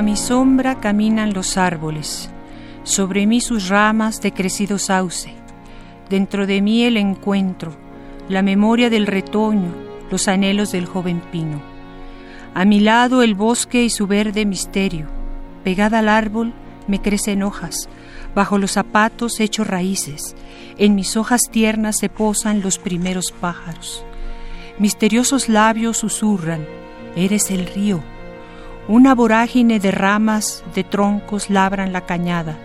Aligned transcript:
A 0.00 0.02
mi 0.02 0.16
sombra 0.16 0.80
caminan 0.80 1.34
los 1.34 1.58
árboles, 1.58 2.30
sobre 2.84 3.26
mí 3.26 3.42
sus 3.42 3.68
ramas 3.68 4.22
de 4.22 4.32
crecido 4.32 4.78
sauce, 4.78 5.34
dentro 6.08 6.46
de 6.46 6.62
mí 6.62 6.84
el 6.84 6.96
encuentro, 6.96 7.76
la 8.26 8.40
memoria 8.40 8.88
del 8.88 9.06
retoño, 9.06 9.74
los 10.10 10.26
anhelos 10.26 10.72
del 10.72 10.86
joven 10.86 11.20
pino. 11.30 11.60
A 12.54 12.64
mi 12.64 12.80
lado 12.80 13.22
el 13.22 13.34
bosque 13.34 13.84
y 13.84 13.90
su 13.90 14.06
verde 14.06 14.46
misterio, 14.46 15.06
pegada 15.64 15.98
al 15.98 16.08
árbol 16.08 16.54
me 16.86 17.02
crecen 17.02 17.42
hojas, 17.42 17.90
bajo 18.34 18.56
los 18.56 18.70
zapatos 18.70 19.38
hecho 19.38 19.64
raíces, 19.64 20.34
en 20.78 20.94
mis 20.94 21.14
hojas 21.18 21.42
tiernas 21.50 21.98
se 21.98 22.08
posan 22.08 22.62
los 22.62 22.78
primeros 22.78 23.32
pájaros. 23.32 24.02
Misteriosos 24.78 25.50
labios 25.50 25.98
susurran, 25.98 26.64
eres 27.16 27.50
el 27.50 27.66
río, 27.66 28.02
una 28.90 29.14
vorágine 29.14 29.78
de 29.78 29.92
ramas, 29.92 30.64
de 30.74 30.82
troncos 30.82 31.48
labran 31.48 31.92
la 31.92 32.06
cañada. 32.06 32.58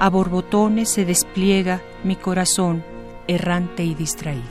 A 0.00 0.10
borbotones 0.10 0.90
se 0.90 1.04
despliega 1.04 1.80
mi 2.02 2.16
corazón, 2.16 2.82
errante 3.28 3.84
y 3.84 3.94
distraído. 3.94 4.42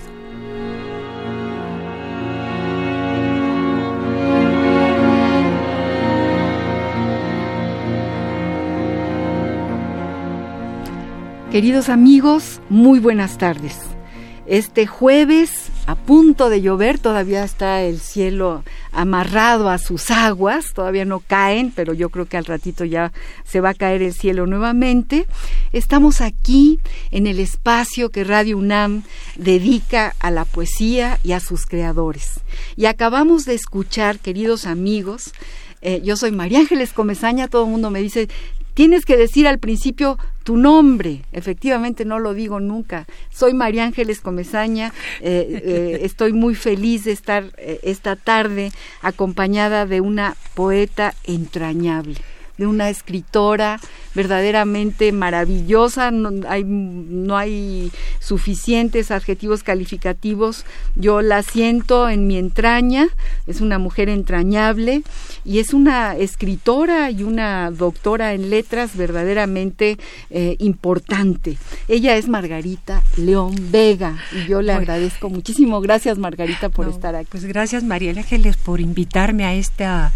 Queridos 11.52 11.90
amigos, 11.90 12.62
muy 12.70 13.00
buenas 13.00 13.38
tardes. 13.38 13.78
Este 14.46 14.88
jueves 14.88 15.70
a 15.90 15.96
punto 15.96 16.50
de 16.50 16.62
llover, 16.62 17.00
todavía 17.00 17.44
está 17.44 17.82
el 17.82 18.00
cielo 18.00 18.64
amarrado 18.92 19.70
a 19.70 19.78
sus 19.78 20.12
aguas, 20.12 20.74
todavía 20.74 21.06
no 21.06 21.20
caen, 21.20 21.72
pero 21.76 21.94
yo 21.94 22.10
creo 22.10 22.26
que 22.26 22.38
al 22.38 22.46
ratito 22.46 22.86
ya 22.86 23.12
se 23.46 23.62
va 23.62 23.70
a 23.70 23.74
caer 23.74 24.02
el 24.02 24.14
cielo 24.14 24.48
nuevamente. 24.48 25.26
Estamos 25.74 26.22
aquí 26.22 26.80
en 27.12 27.28
el 27.28 27.40
espacio 27.40 28.10
que 28.10 28.24
Radio 28.24 28.58
UNAM 28.58 29.04
dedica 29.36 30.16
a 30.20 30.32
la 30.32 30.46
poesía 30.46 31.20
y 31.24 31.34
a 31.34 31.40
sus 31.40 31.66
creadores. 31.66 32.42
Y 32.76 32.86
acabamos 32.86 33.46
de 33.46 33.56
escuchar, 33.56 34.20
queridos 34.20 34.66
amigos, 34.66 35.34
eh, 35.82 36.02
yo 36.04 36.18
soy 36.18 36.32
María 36.32 36.60
Ángeles 36.60 36.92
Comezaña, 36.94 37.48
todo 37.48 37.64
el 37.64 37.72
mundo 37.72 37.90
me 37.90 38.02
dice, 38.02 38.28
tienes 38.74 39.06
que 39.06 39.18
decir 39.18 39.48
al 39.48 39.60
principio 39.60 40.18
tu 40.50 40.58
nombre. 40.58 41.22
Efectivamente, 41.32 42.06
no 42.06 42.18
lo 42.18 42.34
digo 42.34 42.60
nunca. 42.60 43.06
Soy 43.30 43.54
María 43.54 43.84
Ángeles 43.84 44.20
Comezaña. 44.20 44.92
Eh, 45.22 45.62
eh, 45.64 46.00
estoy 46.02 46.34
muy 46.34 46.56
feliz 46.56 47.04
de 47.04 47.12
estar 47.12 47.52
eh, 47.58 47.80
esta 47.84 48.16
tarde 48.16 48.72
acompañada 49.04 49.86
de 49.86 50.02
una 50.02 50.36
poeta 50.56 51.14
entrañable 51.24 52.16
de 52.60 52.68
una 52.68 52.90
escritora 52.90 53.80
verdaderamente 54.14 55.12
maravillosa, 55.12 56.12
no 56.12 56.32
hay, 56.48 56.64
no 56.66 57.38
hay 57.38 57.92
suficientes 58.20 59.12
adjetivos 59.12 59.64
calificativos, 59.64 60.66
yo 60.96 61.22
la 61.22 61.42
siento 61.42 62.10
en 62.10 62.28
mi 62.28 62.38
entraña, 62.38 63.08
es 63.48 63.62
una 63.62 63.80
mujer 63.80 64.10
entrañable 64.10 65.04
y 65.46 65.60
es 65.60 65.74
una 65.74 66.16
escritora 66.18 67.12
y 67.12 67.24
una 67.24 67.72
doctora 67.72 68.34
en 68.34 68.50
letras 68.50 68.98
verdaderamente 68.98 69.98
eh, 70.30 70.58
importante. 70.60 71.58
Ella 71.88 72.18
es 72.18 72.28
Margarita 72.28 73.04
León 73.16 73.56
Vega 73.72 74.18
y 74.34 74.50
yo 74.50 74.62
le 74.62 74.74
agradezco 74.74 75.30
muchísimo. 75.30 75.80
Gracias 75.82 76.18
Margarita 76.18 76.70
por 76.70 76.90
estar 76.90 77.16
aquí. 77.16 77.30
Pues 77.32 77.46
gracias 77.46 77.84
María 77.84 78.12
Ángeles 78.12 78.58
por 78.58 78.82
invitarme 78.82 79.46
a 79.46 79.54
esta, 79.54 80.12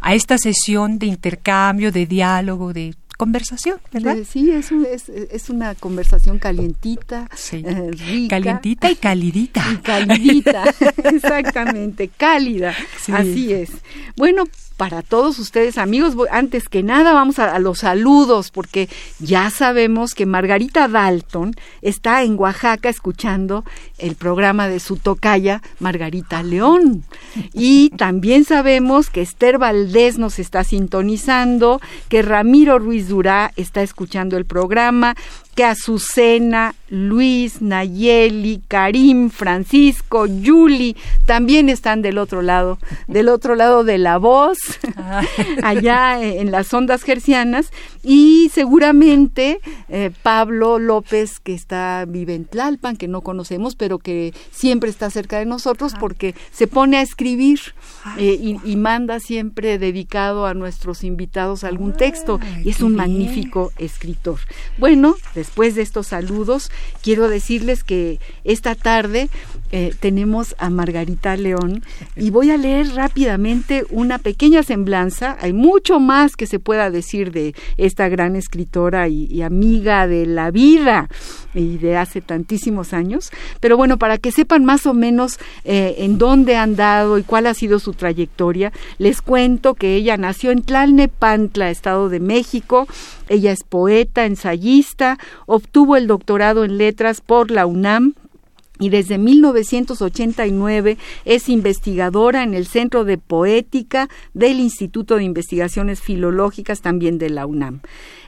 a 0.00 0.14
esta 0.14 0.38
sesión 0.38 0.98
de 0.98 1.06
intercambio 1.06 1.92
de 1.92 2.06
diálogo, 2.06 2.72
de 2.72 2.94
conversación, 3.18 3.80
¿verdad? 3.92 4.16
Sí, 4.26 4.50
es, 4.52 4.70
es, 5.08 5.50
una 5.50 5.74
conversación 5.74 6.38
calientita, 6.38 7.28
eh, 7.52 7.90
rica. 7.90 8.36
Calientita 8.36 8.90
y 8.90 8.94
calidita. 8.94 9.64
Y 9.72 9.76
calidita, 9.78 10.64
exactamente, 11.04 12.08
cálida, 12.16 12.74
así 13.12 13.52
es. 13.52 13.70
Bueno, 14.16 14.44
para 14.78 15.02
todos 15.02 15.40
ustedes, 15.40 15.76
amigos. 15.76 16.14
Antes 16.30 16.68
que 16.68 16.84
nada, 16.84 17.12
vamos 17.12 17.40
a, 17.40 17.58
los 17.58 17.80
saludos, 17.80 18.52
porque 18.52 18.88
ya 19.18 19.50
sabemos 19.50 20.14
que 20.14 20.24
Margarita 20.24 20.86
Dalton 20.86 21.54
está 21.82 22.22
en 22.22 22.38
Oaxaca 22.38 22.88
escuchando 22.88 23.64
el 23.98 24.14
programa 24.14 24.68
de 24.68 24.78
su 24.78 24.96
tocaya, 24.96 25.62
Margarita 25.80 26.44
León. 26.44 27.02
Y 27.52 27.90
también 27.90 28.44
sabemos 28.44 29.10
que 29.10 29.20
Esther 29.20 29.58
Valdés 29.58 30.16
nos 30.16 30.38
está 30.38 30.62
sintonizando, 30.62 31.80
que 32.08 32.22
Ramiro 32.22 32.78
Ruiz 32.78 33.08
Durá 33.08 33.52
está 33.56 33.82
escuchando 33.82 34.36
el 34.36 34.46
programa, 34.46 35.16
que 35.58 35.64
Azucena, 35.64 36.76
Luis, 36.88 37.60
Nayeli, 37.60 38.62
Karim, 38.68 39.28
Francisco, 39.28 40.26
Yuli 40.26 40.96
también 41.26 41.68
están 41.68 42.00
del 42.00 42.18
otro 42.18 42.42
lado, 42.42 42.78
del 43.08 43.28
otro 43.28 43.56
lado 43.56 43.82
de 43.82 43.98
la 43.98 44.18
voz, 44.18 44.58
allá 45.64 46.22
en 46.22 46.52
las 46.52 46.72
ondas 46.72 47.02
gercianas, 47.02 47.72
y 48.04 48.52
seguramente 48.54 49.58
eh, 49.88 50.12
Pablo 50.22 50.78
López, 50.78 51.40
que 51.40 51.54
está, 51.54 52.04
vive 52.06 52.36
en 52.36 52.44
Tlalpan, 52.44 52.96
que 52.96 53.08
no 53.08 53.22
conocemos, 53.22 53.74
pero 53.74 53.98
que 53.98 54.32
siempre 54.52 54.90
está 54.90 55.10
cerca 55.10 55.40
de 55.40 55.44
nosotros 55.44 55.94
ah. 55.96 55.98
porque 55.98 56.36
se 56.52 56.68
pone 56.68 56.98
a 56.98 57.02
escribir 57.02 57.58
ah. 58.04 58.14
eh, 58.18 58.60
y, 58.64 58.76
manda 58.76 59.18
siempre 59.18 59.76
dedicado 59.76 60.46
a 60.46 60.54
nuestros 60.54 61.02
invitados 61.02 61.64
algún 61.64 61.96
texto, 61.96 62.38
y 62.64 62.70
es 62.70 62.80
un 62.80 62.94
magnífico 62.94 63.72
escritor. 63.76 64.38
Bueno, 64.78 65.16
después 65.48 65.74
de 65.74 65.80
estos 65.80 66.08
saludos, 66.08 66.70
quiero 67.02 67.26
decirles 67.26 67.82
que 67.82 68.20
esta 68.44 68.74
tarde 68.74 69.30
eh, 69.70 69.94
tenemos 70.00 70.54
a 70.58 70.70
Margarita 70.70 71.36
León 71.36 71.82
y 72.16 72.30
voy 72.30 72.50
a 72.50 72.56
leer 72.56 72.94
rápidamente 72.94 73.84
una 73.90 74.18
pequeña 74.18 74.62
semblanza. 74.62 75.36
Hay 75.40 75.52
mucho 75.52 76.00
más 76.00 76.36
que 76.36 76.46
se 76.46 76.58
pueda 76.58 76.90
decir 76.90 77.32
de 77.32 77.54
esta 77.76 78.08
gran 78.08 78.34
escritora 78.34 79.08
y, 79.08 79.42
amiga 79.42 80.06
de 80.06 80.26
la 80.26 80.50
vida 80.50 81.08
y 81.54 81.76
de 81.78 81.96
hace 81.96 82.20
tantísimos 82.20 82.92
años. 82.92 83.30
Pero 83.60 83.76
bueno, 83.76 83.98
para 83.98 84.18
que 84.18 84.32
sepan 84.32 84.64
más 84.64 84.86
o 84.86 84.94
menos 84.94 85.38
eh, 85.64 85.96
en 85.98 86.18
dónde 86.18 86.56
han 86.56 86.74
dado 86.74 87.18
y 87.18 87.22
cuál 87.22 87.46
ha 87.46 87.54
sido 87.54 87.78
su 87.78 87.92
trayectoria, 87.92 88.72
les 88.98 89.22
cuento 89.22 89.74
que 89.74 89.94
ella 89.94 90.16
nació 90.16 90.50
en 90.50 90.62
Tlalnepantla, 90.62 91.70
Estado 91.70 92.08
de 92.08 92.20
México. 92.20 92.88
Ella 93.28 93.52
es 93.52 93.64
poeta, 93.64 94.24
ensayista, 94.24 95.18
obtuvo 95.46 95.96
el 95.96 96.06
doctorado 96.06 96.64
en 96.64 96.78
letras 96.78 97.20
por 97.20 97.50
la 97.50 97.66
UNAM 97.66 98.14
y 98.78 98.90
desde 98.90 99.18
1989 99.18 100.98
es 101.24 101.48
investigadora 101.48 102.42
en 102.42 102.54
el 102.54 102.66
Centro 102.66 103.04
de 103.04 103.18
Poética 103.18 104.08
del 104.34 104.60
Instituto 104.60 105.16
de 105.16 105.24
Investigaciones 105.24 106.00
Filológicas 106.00 106.80
también 106.80 107.18
de 107.18 107.30
la 107.30 107.46
UNAM. 107.46 107.80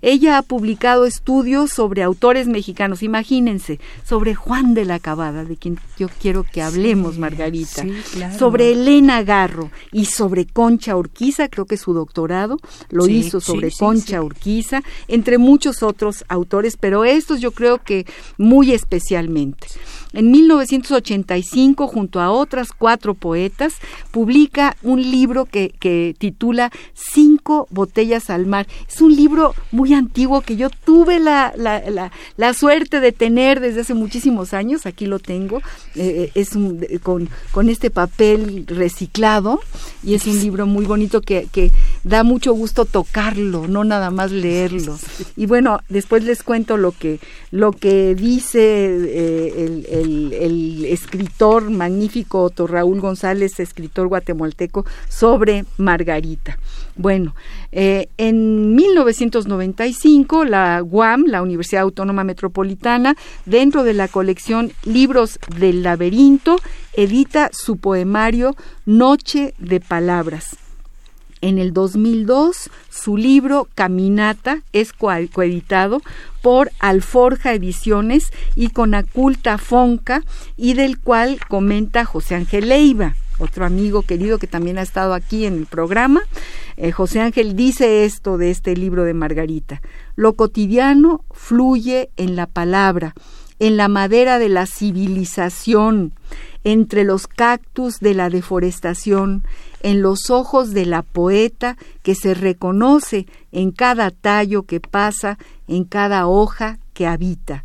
Ella 0.03 0.39
ha 0.39 0.43
publicado 0.43 1.05
estudios 1.05 1.71
sobre 1.71 2.03
autores 2.03 2.47
mexicanos, 2.47 3.03
imagínense, 3.03 3.79
sobre 4.05 4.35
Juan 4.35 4.73
de 4.75 4.87
la 4.87 4.99
Cabada, 4.99 5.45
de 5.45 5.57
quien 5.57 5.79
yo 5.99 6.09
quiero 6.21 6.45
que 6.45 6.63
hablemos, 6.63 7.19
Margarita, 7.19 7.85
sobre 8.39 8.73
Elena 8.73 9.23
Garro 9.23 9.71
y 9.93 10.07
sobre 10.07 10.47
Concha 10.47 10.97
Urquiza, 10.97 11.49
creo 11.49 11.67
que 11.67 11.77
su 11.77 11.93
doctorado 11.93 12.59
lo 12.89 13.09
hizo 13.09 13.41
sobre 13.41 13.71
Concha 13.71 14.23
Urquiza, 14.23 14.83
entre 15.09 15.39
muchos 15.39 15.83
otros 15.83 16.25
autores, 16.29 16.77
pero 16.79 17.05
estos 17.05 17.41
yo 17.41 17.53
creo 17.53 17.79
que 17.79 18.07
muy 18.39 18.73
especialmente. 18.73 19.67
En 20.13 20.31
1985, 20.31 21.87
junto 21.87 22.21
a 22.21 22.31
otras 22.31 22.73
cuatro 22.73 23.15
poetas, 23.15 23.75
publica 24.11 24.77
un 24.83 25.01
libro 25.03 25.47
que, 25.47 25.71
titula 26.19 26.71
Cinco 26.95 27.69
botellas 27.71 28.31
al 28.31 28.47
mar. 28.47 28.67
Es 28.89 29.01
un 29.01 29.15
libro 29.15 29.55
muy 29.71 29.95
antiguo 29.95 30.41
que 30.41 30.57
yo 30.57 30.69
tuve 30.71 31.19
la, 31.19 31.53
la, 31.57 32.11
la, 32.37 32.55
suerte 32.55 33.01
de 33.01 33.13
tener 33.13 33.61
desde 33.61 33.83
hace 33.83 33.95
muchísimos 33.95 34.53
años. 34.53 34.87
Aquí 34.87 35.07
lo 35.07 35.19
tengo. 35.19 35.59
Eh, 35.95 36.11
eh, 36.25 36.33
es 36.35 36.55
un, 36.57 36.85
con, 37.03 37.29
con 37.53 37.69
este 37.69 37.91
papel 37.91 38.65
reciclado 38.67 39.61
y 40.03 40.15
es 40.15 40.27
un 40.27 40.39
libro 40.41 40.67
muy 40.67 40.87
bonito 40.87 41.21
que, 41.21 41.49
que 41.53 41.71
da 42.05 42.25
mucho 42.25 42.53
gusto 42.53 42.85
tocarlo, 42.85 43.69
no 43.69 43.85
nada 43.85 44.11
más 44.11 44.33
leerlo. 44.33 44.99
Y 45.37 45.47
bueno, 45.47 45.81
después 45.89 46.25
les 46.25 46.43
cuento 46.43 46.77
lo 46.77 46.93
que, 46.93 47.21
lo 47.51 47.73
que 47.73 48.15
dice 48.15 48.61
eh, 48.61 49.85
el, 49.91 50.00
escritor 50.01 51.71
magnífico 51.71 52.43
Otto 52.43 52.67
Raúl 52.67 53.01
González, 53.01 53.61
escritor 53.61 54.09
guatemalteco, 54.09 54.85
sobre 55.09 55.65
Margarita. 55.79 56.59
Bueno, 56.97 57.35
eh, 57.73 58.09
en 58.19 58.75
1995 58.75 60.45
la 60.45 60.83
UAM, 60.83 61.25
la 61.27 61.43
Universidad 61.43 61.83
Autónoma 61.83 62.25
Metropolitana, 62.25 63.17
dentro 63.47 63.85
de 63.85 63.95
la 63.95 64.09
colección 64.09 64.73
Libros 64.85 65.39
del 65.57 65.83
Laberinto, 65.83 66.57
edita 66.93 67.51
su 67.53 67.77
poemario 67.77 68.57
Noche 68.87 69.55
de 69.59 69.81
Palabras. 69.81 70.70
En 71.43 71.59
el 71.59 71.73
2002, 71.73 72.71
su 72.91 73.17
libro 73.17 73.67
Caminata 73.75 74.63
es 74.73 74.93
coeditado 74.93 76.03
por 76.43 76.71
Alforja 76.79 77.55
Ediciones 77.55 78.31
y 78.57 78.69
con 78.69 78.95
Aculta 78.95 79.57
Fonca 79.57 80.23
y 80.59 80.75
del 80.75 80.99
cual 80.99 81.41
comenta 81.49 82.05
José 82.05 82.35
Ángel 82.35 82.69
Leiva, 82.69 83.17
otro 83.39 83.65
amigo 83.65 84.03
querido 84.03 84.39
que 84.39 84.47
también 84.47 84.77
ha 84.77 84.83
estado 84.83 85.15
aquí 85.15 85.47
en 85.47 85.57
el 85.57 85.67
programa. 85.67 86.21
Eh, 86.77 86.93
José 86.93 87.21
Ángel 87.21 87.57
dice 87.57 88.05
esto 88.05 88.37
de 88.37 88.51
este 88.51 88.77
libro 88.77 89.05
de 89.05 89.15
Margarita. 89.15 89.81
Lo 90.17 90.35
cotidiano 90.35 91.25
fluye 91.31 92.11
en 92.19 92.37
la 92.37 92.47
palabra, 92.47 93.15
en 93.59 93.79
la 93.79 93.89
madera 93.89 94.39
de 94.39 94.51
la 94.51 94.67
civilización, 94.67 96.13
entre 96.65 97.05
los 97.05 97.27
cactus 97.27 98.01
de 98.01 98.13
la 98.13 98.29
deforestación, 98.29 99.45
en 99.81 100.03
los 100.03 100.31
ojos 100.31 100.73
de 100.73 100.87
la 100.87 101.03
poeta 101.03 101.77
que 102.03 102.15
se 102.15 102.35
reconoce 102.35 103.27
en 103.53 103.71
cada 103.73 104.11
tallo 104.11 104.63
que 104.63 104.81
pasa, 104.81 105.39
en 105.69 105.85
cada 105.85 106.27
hoja 106.27 106.79
que 106.93 107.07
habita. 107.07 107.65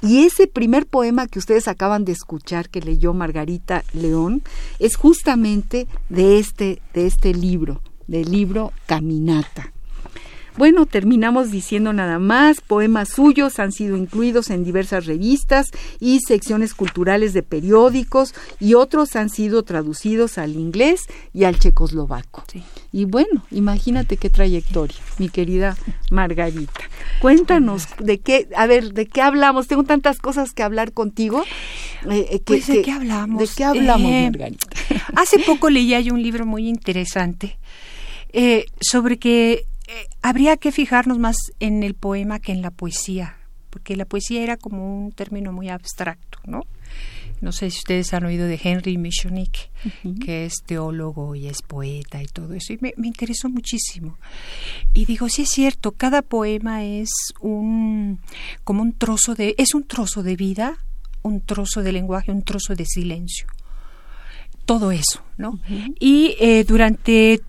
Y 0.00 0.24
ese 0.24 0.46
primer 0.46 0.86
poema 0.86 1.26
que 1.26 1.38
ustedes 1.38 1.66
acaban 1.66 2.04
de 2.04 2.12
escuchar 2.12 2.68
que 2.68 2.80
leyó 2.80 3.14
Margarita 3.14 3.82
León 3.92 4.42
es 4.78 4.96
justamente 4.96 5.88
de 6.08 6.38
este 6.38 6.80
de 6.94 7.06
este 7.06 7.34
libro, 7.34 7.82
del 8.06 8.30
libro 8.30 8.72
Caminata. 8.86 9.72
Bueno, 10.58 10.86
terminamos 10.86 11.52
diciendo 11.52 11.92
nada 11.92 12.18
más, 12.18 12.60
poemas 12.60 13.10
suyos 13.10 13.60
han 13.60 13.70
sido 13.70 13.96
incluidos 13.96 14.50
en 14.50 14.64
diversas 14.64 15.06
revistas 15.06 15.68
y 16.00 16.18
secciones 16.18 16.74
culturales 16.74 17.32
de 17.32 17.44
periódicos 17.44 18.34
y 18.58 18.74
otros 18.74 19.14
han 19.14 19.30
sido 19.30 19.62
traducidos 19.62 20.36
al 20.36 20.56
inglés 20.56 21.02
y 21.32 21.44
al 21.44 21.60
checoslovaco. 21.60 22.42
Y 22.90 23.04
bueno, 23.04 23.44
imagínate 23.52 24.16
qué 24.16 24.30
trayectoria, 24.30 24.96
mi 25.18 25.28
querida 25.28 25.76
Margarita. 26.10 26.80
Cuéntanos 27.20 27.86
de 28.00 28.18
qué, 28.18 28.48
a 28.56 28.66
ver, 28.66 28.94
de 28.94 29.06
qué 29.06 29.22
hablamos. 29.22 29.68
Tengo 29.68 29.84
tantas 29.84 30.18
cosas 30.18 30.54
que 30.54 30.64
hablar 30.64 30.92
contigo. 30.92 31.44
Eh, 32.10 32.26
eh, 32.32 32.42
pues, 32.44 32.66
¿de 32.66 32.82
qué 32.82 32.90
hablamos? 32.90 33.38
¿De 33.38 33.48
qué 33.56 33.62
hablamos, 33.62 34.10
eh, 34.10 34.24
Margarita? 34.24 34.66
Hace 35.14 35.38
poco 35.38 35.70
leía 35.70 36.00
yo 36.00 36.14
un 36.14 36.22
libro 36.24 36.46
muy 36.46 36.68
interesante 36.68 37.60
sobre 38.80 39.20
que 39.20 39.67
eh, 39.88 40.06
habría 40.20 40.58
que 40.58 40.70
fijarnos 40.70 41.18
más 41.18 41.36
en 41.60 41.82
el 41.82 41.94
poema 41.94 42.40
que 42.40 42.52
en 42.52 42.60
la 42.60 42.70
poesía, 42.70 43.38
porque 43.70 43.96
la 43.96 44.04
poesía 44.04 44.42
era 44.42 44.58
como 44.58 45.04
un 45.04 45.12
término 45.12 45.50
muy 45.50 45.70
abstracto, 45.70 46.38
¿no? 46.44 46.60
No 47.40 47.52
sé 47.52 47.70
si 47.70 47.78
ustedes 47.78 48.12
han 48.12 48.26
oído 48.26 48.46
de 48.46 48.60
Henry 48.62 48.98
Michonik, 48.98 49.70
que 50.24 50.44
es 50.44 50.62
teólogo 50.66 51.34
y 51.36 51.46
es 51.46 51.62
poeta 51.62 52.22
y 52.22 52.26
todo 52.26 52.52
eso, 52.52 52.74
y 52.74 52.78
me, 52.82 52.92
me, 52.98 53.06
interesó 53.06 53.48
muchísimo. 53.48 54.18
Y 54.92 55.06
digo, 55.06 55.28
sí 55.30 55.42
es 55.42 55.50
cierto, 55.50 55.92
cada 55.92 56.20
poema 56.20 56.84
es 56.84 57.08
un 57.40 58.20
como 58.64 58.82
un 58.82 58.92
trozo 58.92 59.34
de, 59.34 59.54
es 59.56 59.72
un 59.72 59.84
trozo 59.86 60.22
de 60.22 60.36
vida, 60.36 60.78
un 61.22 61.40
trozo 61.40 61.82
de 61.82 61.92
lenguaje, 61.92 62.30
un 62.30 62.42
trozo 62.42 62.74
de 62.74 62.84
silencio. 62.84 63.46
Todo 64.66 64.90
eso, 64.90 65.22
¿no? 65.38 65.60
Y 65.98 66.36
eh, 66.40 66.64
durante 66.64 67.40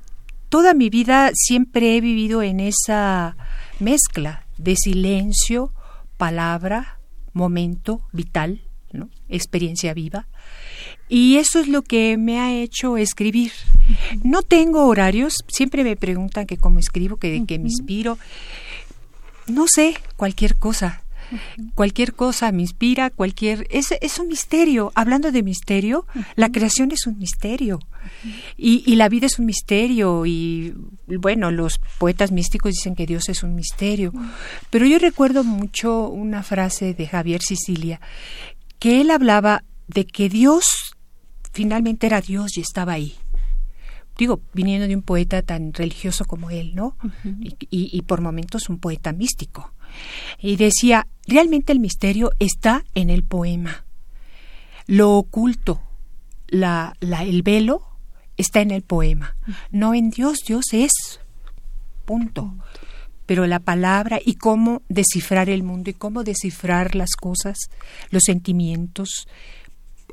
toda 0.49 0.73
mi 0.73 0.89
vida 0.89 1.31
siempre 1.33 1.95
he 1.95 2.01
vivido 2.01 2.41
en 2.41 2.59
esa 2.59 3.37
mezcla 3.79 4.45
de 4.57 4.75
silencio, 4.75 5.71
palabra, 6.17 6.99
momento 7.33 8.01
vital, 8.11 8.61
¿no? 8.91 9.09
experiencia 9.29 9.93
viva. 9.93 10.27
Y 11.07 11.37
eso 11.37 11.59
es 11.59 11.67
lo 11.67 11.81
que 11.81 12.17
me 12.17 12.39
ha 12.39 12.53
hecho 12.53 12.97
escribir. 12.97 13.51
No 14.23 14.41
tengo 14.43 14.85
horarios, 14.85 15.33
siempre 15.47 15.83
me 15.83 15.95
preguntan 15.95 16.45
que 16.45 16.57
cómo 16.57 16.77
escribo, 16.79 17.17
que 17.17 17.31
de 17.31 17.45
qué 17.45 17.57
me 17.57 17.69
inspiro. 17.69 18.19
No 19.47 19.65
sé, 19.67 19.95
cualquier 20.17 20.57
cosa. 20.57 21.01
Cualquier 21.75 22.13
cosa 22.13 22.51
me 22.51 22.61
inspira, 22.61 23.09
cualquier... 23.09 23.67
Es, 23.69 23.93
es 24.01 24.19
un 24.19 24.27
misterio. 24.27 24.91
Hablando 24.95 25.31
de 25.31 25.43
misterio, 25.43 26.05
la 26.35 26.49
creación 26.51 26.91
es 26.91 27.07
un 27.07 27.17
misterio. 27.17 27.79
y, 28.57 28.83
y, 28.85 28.95
la 28.95 29.09
vida 29.09 29.25
es 29.27 29.39
un 29.39 29.45
misterio. 29.45 30.25
Y 30.25 30.73
bueno, 31.07 31.51
los 31.51 31.79
poetas 31.97 32.31
místicos 32.31 32.73
dicen 32.73 32.95
que 32.95 33.05
Dios 33.05 33.29
es 33.29 33.43
un 33.43 33.55
misterio. 33.55 34.13
Pero 34.69 34.85
yo 34.85 34.99
recuerdo 34.99 35.43
mucho 35.43 36.07
una 36.09 36.43
frase 36.43 36.93
de 36.93 37.07
Javier 37.07 37.41
Sicilia, 37.41 37.99
que 38.79 39.01
él 39.01 39.11
hablaba 39.11 39.63
de 39.87 40.05
que 40.05 40.29
Dios 40.29 40.95
finalmente 41.51 42.07
era 42.07 42.21
Dios 42.21 42.57
y 42.57 42.61
estaba 42.61 42.93
ahí 42.93 43.15
digo, 44.19 44.41
viniendo 44.53 44.87
de 44.87 44.95
un 44.95 45.01
poeta 45.01 45.41
tan 45.41 45.73
religioso 45.73 46.25
como 46.25 46.49
él, 46.49 46.75
¿no? 46.75 46.97
y, 47.23 47.55
y, 47.69 48.01
por 48.01 48.21
momentos 48.21 48.69
un 48.69 48.77
poeta 48.77 49.13
místico. 49.13 49.73
Y 50.39 50.55
decía, 50.55 51.07
realmente 51.27 51.71
el 51.71 51.79
misterio 51.79 52.31
está 52.39 52.85
en 52.95 53.09
el 53.09 53.23
poema. 53.23 53.85
Lo 54.87 55.11
oculto, 55.11 55.81
la, 56.47 56.95
la, 56.99 57.23
el 57.23 57.43
velo, 57.43 57.83
está 58.37 58.61
en 58.61 58.71
el 58.71 58.81
poema. 58.81 59.35
No 59.71 59.93
en 59.93 60.09
Dios, 60.09 60.39
Dios 60.45 60.65
es. 60.71 60.91
Punto. 62.05 62.55
Pero 63.25 63.45
la 63.45 63.59
palabra 63.59 64.19
y 64.23 64.35
cómo 64.35 64.81
descifrar 64.89 65.49
el 65.49 65.61
mundo 65.61 65.91
y 65.91 65.93
cómo 65.93 66.23
descifrar 66.23 66.95
las 66.95 67.11
cosas, 67.11 67.57
los 68.09 68.23
sentimientos, 68.25 69.27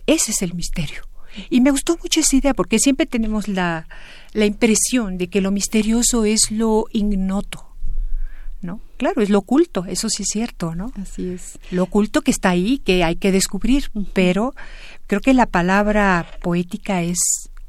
ese 0.06 0.32
es 0.32 0.42
el 0.42 0.54
misterio. 0.54 1.02
Y 1.50 1.60
me 1.60 1.70
gustó 1.70 1.98
mucho 2.02 2.20
esa 2.20 2.36
idea 2.36 2.54
porque 2.54 2.78
siempre 2.78 3.06
tenemos 3.06 3.48
la, 3.48 3.88
la 4.32 4.46
impresión 4.46 5.18
de 5.18 5.28
que 5.28 5.40
lo 5.40 5.50
misterioso 5.50 6.24
es 6.24 6.50
lo 6.50 6.86
ignoto 6.92 7.65
¿no? 8.62 8.80
Claro, 8.96 9.20
es 9.20 9.30
lo 9.30 9.38
oculto, 9.38 9.84
eso 9.86 10.08
sí 10.08 10.22
es 10.22 10.28
cierto, 10.30 10.74
¿no? 10.74 10.92
Así 11.00 11.28
es. 11.28 11.58
Lo 11.70 11.84
oculto 11.84 12.22
que 12.22 12.30
está 12.30 12.50
ahí, 12.50 12.78
que 12.78 13.04
hay 13.04 13.16
que 13.16 13.32
descubrir, 13.32 13.90
pero 14.12 14.54
creo 15.06 15.20
que 15.20 15.34
la 15.34 15.46
palabra 15.46 16.26
poética 16.42 17.02
es 17.02 17.18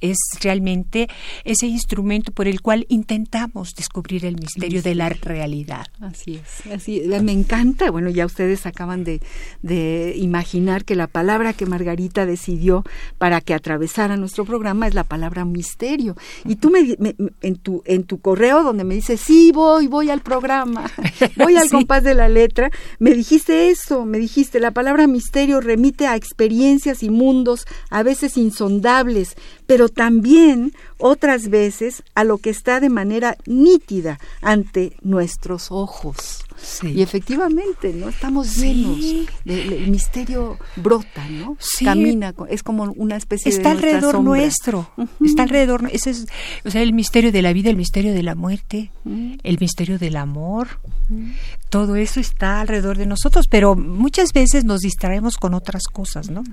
es 0.02 0.18
realmente 0.42 1.08
ese 1.44 1.68
instrumento 1.68 2.32
por 2.32 2.48
el 2.48 2.62
cual 2.62 2.86
intentamos 2.90 3.74
descubrir 3.76 4.26
el 4.26 4.36
misterio 4.36 4.82
de 4.82 4.96
la 4.96 5.10
realidad. 5.10 5.88
Así 6.00 6.36
es, 6.36 6.72
así 6.72 7.02
me 7.22 7.32
encanta. 7.32 7.90
Bueno, 7.92 8.10
ya 8.10 8.26
ustedes 8.26 8.66
acaban 8.66 9.04
de, 9.04 9.22
de 9.62 10.14
imaginar 10.18 10.86
que 10.86 10.96
la 10.96 11.08
palabra 11.08 11.54
que 11.54 11.66
Margarita 11.66 12.26
decidió 12.26 12.84
para 13.18 13.42
que 13.42 13.54
atravesara 13.54 14.18
nuestro 14.18 14.46
programa 14.46 14.88
es 14.88 14.94
la 14.94 15.04
palabra 15.04 15.46
misterio. 15.46 16.16
Y 16.46 16.58
tú 16.58 16.70
me, 16.70 16.98
en 17.42 17.56
tu 17.56 17.84
en 17.86 18.04
tu 18.04 18.20
correo 18.20 18.64
donde 18.64 18.84
me 18.84 18.96
dices 18.96 19.20
sí 19.20 19.52
voy 19.54 19.88
voy 19.88 20.10
al 20.10 20.22
programa, 20.22 20.90
voy 21.36 21.56
al 21.56 21.70
compás 21.70 22.04
de 22.04 22.14
la 22.14 22.30
letra, 22.30 22.72
me 23.00 23.14
dijiste 23.14 23.70
eso, 23.70 24.06
me 24.06 24.20
dijiste 24.20 24.60
la 24.60 24.72
palabra 24.72 25.08
misterio 25.08 25.62
remite 25.62 26.08
a 26.08 26.16
experiencias 26.16 27.04
y 27.04 27.10
mundos 27.10 27.66
a 27.90 28.04
veces 28.04 28.38
insondables 28.38 29.36
pero 29.68 29.87
también 29.90 30.74
otras 30.98 31.50
veces 31.50 32.04
a 32.16 32.24
lo 32.24 32.38
que 32.38 32.50
está 32.50 32.80
de 32.80 32.90
manera 32.90 33.38
nítida 33.46 34.20
ante 34.42 34.98
nuestros 35.02 35.72
ojos. 35.72 36.47
Y 36.84 37.02
efectivamente, 37.02 37.94
¿no? 37.94 38.10
Estamos 38.10 38.56
llenos, 38.56 39.00
el 39.46 39.88
misterio 39.90 40.58
brota, 40.76 41.28
¿no? 41.30 41.58
Camina, 41.84 42.34
es 42.50 42.64
como 42.64 42.84
una 42.96 43.16
especie 43.16 43.52
está 43.52 43.70
de 43.70 43.76
alrededor 43.76 44.22
nuestro, 44.24 44.90
está 45.24 45.44
alrededor, 45.44 45.90
ese 45.92 46.12
es, 46.12 46.28
o 46.66 46.72
sea, 46.72 46.82
el 46.82 46.94
misterio 46.94 47.32
de 47.32 47.42
la 47.42 47.54
vida, 47.54 47.70
el 47.70 47.78
misterio 47.78 48.14
de 48.14 48.24
la 48.24 48.36
muerte, 48.36 48.92
el 49.06 49.58
misterio 49.60 50.00
del 50.00 50.16
amor, 50.16 50.80
todo 51.70 51.96
eso 51.96 52.20
está 52.20 52.62
alrededor 52.62 52.98
de 52.98 53.06
nosotros, 53.06 53.48
pero 53.50 53.76
muchas 53.76 54.34
veces 54.34 54.66
nos 54.66 54.82
distraemos 54.82 55.38
con 55.38 55.54
otras 55.54 55.84
cosas, 55.84 56.30
¿no? 56.30 56.44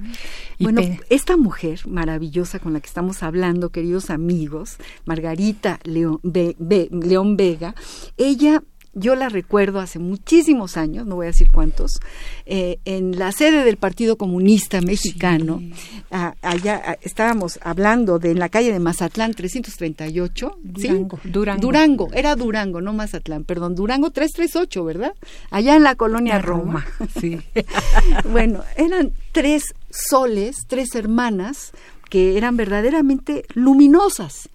bueno, 0.60 0.82
esta 1.08 1.36
mujer 1.36 1.80
maravillosa 1.86 2.58
con 2.58 2.72
la 2.72 2.80
que 2.80 2.86
estamos 2.86 3.22
hablando, 3.22 3.70
queridos 3.70 4.10
amigos, 4.10 4.76
Margarita 5.06 5.80
León, 5.84 6.20
León 6.22 7.36
Vega, 7.36 7.74
ella 8.16 8.62
yo 8.94 9.14
la 9.14 9.28
recuerdo 9.28 9.80
hace 9.80 9.98
muchísimos 9.98 10.76
años, 10.76 11.06
no 11.06 11.16
voy 11.16 11.26
a 11.26 11.28
decir 11.28 11.50
cuántos, 11.50 12.00
eh, 12.46 12.78
en 12.84 13.18
la 13.18 13.32
sede 13.32 13.64
del 13.64 13.76
Partido 13.76 14.16
Comunista 14.16 14.80
Mexicano, 14.80 15.62
allá 16.10 16.98
estábamos 17.02 17.58
hablando 17.62 18.18
de 18.18 18.30
en 18.30 18.38
la 18.38 18.48
calle 18.48 18.72
de 18.72 18.80
Mazatlán 18.80 19.34
338, 19.34 20.58
Durango, 20.62 21.20
Durango, 21.24 21.60
Durango, 21.60 22.08
era 22.14 22.36
Durango, 22.36 22.80
no 22.80 22.92
Mazatlán, 22.92 23.44
perdón, 23.44 23.74
Durango 23.74 24.10
338, 24.10 24.84
¿verdad? 24.84 25.14
Allá 25.50 25.76
en 25.76 25.82
la 25.82 25.94
colonia 25.94 26.38
Roma. 26.38 26.86
Sí. 27.20 27.40
bueno, 28.32 28.62
eran 28.76 29.12
tres 29.32 29.74
soles, 29.90 30.56
tres 30.68 30.94
hermanas 30.94 31.72
que 32.10 32.36
eran 32.36 32.56
verdaderamente 32.56 33.44
luminosas. 33.54 34.48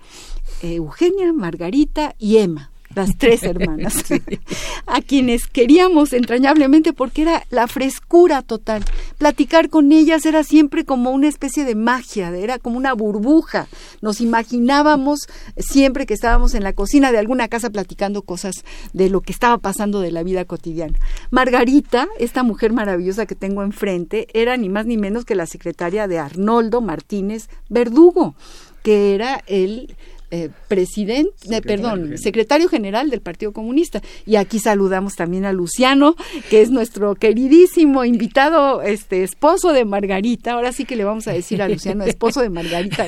Eugenia, 0.61 1.31
Margarita 1.31 2.15
y 2.17 2.37
Emma 2.37 2.68
las 2.95 3.17
tres 3.17 3.43
hermanas, 3.43 4.03
a 4.85 5.01
quienes 5.01 5.47
queríamos 5.47 6.13
entrañablemente 6.13 6.93
porque 6.93 7.21
era 7.23 7.45
la 7.49 7.67
frescura 7.67 8.41
total. 8.41 8.83
Platicar 9.17 9.69
con 9.69 9.91
ellas 9.91 10.25
era 10.25 10.43
siempre 10.43 10.85
como 10.85 11.11
una 11.11 11.27
especie 11.27 11.65
de 11.65 11.75
magia, 11.75 12.35
era 12.35 12.57
como 12.57 12.77
una 12.77 12.93
burbuja. 12.93 13.67
Nos 14.01 14.21
imaginábamos 14.21 15.27
siempre 15.57 16.05
que 16.05 16.13
estábamos 16.13 16.55
en 16.55 16.63
la 16.63 16.73
cocina 16.73 17.11
de 17.11 17.19
alguna 17.19 17.47
casa 17.47 17.69
platicando 17.69 18.23
cosas 18.23 18.63
de 18.93 19.09
lo 19.09 19.21
que 19.21 19.31
estaba 19.31 19.57
pasando 19.57 19.99
de 19.99 20.11
la 20.11 20.23
vida 20.23 20.45
cotidiana. 20.45 20.97
Margarita, 21.29 22.07
esta 22.17 22.43
mujer 22.43 22.73
maravillosa 22.73 23.25
que 23.25 23.35
tengo 23.35 23.63
enfrente, 23.63 24.27
era 24.33 24.57
ni 24.57 24.69
más 24.69 24.85
ni 24.85 24.97
menos 24.97 25.25
que 25.25 25.35
la 25.35 25.45
secretaria 25.45 26.07
de 26.07 26.19
Arnoldo 26.19 26.81
Martínez 26.81 27.49
Verdugo 27.69 28.35
que 28.83 29.13
era 29.13 29.43
el 29.47 29.95
eh, 30.31 30.49
presidente, 30.67 31.31
eh, 31.49 31.61
perdón, 31.61 32.17
secretario 32.17 32.69
general 32.69 33.09
del 33.09 33.21
Partido 33.21 33.51
Comunista. 33.51 34.01
Y 34.25 34.35
aquí 34.35 34.59
saludamos 34.59 35.15
también 35.15 35.45
a 35.45 35.53
Luciano, 35.53 36.15
que 36.49 36.61
es 36.61 36.69
nuestro 36.69 37.15
queridísimo 37.15 38.05
invitado, 38.05 38.81
este 38.81 39.23
esposo 39.23 39.73
de 39.73 39.85
Margarita. 39.85 40.53
Ahora 40.53 40.71
sí 40.71 40.85
que 40.85 40.95
le 40.95 41.03
vamos 41.03 41.27
a 41.27 41.33
decir 41.33 41.61
a 41.61 41.69
Luciano, 41.69 42.03
esposo 42.03 42.41
de 42.41 42.49
Margarita. 42.49 43.05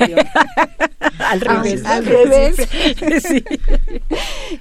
al 1.20 1.42
revés. 1.42 1.86
al 1.86 2.06
revés. 2.06 2.56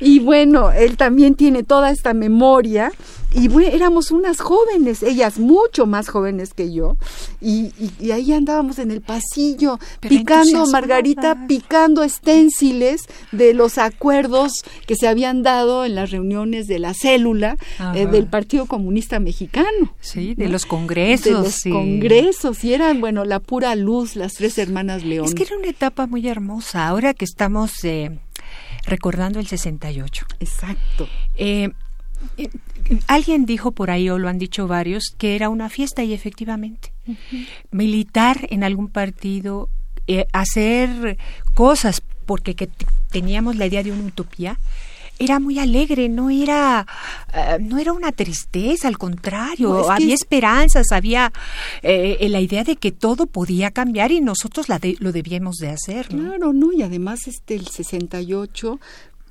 Y 0.00 0.20
bueno, 0.20 0.70
él 0.70 0.96
también 0.96 1.34
tiene 1.34 1.62
toda 1.62 1.90
esta 1.90 2.14
memoria 2.14 2.92
y 3.32 3.48
éramos 3.64 4.10
unas 4.10 4.40
jóvenes, 4.40 5.02
ellas 5.02 5.38
mucho 5.38 5.86
más 5.86 6.08
jóvenes 6.08 6.52
que 6.52 6.72
yo, 6.72 6.96
y, 7.40 7.72
ahí 8.12 8.32
andábamos 8.32 8.78
en 8.78 8.90
el 8.90 9.00
pasillo, 9.00 9.78
picando, 10.00 10.66
Margarita, 10.66 11.46
picando 11.46 12.02
esténciles 12.02 13.02
de 13.30 13.54
los 13.54 13.78
acuerdos 13.78 14.52
que 14.86 14.96
se 14.96 15.06
habían 15.06 15.42
dado 15.42 15.84
en 15.84 15.94
las 15.94 16.10
reuniones 16.10 16.66
de 16.66 16.78
la 16.78 16.92
célula 16.92 17.56
eh, 17.94 18.06
del 18.06 18.26
Partido 18.26 18.66
Comunista 18.66 19.20
Mexicano. 19.20 19.94
Sí, 20.00 20.34
de 20.34 20.48
los 20.48 20.66
congresos. 20.66 21.24
De 21.24 21.32
los 21.32 21.62
congresos, 21.62 22.64
y 22.64 22.74
eran, 22.74 23.00
bueno, 23.00 23.24
la 23.24 23.38
pura 23.38 23.74
luz, 23.76 24.16
las 24.16 24.34
tres 24.34 24.58
hermanas 24.58 25.04
León. 25.04 25.26
Es 25.26 25.34
que 25.34 25.44
era 25.44 25.56
una 25.56 25.68
etapa 25.68 26.06
muy 26.06 26.26
hermosa, 26.26 26.88
ahora 26.88 27.14
que 27.14 27.24
estamos... 27.24 27.84
Eh, 27.84 28.18
recordando 28.86 29.38
el 29.38 29.46
68. 29.46 30.26
Exacto. 30.40 31.06
Eh, 31.36 31.70
Alguien 33.06 33.46
dijo 33.46 33.72
por 33.72 33.90
ahí, 33.90 34.10
o 34.10 34.18
lo 34.18 34.28
han 34.28 34.38
dicho 34.38 34.66
varios, 34.66 35.14
que 35.16 35.36
era 35.36 35.48
una 35.48 35.68
fiesta 35.68 36.02
y 36.02 36.12
efectivamente. 36.12 36.92
Militar 37.70 38.46
en 38.50 38.64
algún 38.64 38.88
partido, 38.88 39.68
eh, 40.06 40.26
hacer 40.32 41.18
cosas 41.54 42.02
porque 42.26 42.54
que 42.54 42.68
teníamos 43.10 43.56
la 43.56 43.66
idea 43.66 43.82
de 43.82 43.92
una 43.92 44.04
utopía, 44.04 44.58
era 45.20 45.38
muy 45.38 45.58
alegre, 45.58 46.08
no 46.08 46.30
era, 46.30 46.86
eh, 47.34 47.58
no 47.60 47.78
era 47.78 47.92
una 47.92 48.10
tristeza, 48.10 48.88
al 48.88 48.96
contrario, 48.96 49.90
había 49.90 50.14
esperanzas, 50.14 50.92
había 50.92 51.30
eh, 51.82 52.26
la 52.30 52.40
idea 52.40 52.64
de 52.64 52.76
que 52.76 52.90
todo 52.90 53.26
podía 53.26 53.70
cambiar 53.70 54.12
y 54.12 54.20
nosotros 54.20 54.68
la 54.68 54.80
lo 54.98 55.12
debíamos 55.12 55.56
de 55.56 55.68
hacer. 55.68 56.08
Claro, 56.08 56.54
no, 56.54 56.72
y 56.72 56.82
además 56.82 57.26
este 57.26 57.54
el 57.54 57.66
68 57.68 58.80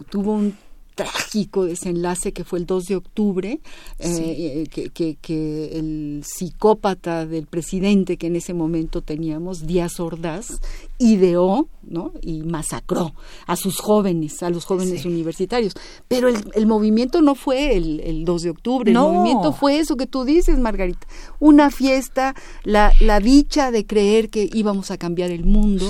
tuvo 0.10 0.34
un 0.34 0.56
trágico 1.00 1.64
desenlace 1.64 2.34
que 2.34 2.44
fue 2.44 2.60
el 2.60 2.66
2 2.66 2.86
de 2.88 2.96
octubre, 2.98 3.60
eh, 4.00 4.66
que, 4.70 5.16
que, 5.16 5.80
el 5.80 6.24
psicópata 6.26 7.26
del 7.26 7.46
presidente 7.46 8.18
que 8.18 8.28
en 8.28 8.36
ese 8.36 8.54
momento 8.54 9.02
teníamos, 9.02 9.66
Díaz 9.66 10.02
Ordaz, 10.02 10.60
ideó 11.00 11.70
¿no? 11.82 12.12
y 12.22 12.44
masacró 12.44 13.16
a 13.48 13.56
sus 13.56 13.80
jóvenes, 13.80 14.44
a 14.44 14.50
los 14.50 14.66
jóvenes 14.66 15.06
universitarios. 15.06 15.74
Pero 16.08 16.28
el, 16.28 16.68
movimiento 16.68 17.22
no 17.22 17.36
fue 17.36 17.76
el, 17.76 18.26
2 18.26 18.42
de 18.44 18.50
octubre, 18.52 18.92
el 18.92 18.98
movimiento 18.98 19.54
fue 19.54 19.80
eso 19.80 19.96
que 19.98 20.06
tú 20.06 20.26
dices, 20.26 20.60
Margarita, 20.60 21.08
una 21.40 21.72
fiesta, 21.72 22.36
la, 22.64 22.94
la 23.00 23.20
dicha 23.20 23.72
de 23.72 23.86
creer 23.86 24.30
que 24.30 24.50
íbamos 24.54 24.92
a 24.92 24.98
cambiar 24.98 25.32
el 25.32 25.46
mundo 25.46 25.90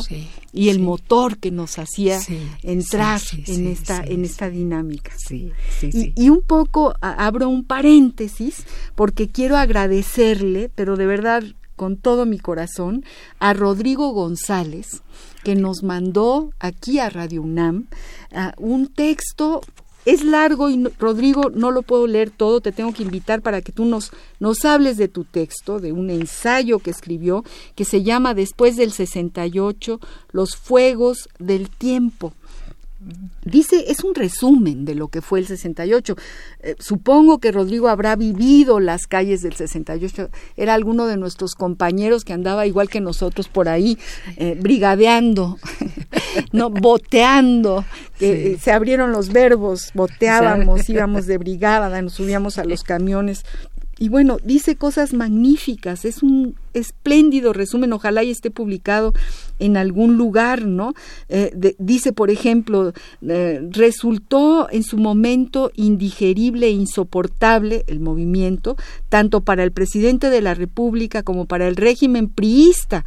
y 0.54 0.70
el 0.70 0.80
motor 0.80 1.38
que 1.38 1.52
nos 1.52 1.78
hacía 1.80 2.20
entrar 2.64 3.20
en, 3.48 3.68
esta, 3.68 4.04
en 4.04 4.24
esta 4.24 4.50
dinámica. 4.50 5.12
Y, 5.32 6.14
y 6.16 6.30
un 6.30 6.42
poco 6.42 6.94
abro 7.02 7.50
un 7.50 7.64
paréntesis 7.64 8.64
porque 8.96 9.28
quiero 9.28 9.58
agradecerle, 9.58 10.70
pero 10.74 10.96
de 10.96 11.06
verdad 11.06 11.44
con 11.80 11.96
todo 11.96 12.26
mi 12.26 12.40
corazón 12.40 13.06
a 13.40 13.54
Rodrigo 13.54 14.10
González, 14.10 15.02
que 15.46 15.56
nos 15.56 15.82
mandó 15.82 16.50
aquí 16.60 17.00
a 17.00 17.10
Radio 17.10 17.42
UNAM 17.42 17.88
un 18.58 18.88
texto 18.88 19.62
es 20.04 20.26
largo 20.26 20.70
y 20.70 20.84
Rodrigo 21.00 21.50
no 21.54 21.72
lo 21.72 21.82
puedo 21.84 22.06
leer 22.06 22.32
todo, 22.32 22.60
te 22.60 22.74
tengo 22.74 22.92
que 22.92 23.04
invitar 23.04 23.42
para 23.42 23.62
que 23.62 23.72
tú 23.72 23.86
nos, 23.86 24.12
nos 24.42 24.66
hables 24.66 24.98
de 24.98 25.08
tu 25.08 25.24
texto, 25.24 25.80
de 25.80 25.94
un 25.94 26.10
ensayo 26.10 26.80
que 26.80 26.92
escribió 26.92 27.46
que 27.76 27.86
se 27.86 28.04
llama 28.04 28.34
Después 28.34 28.76
del 28.76 28.92
68, 28.92 30.02
Los 30.34 30.58
Fuegos 30.58 31.30
del 31.40 31.70
Tiempo. 31.70 32.34
Dice, 33.44 33.86
es 33.88 34.04
un 34.04 34.16
resumen 34.16 34.86
de 34.86 34.96
lo 34.96 35.08
que 35.08 35.22
fue 35.22 35.40
el 35.40 35.48
68. 35.48 36.16
Eh, 36.62 36.76
supongo 36.80 37.40
que 37.40 37.52
Rodrigo 37.52 37.88
habrá 37.88 38.16
vivido 38.16 38.80
las 38.80 39.08
calles 39.08 39.42
del 39.42 39.56
68. 39.56 40.30
Era 40.58 40.74
alguno 40.74 41.08
de 41.08 41.18
nuestros 41.18 41.56
compañeros 41.56 42.26
que 42.26 42.34
andaba 42.34 42.68
igual 42.68 42.90
que 42.90 43.02
nosotros 43.02 43.48
por 43.48 43.70
ahí, 43.70 43.98
eh, 44.38 44.58
brigadeando, 44.60 45.58
no 46.52 46.70
boteando. 46.70 47.86
Eh, 48.20 48.58
se 48.62 48.72
abrieron 48.72 49.12
los 49.12 49.30
verbos, 49.30 49.92
boteábamos, 49.94 50.90
íbamos 50.90 51.26
de 51.26 51.38
brigada, 51.38 52.02
nos 52.02 52.14
subíamos 52.14 52.58
a 52.58 52.66
los 52.66 52.84
camiones 52.84 53.46
y 54.00 54.08
bueno, 54.08 54.38
dice 54.44 54.78
cosas 54.78 55.14
magníficas, 55.14 56.06
es 56.06 56.24
un 56.24 56.56
espléndido 56.74 57.52
resumen, 57.52 57.92
ojalá 57.92 58.24
y 58.24 58.32
esté 58.32 58.50
publicado 58.50 59.14
en 59.60 59.76
algún 59.76 60.16
lugar, 60.16 60.66
¿no? 60.66 60.94
Eh, 61.28 61.76
dice, 61.80 62.14
por 62.14 62.30
ejemplo, 62.30 62.94
eh, 63.28 63.60
resultó 63.70 64.70
en 64.72 64.84
su 64.84 64.98
momento 64.98 65.72
indigerible 65.76 66.68
e 66.68 66.72
insoportable 66.72 67.84
el 67.88 68.00
movimiento, 68.00 68.78
tanto 69.10 69.42
para 69.42 69.66
el 69.66 69.74
presidente 69.74 70.30
de 70.30 70.42
la 70.42 70.54
República 70.54 71.22
como 71.22 71.46
para 71.46 71.68
el 71.68 71.76
régimen 71.76 72.30
priista, 72.30 73.04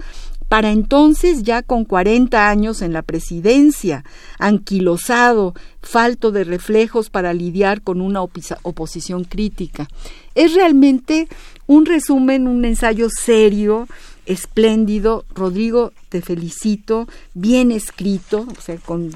Para 0.53 0.71
entonces, 0.71 1.45
ya 1.45 1.63
con 1.63 1.87
40 1.87 2.51
años 2.51 2.83
en 2.83 2.93
la 2.93 3.01
presidencia, 3.01 4.05
anquilosado, 4.39 5.55
falto 5.81 6.31
de 6.31 6.45
reflejos 6.45 7.09
para 7.09 7.33
lidiar 7.33 7.81
con 7.81 8.03
una 8.03 8.21
oposición 8.21 9.25
crítica. 9.25 9.89
Es 10.35 10.53
realmente 10.53 11.27
un 11.67 11.87
resumen, 11.87 12.49
un 12.49 12.67
ensayo 12.67 13.09
serio, 13.09 13.89
espléndido. 14.27 15.25
Rodrigo, 15.35 15.93
te 16.09 16.21
felicito, 16.21 17.09
bien 17.35 17.73
escrito, 17.73 18.47
o 18.57 18.61
sea, 18.61 18.77
con 18.77 19.11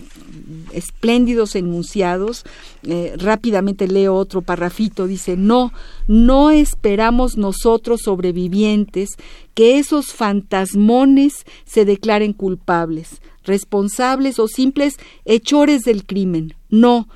espléndidos 0.72 1.54
enunciados. 1.54 2.44
Eh, 2.82 3.14
rápidamente 3.16 3.88
leo 3.88 4.14
otro 4.14 4.42
parrafito, 4.42 5.06
dice, 5.06 5.36
no, 5.36 5.72
no 6.08 6.50
esperamos 6.50 7.36
nosotros 7.36 8.02
sobrevivientes 8.02 9.10
que 9.54 9.78
esos 9.78 10.12
fantasmones 10.12 11.44
se 11.64 11.84
declaren 11.84 12.32
culpables, 12.32 13.20
responsables 13.44 14.38
o 14.38 14.48
simples 14.48 14.96
hechores 15.24 15.82
del 15.82 16.04
crimen. 16.04 16.54
No, 16.68 17.08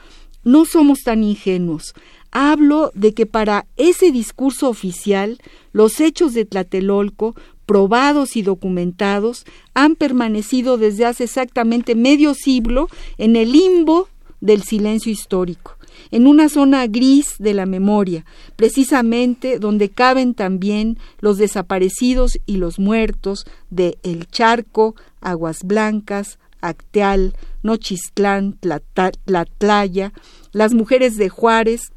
no 0.45 0.65
somos 0.65 1.01
tan 1.01 1.23
ingenuos 1.23 1.95
hablo 2.31 2.93
de 2.95 3.13
que 3.13 3.27
para 3.27 3.67
ese 3.77 4.13
discurso 4.13 4.69
oficial 4.69 5.39
los 5.73 6.01
hechos 6.01 6.35
de 6.35 6.45
Tlatelolco, 6.45 7.35
probados 7.71 8.35
y 8.35 8.43
documentados, 8.43 9.47
han 9.75 9.95
permanecido 9.95 10.77
desde 10.77 11.05
hace 11.05 11.23
exactamente 11.23 11.95
medio 11.95 12.35
siglo 12.35 12.89
en 13.17 13.37
el 13.37 13.53
limbo 13.53 14.09
del 14.41 14.65
silencio 14.65 15.13
histórico, 15.13 15.77
en 16.11 16.27
una 16.27 16.49
zona 16.49 16.89
gris 16.89 17.37
de 17.39 17.55
la 17.55 17.67
memoria, 17.67 18.25
precisamente 18.57 19.61
donde 19.61 19.89
caben 19.89 20.35
también 20.35 20.99
los 21.21 21.39
desaparecidos 21.39 22.41
y 22.45 22.57
los 22.57 22.81
muertos 22.81 23.47
de 23.71 23.99
El 24.03 24.27
Charco, 24.27 24.97
Aguas 25.21 25.59
Blancas, 25.63 26.41
Acteal, 26.61 27.35
Nochistlán, 27.63 28.59
Tlatlaya, 28.59 30.13
las 30.51 30.75
mujeres 30.75 31.17
de 31.17 31.29
Juárez, 31.29 31.93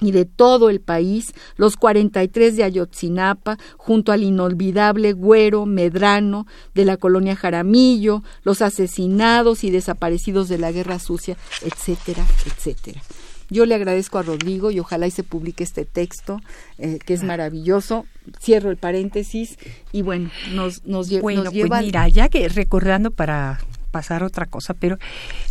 y 0.00 0.12
de 0.12 0.24
todo 0.24 0.70
el 0.70 0.80
país, 0.80 1.32
los 1.56 1.76
43 1.76 2.56
de 2.56 2.64
Ayotzinapa, 2.64 3.58
junto 3.76 4.12
al 4.12 4.22
inolvidable 4.22 5.12
Güero 5.12 5.66
Medrano 5.66 6.46
de 6.74 6.84
la 6.84 6.96
colonia 6.96 7.36
Jaramillo, 7.36 8.22
los 8.42 8.62
asesinados 8.62 9.64
y 9.64 9.70
desaparecidos 9.70 10.48
de 10.48 10.58
la 10.58 10.72
Guerra 10.72 10.98
Sucia, 10.98 11.36
etcétera, 11.62 12.26
etcétera. 12.46 13.00
Yo 13.48 13.64
le 13.64 13.76
agradezco 13.76 14.18
a 14.18 14.22
Rodrigo 14.22 14.70
y 14.70 14.80
ojalá 14.80 15.06
y 15.06 15.12
se 15.12 15.22
publique 15.22 15.62
este 15.62 15.84
texto, 15.84 16.40
eh, 16.78 16.98
que 17.04 17.14
es 17.14 17.22
maravilloso. 17.22 18.04
Cierro 18.40 18.70
el 18.70 18.76
paréntesis 18.76 19.56
y 19.92 20.02
bueno, 20.02 20.30
nos, 20.52 20.84
nos, 20.84 21.08
bueno, 21.20 21.44
nos 21.44 21.52
pues 21.52 21.62
lleva... 21.62 21.80
mira, 21.80 22.08
ya 22.08 22.28
que 22.28 22.48
recordando 22.48 23.12
para 23.12 23.60
pasar 23.96 24.22
otra 24.22 24.44
cosa, 24.44 24.74
pero 24.74 24.98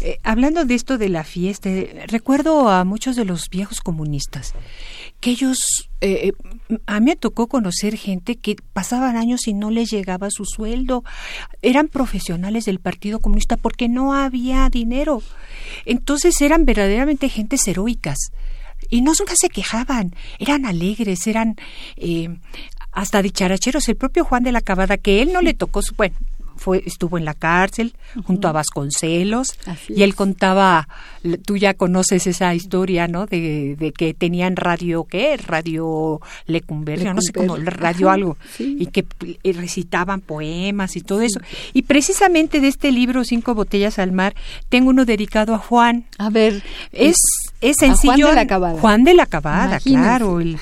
eh, 0.02 0.20
hablando 0.22 0.66
de 0.66 0.76
esto 0.76 1.00
de 1.00 1.10
la 1.10 1.24
fiesta, 1.24 1.68
recuerdo 2.06 2.70
a 2.70 2.84
muchos 2.84 3.16
de 3.16 3.26
los 3.26 3.50
viejos 3.50 3.82
comunistas 3.82 4.54
que 5.20 5.32
ellos, 5.32 5.58
eh, 6.00 6.30
eh, 6.30 6.78
a 6.86 7.00
mí 7.00 7.08
me 7.08 7.16
tocó 7.16 7.48
conocer 7.48 7.98
gente 7.98 8.36
que 8.36 8.56
pasaban 8.72 9.18
años 9.18 9.48
y 9.48 9.56
no 9.56 9.72
les 9.72 9.90
llegaba 9.90 10.30
su 10.30 10.46
sueldo, 10.46 11.04
eran 11.64 11.88
profesionales 11.88 12.66
del 12.66 12.80
Partido 12.80 13.20
Comunista 13.20 13.58
porque 13.58 13.90
no 13.90 14.14
había 14.14 14.70
dinero, 14.70 15.24
entonces 15.86 16.40
eran 16.40 16.66
verdaderamente 16.66 17.30
gentes 17.30 17.68
heroicas. 17.68 18.30
Y 18.92 19.02
no 19.02 19.14
nunca 19.18 19.34
se 19.36 19.50
quejaban, 19.50 20.14
eran 20.38 20.68
alegres, 20.68 21.26
eran 21.26 21.56
hasta 22.92 23.24
dicharacheros. 23.24 23.90
El 23.90 23.96
propio 23.96 24.24
Juan 24.24 24.44
de 24.44 24.52
la 24.52 24.62
Cabada, 24.62 24.98
que 24.98 25.24
él 25.24 25.34
no 25.34 25.42
le 25.42 25.56
tocó 25.56 25.82
su, 25.82 25.96
bueno, 25.96 26.16
fue, 26.56 26.84
estuvo 26.86 27.18
en 27.18 27.26
la 27.26 27.34
cárcel 27.34 27.94
junto 28.26 28.48
a 28.48 28.52
Vasconcelos 28.52 29.58
y 29.90 30.04
él 30.04 30.16
contaba, 30.16 30.88
tú 31.46 31.58
ya 31.58 31.74
conoces 31.74 32.28
esa 32.28 32.54
historia, 32.56 33.08
¿no? 33.08 33.26
De, 33.26 33.76
de 33.78 33.92
que 33.92 34.14
tenían 34.14 34.56
radio, 34.56 35.06
¿qué? 35.06 35.38
Radio 35.38 36.22
Lecumberri, 36.48 37.06
no 37.06 37.22
sé 37.22 37.34
cómo, 37.34 37.58
radio 37.58 38.10
algo, 38.10 38.38
y 38.60 38.88
que 38.88 39.06
recitaban 39.54 40.22
poemas 40.22 40.96
y 40.96 41.02
todo 41.02 41.22
eso. 41.22 41.40
Y 41.74 41.84
precisamente 41.84 42.60
de 42.60 42.68
este 42.68 42.92
libro, 42.92 43.24
Cinco 43.24 43.56
botellas 43.56 44.00
al 44.00 44.12
mar, 44.12 44.36
tengo 44.70 44.90
uno 44.90 45.06
dedicado 45.06 45.54
a 45.54 45.58
Juan. 45.58 46.06
A 46.18 46.30
ver, 46.30 46.64
es, 46.92 47.18
es 47.62 47.76
sencillo. 47.80 48.14
Juan 48.14 48.30
de 48.30 48.36
la 48.36 48.48
Cabada. 48.48 48.80
Juan 48.80 49.04
de 49.04 49.14
la 49.14 49.26
Cabada, 49.26 49.80
claro, 49.80 50.40
el 50.40 50.58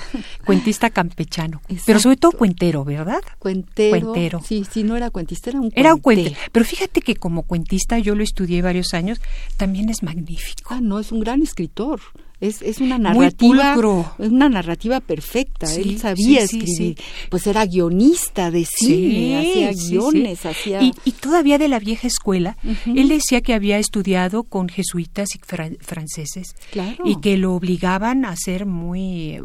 cuentista 0.45 0.89
campechano. 0.89 1.61
Pero 1.85 1.99
sobre 1.99 2.17
todo 2.17 2.31
cuentero, 2.33 2.83
¿verdad? 2.83 3.21
Cuentero. 3.39 4.11
Cuentero. 4.11 4.41
Sí, 4.45 4.65
sí, 4.69 4.83
no 4.83 4.95
era 4.95 5.09
cuentista, 5.09 5.49
era 5.49 5.59
un 5.59 5.71
era 5.75 5.93
un 5.93 6.01
cuento. 6.01 6.31
Pero 6.51 6.65
fíjate 6.65 7.01
que 7.01 7.15
como 7.15 7.43
cuentista 7.43 7.99
yo 7.99 8.15
lo 8.15 8.23
estudié 8.23 8.61
varios 8.61 8.93
años, 8.93 9.19
también 9.57 9.89
es 9.89 10.03
magnífico. 10.03 10.73
Ah, 10.73 10.79
no, 10.81 10.99
es 10.99 11.11
un 11.11 11.19
gran 11.19 11.41
escritor. 11.41 11.99
Es, 12.43 12.61
es 12.61 12.79
una 12.79 12.97
narrativa 12.97 13.73
es 14.19 14.29
una 14.29 14.49
narrativa 14.49 14.99
perfecta. 14.99 15.73
Él 15.73 15.97
sabía 15.97 16.41
escribir. 16.41 16.97
pues 17.29 17.47
era 17.47 17.65
guionista 17.65 18.51
de 18.51 18.65
cine 18.65 19.39
hacía 19.39 19.71
guiones 19.71 20.45
hacía 20.45 20.83
y, 20.83 20.93
y, 21.05 21.11
todavía 21.11 21.57
de 21.57 21.69
la 21.69 21.79
vieja 21.79 22.07
escuela 22.07 22.57
él 22.85 23.07
decía 23.07 23.39
que 23.41 23.53
había 23.53 23.77
estudiado 23.79 24.43
con 24.43 24.67
jesuitas 24.67 25.29
y 25.35 25.39
franceses 25.79 26.55
claro. 26.71 27.03
y 27.05 27.19
que 27.21 27.37
lo 27.37 27.53
obligaban 27.53 28.25
a 28.25 28.35
ser 28.35 28.65
muy 28.65 29.39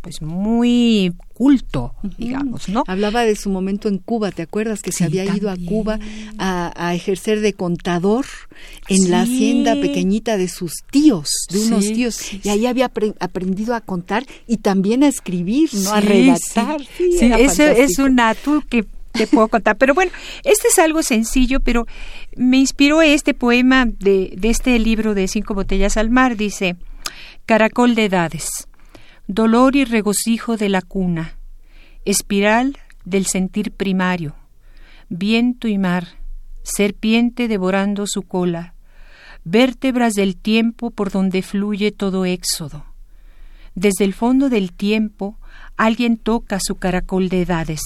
pues 0.00 0.22
muy 0.22 1.12
culto, 1.34 1.94
digamos, 2.18 2.68
¿no? 2.68 2.84
Hablaba 2.86 3.22
de 3.22 3.36
su 3.36 3.50
momento 3.50 3.88
en 3.88 3.98
Cuba, 3.98 4.30
¿te 4.30 4.42
acuerdas 4.42 4.82
que 4.82 4.92
se 4.92 5.04
había 5.04 5.24
ido 5.24 5.50
a 5.50 5.56
Cuba 5.56 5.98
a, 6.38 6.94
ejercer 6.94 7.40
de 7.40 7.52
contador 7.52 8.26
en 8.88 9.10
la 9.10 9.22
hacienda 9.22 9.74
pequeñita 9.74 10.36
de 10.36 10.48
sus 10.48 10.72
tíos, 10.90 11.28
de 11.50 11.60
unos 11.60 11.92
tíos, 11.92 12.18
y 12.42 12.48
ahí 12.48 12.66
había 12.66 12.90
aprendido 13.20 13.74
a 13.74 13.80
contar 13.80 14.26
y 14.46 14.58
también 14.58 15.02
a 15.02 15.08
escribir, 15.08 15.70
¿no? 15.74 15.92
a 15.92 16.00
redactar. 16.00 16.80
Sí, 16.96 17.18
eso 17.20 17.64
es 17.64 17.98
una 17.98 18.34
tú 18.34 18.62
que 18.68 18.86
te 19.12 19.26
puedo 19.26 19.48
contar. 19.48 19.76
Pero 19.76 19.94
bueno, 19.94 20.12
este 20.44 20.68
es 20.68 20.78
algo 20.78 21.02
sencillo, 21.02 21.60
pero 21.60 21.86
me 22.36 22.58
inspiró 22.58 23.02
este 23.02 23.34
poema 23.34 23.86
de, 23.86 24.34
de 24.36 24.50
este 24.50 24.78
libro 24.78 25.14
de 25.14 25.28
Cinco 25.28 25.54
Botellas 25.54 25.96
al 25.96 26.10
Mar. 26.10 26.36
Dice, 26.36 26.76
Caracol 27.46 27.94
de 27.94 28.06
Edades 28.06 28.68
dolor 29.32 29.76
y 29.76 29.84
regocijo 29.84 30.56
de 30.56 30.68
la 30.68 30.82
cuna, 30.82 31.38
espiral 32.04 32.78
del 33.04 33.26
sentir 33.26 33.70
primario, 33.70 34.34
viento 35.08 35.68
y 35.68 35.78
mar, 35.78 36.08
serpiente 36.64 37.46
devorando 37.46 38.08
su 38.08 38.22
cola, 38.22 38.74
vértebras 39.44 40.14
del 40.14 40.36
tiempo 40.36 40.90
por 40.90 41.12
donde 41.12 41.42
fluye 41.42 41.92
todo 41.92 42.24
éxodo. 42.24 42.84
Desde 43.76 44.04
el 44.04 44.14
fondo 44.14 44.48
del 44.48 44.72
tiempo 44.72 45.38
alguien 45.76 46.16
toca 46.16 46.58
su 46.60 46.74
caracol 46.74 47.28
de 47.28 47.42
edades. 47.42 47.82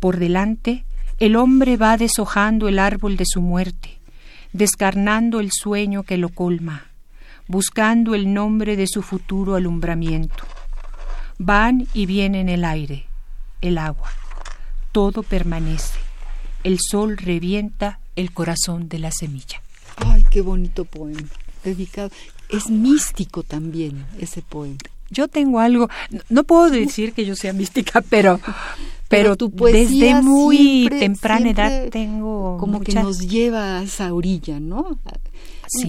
Por 0.00 0.16
delante 0.16 0.86
el 1.18 1.36
hombre 1.36 1.76
va 1.76 1.98
deshojando 1.98 2.68
el 2.68 2.78
árbol 2.78 3.18
de 3.18 3.24
su 3.26 3.42
muerte, 3.42 3.98
descarnando 4.54 5.40
el 5.40 5.50
sueño 5.52 6.02
que 6.02 6.16
lo 6.16 6.30
colma 6.30 6.86
buscando 7.48 8.14
el 8.14 8.32
nombre 8.32 8.76
de 8.76 8.86
su 8.86 9.02
futuro 9.02 9.54
alumbramiento. 9.54 10.44
Van 11.38 11.86
y 11.92 12.06
vienen 12.06 12.48
el 12.48 12.64
aire, 12.64 13.06
el 13.60 13.78
agua, 13.78 14.10
todo 14.92 15.22
permanece. 15.22 15.98
El 16.64 16.78
sol 16.80 17.16
revienta 17.16 18.00
el 18.16 18.32
corazón 18.32 18.88
de 18.88 18.98
la 18.98 19.10
semilla. 19.12 19.60
Ay, 19.96 20.24
qué 20.30 20.40
bonito 20.40 20.84
poema, 20.84 21.28
dedicado. 21.62 22.10
Es 22.48 22.70
místico 22.70 23.42
también 23.42 24.06
ese 24.18 24.42
poema. 24.42 24.78
Yo 25.10 25.28
tengo 25.28 25.60
algo, 25.60 25.88
no 26.28 26.44
puedo 26.44 26.70
decir 26.70 27.12
que 27.12 27.24
yo 27.24 27.36
sea 27.36 27.52
mística, 27.52 28.00
pero 28.00 28.40
pero, 29.08 29.36
tu 29.36 29.50
desde 29.50 30.20
muy 30.20 30.88
temprana 30.88 31.50
edad 31.50 31.88
tengo 31.90 32.56
como 32.58 32.80
que 32.80 32.92
nos 32.94 33.20
lleva 33.20 33.78
a 33.78 33.82
esa 33.84 34.12
orilla, 34.12 34.58
¿no? 34.58 34.98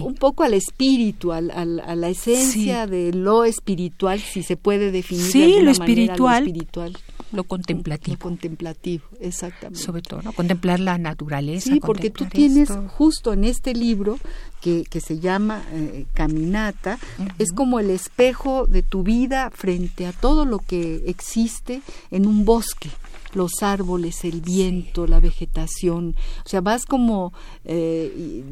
Un 0.00 0.14
poco 0.14 0.44
al 0.44 0.54
espíritu, 0.54 1.32
al, 1.32 1.50
a 1.50 1.94
la 1.94 2.08
esencia 2.08 2.86
de 2.86 3.12
lo 3.12 3.44
espiritual, 3.44 4.20
si 4.20 4.42
se 4.42 4.56
puede 4.56 4.90
definir 4.90 5.24
sí, 5.24 5.54
de 5.54 5.62
lo, 5.62 5.70
espiritual, 5.70 6.44
lo 6.44 6.48
espiritual. 6.48 6.96
Lo 7.30 7.44
contemplativo. 7.44 8.14
Lo 8.14 8.18
contemplativo, 8.20 9.04
exactamente. 9.20 9.78
Sobre 9.78 10.00
todo, 10.00 10.22
¿no? 10.22 10.32
Contemplar 10.32 10.80
la 10.80 10.96
naturaleza. 10.96 11.72
Sí, 11.72 11.80
porque 11.80 12.08
tú 12.10 12.24
tienes 12.24 12.70
justo 12.88 13.34
en 13.34 13.44
este 13.44 13.74
libro 13.74 14.18
que, 14.62 14.84
que 14.88 15.00
se 15.00 15.18
llama 15.18 15.62
eh, 15.72 16.06
Caminata, 16.14 16.98
es 17.38 17.52
como 17.52 17.80
el 17.80 17.90
espejo 17.90 18.66
de 18.66 18.82
tu 18.82 19.02
vida 19.02 19.50
frente 19.50 20.06
a 20.06 20.12
todo 20.12 20.46
lo 20.46 20.58
que 20.58 21.02
existe 21.06 21.82
en 22.10 22.26
un 22.26 22.44
bosque 22.44 22.90
los 23.34 23.62
árboles, 23.62 24.24
el 24.24 24.40
viento, 24.40 25.06
la 25.06 25.20
vegetación. 25.20 26.16
O 26.44 26.48
sea, 26.48 26.60
vas 26.60 26.86
como, 26.86 27.32
eh, 27.64 28.42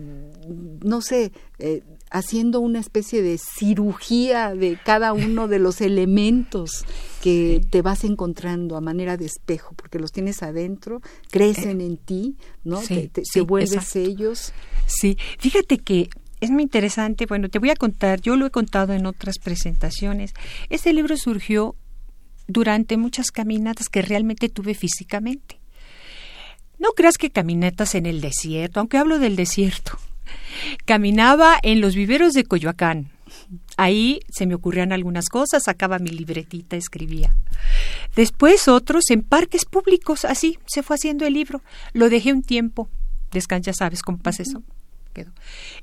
no 0.82 1.00
sé, 1.00 1.32
eh, 1.58 1.82
haciendo 2.10 2.60
una 2.60 2.80
especie 2.80 3.22
de 3.22 3.38
cirugía 3.38 4.54
de 4.54 4.78
cada 4.84 5.12
uno 5.12 5.48
de 5.48 5.58
los 5.58 5.80
elementos 5.80 6.84
que 7.22 7.60
te 7.70 7.82
vas 7.82 8.04
encontrando 8.04 8.76
a 8.76 8.80
manera 8.80 9.16
de 9.16 9.26
espejo, 9.26 9.74
porque 9.74 9.98
los 9.98 10.12
tienes 10.12 10.42
adentro, 10.42 11.00
crecen 11.30 11.80
en 11.80 11.96
ti, 11.96 12.36
¿no? 12.64 12.80
te, 12.80 13.40
vuelves 13.42 13.96
ellos. 13.96 14.52
Sí, 14.86 15.16
fíjate 15.38 15.78
que 15.78 16.08
es 16.40 16.50
muy 16.50 16.62
interesante. 16.62 17.26
Bueno, 17.26 17.48
te 17.48 17.58
voy 17.58 17.70
a 17.70 17.76
contar, 17.76 18.20
yo 18.20 18.36
lo 18.36 18.46
he 18.46 18.50
contado 18.50 18.92
en 18.92 19.06
otras 19.06 19.38
presentaciones. 19.38 20.34
Este 20.70 20.92
libro 20.92 21.16
surgió 21.16 21.74
durante 22.46 22.96
muchas 22.96 23.30
caminatas 23.30 23.88
que 23.88 24.02
realmente 24.02 24.48
tuve 24.48 24.74
físicamente. 24.74 25.58
No 26.78 26.90
creas 26.90 27.16
que 27.16 27.30
caminatas 27.30 27.94
en 27.94 28.06
el 28.06 28.20
desierto, 28.20 28.80
aunque 28.80 28.98
hablo 28.98 29.18
del 29.18 29.36
desierto. 29.36 29.98
Caminaba 30.84 31.58
en 31.62 31.80
los 31.80 31.94
viveros 31.94 32.32
de 32.32 32.44
Coyoacán. 32.44 33.10
Ahí 33.76 34.20
se 34.28 34.46
me 34.46 34.54
ocurrían 34.54 34.92
algunas 34.92 35.28
cosas, 35.28 35.64
sacaba 35.64 35.98
mi 35.98 36.10
libretita, 36.10 36.76
escribía. 36.76 37.34
Después 38.14 38.68
otros 38.68 39.10
en 39.10 39.22
parques 39.22 39.64
públicos, 39.64 40.24
así 40.24 40.58
se 40.66 40.82
fue 40.82 40.96
haciendo 40.96 41.26
el 41.26 41.34
libro. 41.34 41.62
Lo 41.92 42.08
dejé 42.08 42.32
un 42.32 42.42
tiempo. 42.42 42.88
Descansa, 43.32 43.72
sabes 43.72 44.02
cómo 44.02 44.18
pasa 44.18 44.42
eso. 44.42 44.62
Quedó. 45.12 45.32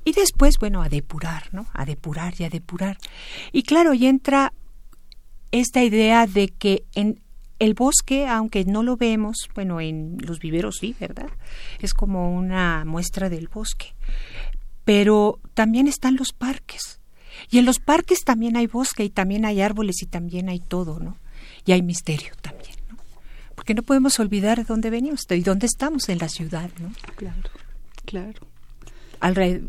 Y 0.04 0.14
después, 0.14 0.58
bueno, 0.60 0.82
a 0.82 0.90
depurar, 0.90 1.44
¿no? 1.54 1.68
A 1.74 1.86
depurar 1.86 2.34
y 2.40 2.44
a 2.44 2.50
depurar. 2.50 2.98
Y 3.52 3.64
claro, 3.64 3.94
y 3.94 4.08
entra 4.08 4.54
esta 5.54 5.84
idea 5.84 6.26
de 6.26 6.50
que 6.50 6.84
en 6.96 7.22
el 7.60 7.76
bosque, 7.76 8.28
aunque 8.28 8.66
no 8.66 8.82
lo 8.82 8.98
vemos, 8.98 9.50
bueno, 9.54 9.80
en 9.80 10.18
los 10.20 10.40
viveros 10.40 10.78
sí, 10.80 10.96
¿verdad? 11.00 11.30
Es 11.80 11.94
como 11.94 12.36
una 12.36 12.84
muestra 12.86 13.30
del 13.30 13.48
bosque. 13.48 13.94
Pero 14.84 15.40
también 15.54 15.88
están 15.88 16.16
los 16.16 16.34
parques. 16.34 17.00
Y 17.52 17.60
en 17.60 17.66
los 17.66 17.80
parques 17.80 18.24
también 18.26 18.58
hay 18.58 18.66
bosque 18.66 19.04
y 19.04 19.10
también 19.10 19.46
hay 19.46 19.62
árboles 19.62 20.02
y 20.02 20.08
también 20.08 20.50
hay 20.50 20.60
todo, 20.60 21.00
¿no? 21.00 21.18
Y 21.66 21.72
hay 21.72 21.84
misterio 21.84 22.34
también, 22.42 22.76
¿no? 22.90 22.98
Porque 23.56 23.76
no 23.76 23.84
podemos 23.84 24.20
olvidar 24.20 24.58
de 24.58 24.64
dónde 24.64 24.90
venimos 24.90 25.26
y 25.30 25.42
dónde 25.42 25.68
estamos 25.68 26.10
en 26.10 26.18
la 26.18 26.30
ciudad, 26.30 26.72
¿no? 26.80 26.92
Claro, 27.16 27.50
claro 28.06 28.53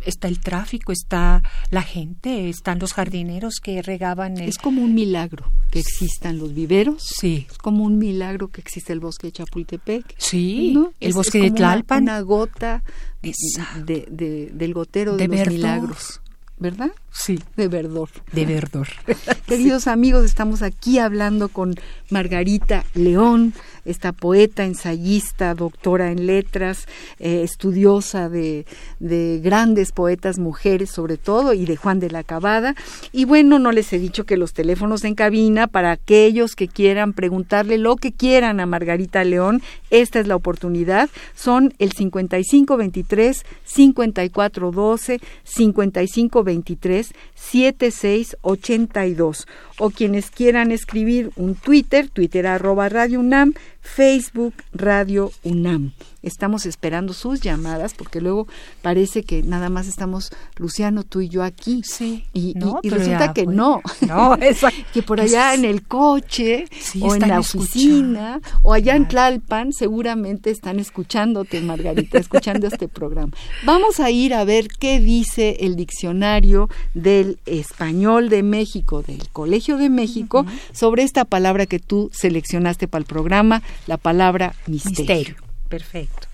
está 0.05 0.29
el 0.29 0.41
tráfico, 0.41 0.93
está 0.93 1.43
la 1.71 1.83
gente, 1.83 2.49
están 2.49 2.79
los 2.79 2.93
jardineros 2.93 3.61
que 3.63 3.83
regaban. 3.83 4.39
Es 4.39 4.59
como 4.59 4.83
un 4.83 4.95
milagro 4.95 5.51
que 5.71 5.81
existan 5.81 6.39
los 6.39 6.55
viveros. 6.55 7.03
Sí. 7.03 7.47
Es 7.51 7.59
como 7.59 7.85
un 7.85 7.99
milagro 7.99 8.49
que 8.49 8.61
existe 8.61 8.93
el 8.93 9.01
bosque 9.01 9.29
de 9.29 9.33
Chapultepec. 9.33 10.15
Sí. 10.19 10.79
el 11.01 11.13
bosque 11.13 11.41
de 11.41 11.51
Tlalpan. 11.51 12.05
Una, 12.05 12.21
gota 12.21 12.83
de, 13.23 14.51
del 14.53 14.75
gotero 14.75 15.17
de, 15.17 15.29
los 15.29 15.47
milagros. 15.49 16.21
¿Verdad? 16.59 16.93
Sí. 17.15 17.41
De 17.57 17.69
verdor. 17.69 18.09
De 18.33 18.45
verdor. 18.45 18.89
Queridos 19.47 19.87
amigos, 19.87 20.25
estamos 20.25 20.63
aquí 20.63 20.99
hablando 20.99 21.49
con 21.49 21.75
Margarita 22.11 22.85
León 22.95 23.55
esta 23.85 24.13
poeta, 24.13 24.65
ensayista, 24.65 25.55
doctora 25.55 26.11
en 26.11 26.27
letras, 26.27 26.87
eh, 27.19 27.43
estudiosa 27.43 28.29
de, 28.29 28.67
de, 28.99 29.41
grandes 29.43 29.93
poetas 29.93 30.39
mujeres 30.39 30.91
sobre 30.91 31.19
todo 31.19 31.53
y 31.53 31.67
de 31.67 31.77
Juan 31.77 32.01
de 32.01 32.11
la 32.11 32.25
Cabada. 32.25 32.75
Y 33.13 33.25
bueno, 33.25 33.59
no 33.59 33.73
les 33.73 33.93
he 33.93 33.99
dicho 33.99 34.25
que 34.25 34.37
los 34.37 34.53
teléfonos 34.53 35.05
en 35.05 35.15
cabina 35.15 35.67
para 35.67 35.93
aquellos 35.93 36.57
que 36.57 36.69
quieran 36.69 37.13
preguntarle 37.13 37.79
lo 37.79 37.97
que 37.97 38.13
quieran 38.13 38.61
a 38.61 38.67
Margarita 38.67 39.23
León, 39.25 39.63
esta 39.91 40.19
es 40.19 40.27
la 40.27 40.37
oportunidad, 40.37 41.11
son 41.35 41.75
el 41.79 41.93
5523 41.93 43.45
5412 43.65 45.21
5523 45.45 47.04
7682 47.35 49.47
o 49.79 49.91
quienes 49.91 50.31
quieran 50.31 50.73
escribir 50.73 51.31
un 51.37 51.55
Twitter, 51.55 52.09
Twitter 52.09 52.47
arroba 52.47 52.89
Radio 52.89 53.21
UNAM, 53.21 53.53
Facebook 53.81 54.55
Radio 54.73 55.31
UNAM. 55.43 55.93
Estamos 56.25 56.67
esperando 56.67 57.13
sus 57.13 57.41
llamadas 57.41 57.95
porque 57.95 58.21
luego 58.21 58.49
parece 58.83 59.23
que 59.23 59.43
nada 59.43 59.69
más 59.69 59.87
estamos 59.87 60.31
Luciano, 60.57 61.05
tú 61.05 61.21
y 61.21 61.29
yo 61.29 61.43
aquí. 61.43 61.83
Sí. 61.85 62.25
Y, 62.33 62.55
resulta 62.89 63.33
que 63.33 63.47
no. 63.47 63.83
No, 64.07 64.37
que 64.93 65.03
por 65.03 65.21
allá 65.21 65.55
en 65.55 65.65
el 65.65 65.83
coche 65.83 66.67
o 67.01 67.15
en 67.15 67.29
la 67.29 67.41
oficina 67.41 68.41
o 68.63 68.73
allá 68.73 68.97
en 68.97 69.09
Tlalpan 69.09 69.73
seguramente 69.73 70.51
están 70.51 70.79
escuchándote, 70.79 71.61
Margarita, 71.61 72.19
escuchando 72.19 72.67
este 72.67 72.89
programa. 72.89 73.33
Vamos 73.65 74.01
a 74.01 74.11
ir 74.11 74.35
a 74.35 74.45
ver 74.45 74.69
qué 74.69 75.01
dice 75.01 75.59
el 75.61 75.77
diccionario 75.77 76.69
del 76.95 77.39
español 77.47 78.29
de 78.29 78.43
México, 78.43 79.03
del 79.03 79.29
Colegio 79.31 79.77
de 79.77 79.91
México, 79.91 80.47
sobre 80.73 81.03
esta 81.03 81.25
palabra 81.25 81.67
que 81.67 81.79
tú 81.79 82.11
seleccionaste 82.13 82.89
para 82.89 83.01
el 83.01 83.07
programa, 83.07 83.63
la 83.87 83.97
palabra 83.97 84.55
misterio. 84.67 85.44
Perfecto. 85.75 86.29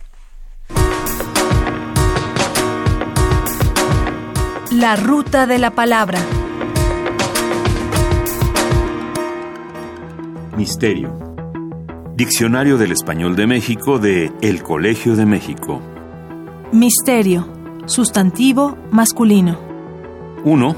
La 4.71 4.97
ruta 4.97 5.47
de 5.47 5.59
la 5.59 5.71
palabra. 5.71 6.19
Misterio. 10.59 11.17
Diccionario 12.15 12.77
del 12.77 12.93
Español 12.93 13.35
de 13.35 13.47
México 13.47 13.99
de 13.99 14.31
El 14.43 14.63
Colegio 14.63 15.17
de 15.17 15.25
México. 15.25 15.81
Misterio. 16.73 17.49
Sustantivo 17.87 18.77
masculino. 18.91 19.59
1. 20.45 20.77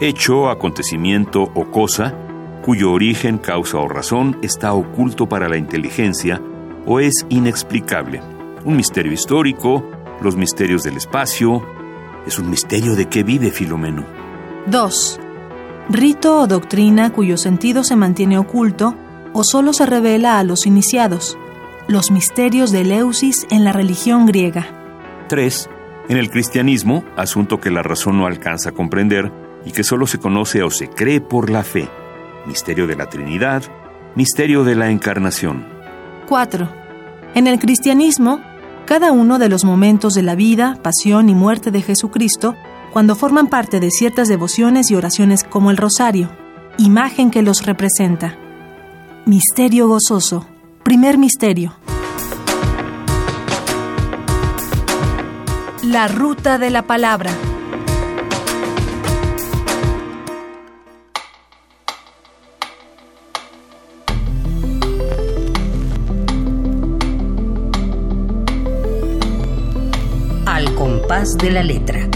Hecho, 0.00 0.48
acontecimiento 0.48 1.42
o 1.42 1.70
cosa 1.70 2.14
cuyo 2.62 2.92
origen, 2.92 3.36
causa 3.36 3.76
o 3.76 3.88
razón 3.88 4.38
está 4.40 4.72
oculto 4.72 5.28
para 5.28 5.48
la 5.48 5.58
inteligencia 5.58 6.40
o 6.86 7.00
es 7.00 7.26
inexplicable. 7.28 8.20
Un 8.64 8.76
misterio 8.76 9.12
histórico, 9.12 9.84
los 10.20 10.36
misterios 10.36 10.82
del 10.82 10.96
espacio. 10.96 11.62
Es 12.26 12.38
un 12.38 12.50
misterio 12.50 12.94
de 12.94 13.06
qué 13.06 13.22
vive 13.22 13.50
Filomeno. 13.50 14.04
2. 14.66 15.20
Rito 15.88 16.40
o 16.40 16.46
doctrina 16.46 17.12
cuyo 17.12 17.36
sentido 17.36 17.84
se 17.84 17.96
mantiene 17.96 18.38
oculto 18.38 18.94
o 19.32 19.44
solo 19.44 19.72
se 19.72 19.86
revela 19.86 20.38
a 20.38 20.44
los 20.44 20.66
iniciados. 20.66 21.36
Los 21.88 22.10
misterios 22.10 22.70
de 22.70 22.82
Eleusis 22.82 23.46
en 23.50 23.64
la 23.64 23.72
religión 23.72 24.26
griega. 24.26 24.66
3. 25.28 25.68
En 26.08 26.16
el 26.16 26.30
cristianismo, 26.30 27.04
asunto 27.16 27.60
que 27.60 27.70
la 27.70 27.82
razón 27.82 28.18
no 28.18 28.26
alcanza 28.26 28.70
a 28.70 28.72
comprender 28.72 29.32
y 29.64 29.72
que 29.72 29.84
solo 29.84 30.06
se 30.06 30.18
conoce 30.18 30.62
o 30.62 30.70
se 30.70 30.88
cree 30.88 31.20
por 31.20 31.50
la 31.50 31.64
fe 31.64 31.88
misterio 32.46 32.86
de 32.86 32.96
la 32.96 33.08
Trinidad, 33.08 33.62
misterio 34.14 34.64
de 34.64 34.74
la 34.74 34.90
Encarnación. 34.90 35.71
4. 36.32 36.66
En 37.34 37.46
el 37.46 37.58
cristianismo, 37.58 38.40
cada 38.86 39.12
uno 39.12 39.38
de 39.38 39.50
los 39.50 39.66
momentos 39.66 40.14
de 40.14 40.22
la 40.22 40.34
vida, 40.34 40.78
pasión 40.82 41.28
y 41.28 41.34
muerte 41.34 41.70
de 41.70 41.82
Jesucristo, 41.82 42.54
cuando 42.90 43.16
forman 43.16 43.48
parte 43.48 43.80
de 43.80 43.90
ciertas 43.90 44.28
devociones 44.28 44.90
y 44.90 44.94
oraciones 44.94 45.44
como 45.44 45.70
el 45.70 45.76
rosario, 45.76 46.30
imagen 46.78 47.30
que 47.30 47.42
los 47.42 47.66
representa. 47.66 48.38
Misterio 49.26 49.88
gozoso. 49.88 50.46
Primer 50.82 51.18
misterio. 51.18 51.74
La 55.82 56.08
ruta 56.08 56.56
de 56.56 56.70
la 56.70 56.80
palabra. 56.80 57.30
De 71.22 71.52
la 71.52 71.62
letra. 71.62 72.08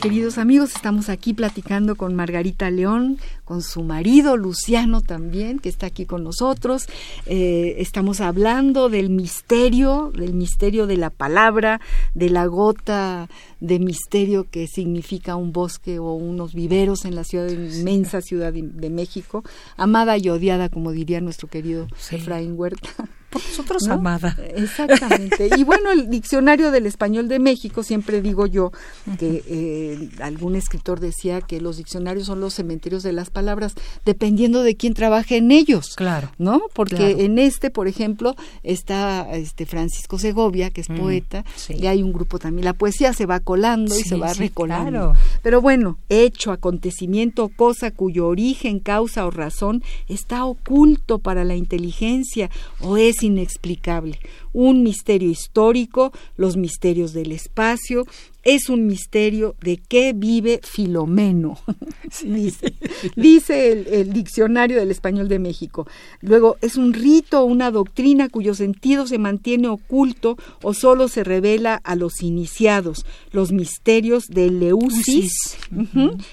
Queridos 0.00 0.38
amigos, 0.38 0.74
estamos 0.74 1.10
aquí 1.10 1.34
platicando 1.34 1.94
con 1.94 2.14
Margarita 2.14 2.70
León, 2.70 3.18
con 3.44 3.60
su 3.60 3.82
marido 3.82 4.38
Luciano 4.38 5.02
también, 5.02 5.58
que 5.58 5.68
está 5.68 5.86
aquí 5.86 6.06
con 6.06 6.24
nosotros. 6.24 6.86
Eh, 7.26 7.74
estamos 7.80 8.22
hablando 8.22 8.88
del 8.88 9.10
misterio, 9.10 10.10
del 10.16 10.32
misterio 10.32 10.86
de 10.86 10.96
la 10.96 11.10
palabra, 11.10 11.82
de 12.14 12.30
la 12.30 12.46
gota 12.46 13.28
de 13.62 13.78
misterio 13.78 14.48
que 14.50 14.66
significa 14.66 15.36
un 15.36 15.52
bosque 15.52 16.00
o 16.00 16.14
unos 16.14 16.52
viveros 16.52 17.04
en 17.04 17.14
la 17.14 17.22
ciudad, 17.22 17.48
inmensa 17.48 18.20
ciudad 18.20 18.52
de, 18.52 18.90
México, 18.90 19.44
amada 19.76 20.18
y 20.18 20.28
odiada, 20.28 20.68
como 20.68 20.90
diría 20.90 21.20
nuestro 21.20 21.48
querido 21.48 21.86
Efraín 22.10 22.54
Huerta. 22.58 22.90
por 23.32 23.42
nosotros, 23.42 23.86
amada. 23.88 24.36
Exactamente. 24.54 25.50
Y 25.56 25.64
bueno, 25.64 25.90
el 25.90 26.08
diccionario 26.10 26.70
del 26.70 26.86
español 26.86 27.28
de 27.28 27.38
México, 27.38 27.82
siempre 27.82 28.20
digo 28.20 28.46
yo 28.46 28.70
que 29.18 29.42
eh, 29.46 30.10
algún 30.20 30.54
escritor 30.54 31.00
decía 31.00 31.40
que 31.40 31.60
los 31.60 31.78
diccionarios 31.78 32.26
son 32.26 32.40
los 32.40 32.54
cementerios 32.54 33.02
de 33.02 33.12
las 33.12 33.30
palabras, 33.30 33.74
dependiendo 34.04 34.62
de 34.62 34.76
quién 34.76 34.94
trabaje 34.94 35.38
en 35.38 35.50
ellos. 35.50 35.94
Claro. 35.96 36.30
¿No? 36.38 36.62
Porque 36.74 37.24
en 37.24 37.38
este, 37.38 37.70
por 37.70 37.88
ejemplo, 37.88 38.36
está 38.62 39.32
este 39.32 39.66
Francisco 39.66 40.18
Segovia, 40.18 40.70
que 40.70 40.82
es 40.82 40.90
mm, 40.90 40.96
poeta, 40.96 41.44
y 41.68 41.86
hay 41.86 42.02
un 42.02 42.12
grupo 42.12 42.38
también. 42.38 42.64
La 42.64 42.74
poesía 42.74 43.12
se 43.12 43.26
va 43.26 43.40
colando 43.52 43.98
y 43.98 44.02
se 44.02 44.16
va 44.16 44.32
recolando. 44.32 45.12
Pero 45.42 45.60
bueno, 45.60 45.98
hecho, 46.08 46.52
acontecimiento, 46.52 47.50
cosa 47.50 47.90
cuyo 47.90 48.26
origen, 48.26 48.78
causa 48.78 49.26
o 49.26 49.30
razón 49.30 49.82
está 50.08 50.46
oculto 50.46 51.18
para 51.18 51.44
la 51.44 51.54
inteligencia 51.54 52.50
o 52.80 52.96
es 52.96 53.22
inexplicable. 53.22 54.18
Un 54.54 54.82
misterio 54.82 55.28
histórico, 55.28 56.12
los 56.38 56.56
misterios 56.56 57.12
del 57.12 57.30
espacio, 57.30 58.06
es 58.42 58.68
un 58.68 58.86
misterio 58.86 59.54
de 59.60 59.76
qué 59.76 60.12
vive 60.12 60.60
Filomeno, 60.62 61.58
dice, 62.24 62.74
dice 63.16 63.72
el, 63.72 64.12
diccionario 64.12 64.78
del 64.78 64.90
español 64.90 65.28
de 65.28 65.38
México. 65.38 65.86
Luego, 66.20 66.56
es 66.60 66.76
un 66.76 66.92
rito, 66.92 67.44
una 67.44 67.70
doctrina 67.70 68.28
cuyo 68.28 68.54
sentido 68.54 69.06
se 69.06 69.18
mantiene 69.18 69.68
oculto 69.68 70.36
o 70.62 70.74
solo 70.74 71.08
se 71.08 71.24
revela 71.24 71.80
a 71.84 71.94
los 71.94 72.22
iniciados, 72.22 73.06
los 73.30 73.52
misterios 73.52 74.26
de 74.28 74.50
Leusis, 74.50 75.56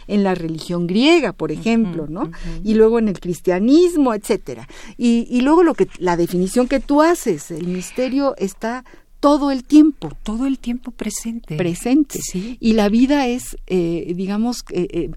en 0.08 0.24
la 0.24 0.36
religión 0.36 0.88
griega, 0.88 1.34
por 1.34 1.52
ejemplo, 1.52 2.08
¿no? 2.08 2.32
Y 2.64 2.74
luego 2.74 3.00
en 3.00 3.08
el 3.08 3.20
cristianismo, 3.20 4.14
etcétera. 4.14 4.68
Y, 4.98 5.28
y 5.30 5.42
luego 5.42 5.64
lo 5.64 5.74
que 5.74 5.88
la 5.98 6.18
definición 6.18 6.68
que 6.68 6.80
tú 6.80 7.02
haces, 7.02 7.52
el 7.52 7.68
misterio 7.68 8.36
está 8.38 8.84
todo 9.20 9.52
el 9.52 9.64
tiempo. 9.64 10.12
Todo 10.24 10.48
el 10.48 10.60
tiempo 10.60 10.92
presente. 10.92 11.58
Presente. 11.58 12.20
Sí. 12.22 12.58
Y 12.60 12.74
la 12.74 12.90
vida 12.90 13.28
es, 13.28 13.58
eh, 13.68 14.14
digamos, 14.16 14.64
eh, 14.72 14.88
eh, 14.92 15.12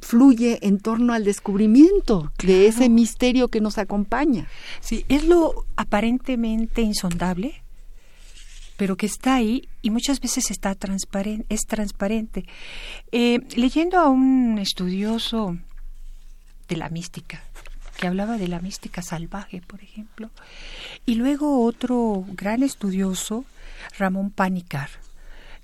fluye 0.00 0.58
en 0.62 0.78
torno 0.78 1.12
al 1.12 1.24
descubrimiento 1.24 2.32
de 2.42 2.66
ese 2.66 2.88
misterio 2.88 3.48
que 3.48 3.60
nos 3.60 3.78
acompaña. 3.78 4.48
Sí, 4.80 5.04
es 5.08 5.24
lo 5.24 5.66
aparentemente 5.76 6.82
insondable, 6.82 7.62
pero 8.76 8.96
que 8.96 9.06
está 9.06 9.36
ahí 9.36 9.68
y 9.82 9.90
muchas 9.90 10.20
veces 10.20 10.50
está 10.50 10.74
transparente, 10.74 11.46
es 11.48 11.62
transparente. 11.66 12.44
leyendo 13.10 13.98
a 13.98 14.08
un 14.08 14.58
estudioso 14.58 15.58
de 16.68 16.76
la 16.76 16.88
mística, 16.88 17.42
que 17.98 18.06
hablaba 18.06 18.38
de 18.38 18.48
la 18.48 18.60
mística 18.60 19.02
salvaje, 19.02 19.60
por 19.60 19.82
ejemplo, 19.82 20.30
y 21.04 21.16
luego 21.16 21.64
otro 21.64 22.24
gran 22.28 22.62
estudioso, 22.62 23.44
Ramón 23.98 24.30
Panicar, 24.30 24.88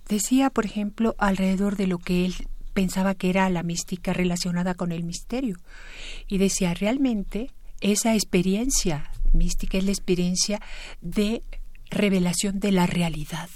decía, 0.08 0.50
por 0.50 0.66
ejemplo, 0.66 1.14
alrededor 1.18 1.76
de 1.76 1.86
lo 1.86 1.98
que 1.98 2.26
él 2.26 2.34
pensaba 2.74 3.14
que 3.14 3.30
era 3.30 3.48
la 3.50 3.62
mística 3.62 4.12
relacionada 4.12 4.74
con 4.74 4.90
el 4.90 5.04
misterio, 5.04 5.56
y 6.26 6.38
decía, 6.38 6.74
realmente 6.74 7.52
esa 7.80 8.14
experiencia 8.14 9.10
mística 9.32 9.78
es 9.78 9.84
la 9.84 9.92
experiencia 9.92 10.60
de 11.00 11.42
revelación 11.88 12.58
de 12.58 12.72
la 12.72 12.86
realidad, 12.86 13.48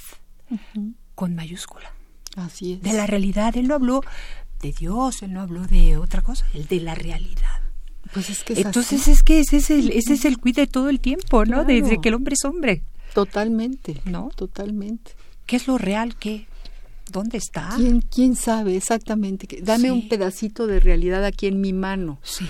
con 1.17 1.35
mayúscula. 1.35 1.93
Así 2.37 2.75
es. 2.75 2.83
De 2.83 2.93
la 2.93 3.07
realidad, 3.07 3.57
él 3.57 3.67
no 3.67 3.75
habló 3.75 4.03
de 4.61 4.73
Dios, 4.73 5.23
él 5.23 5.33
no 5.33 5.41
habló 5.41 5.67
de 5.67 5.97
otra 5.97 6.23
cosa, 6.23 6.47
el 6.55 6.67
de 6.67 6.81
la 6.81 6.95
realidad. 6.95 7.68
Pues 8.13 8.31
es 8.31 8.45
que 8.45 8.55
Entonces 8.55 9.09
es 9.09 9.23
que 9.23 9.41
ese 9.41 9.59
es 9.59 9.71
el, 9.71 9.91
ese 9.91 10.15
es 10.15 10.25
el 10.25 10.39
cuide 10.39 10.67
todo 10.67 10.89
el 10.89 11.01
tiempo, 11.01 11.45
¿no? 11.45 11.65
Desde 11.65 12.01
que 12.01 12.09
el 12.09 12.15
hombre 12.15 12.35
es 12.35 12.45
hombre. 12.45 12.83
Totalmente. 13.15 14.01
¿No? 14.05 14.31
Totalmente. 14.35 15.13
¿Qué 15.47 15.57
es 15.57 15.67
lo 15.67 15.79
real? 15.79 16.17
¿Qué? 16.17 16.47
¿Dónde 17.11 17.39
está? 17.39 17.71
¿Quién, 17.77 18.03
quién 18.03 18.37
sabe 18.37 18.77
exactamente? 18.77 19.49
Dame 19.63 19.91
un 19.91 20.09
pedacito 20.09 20.67
de 20.67 20.79
realidad 20.79 21.25
aquí 21.25 21.47
en 21.47 21.61
mi 21.61 21.73
mano. 21.73 22.19
Sí. 22.23 22.47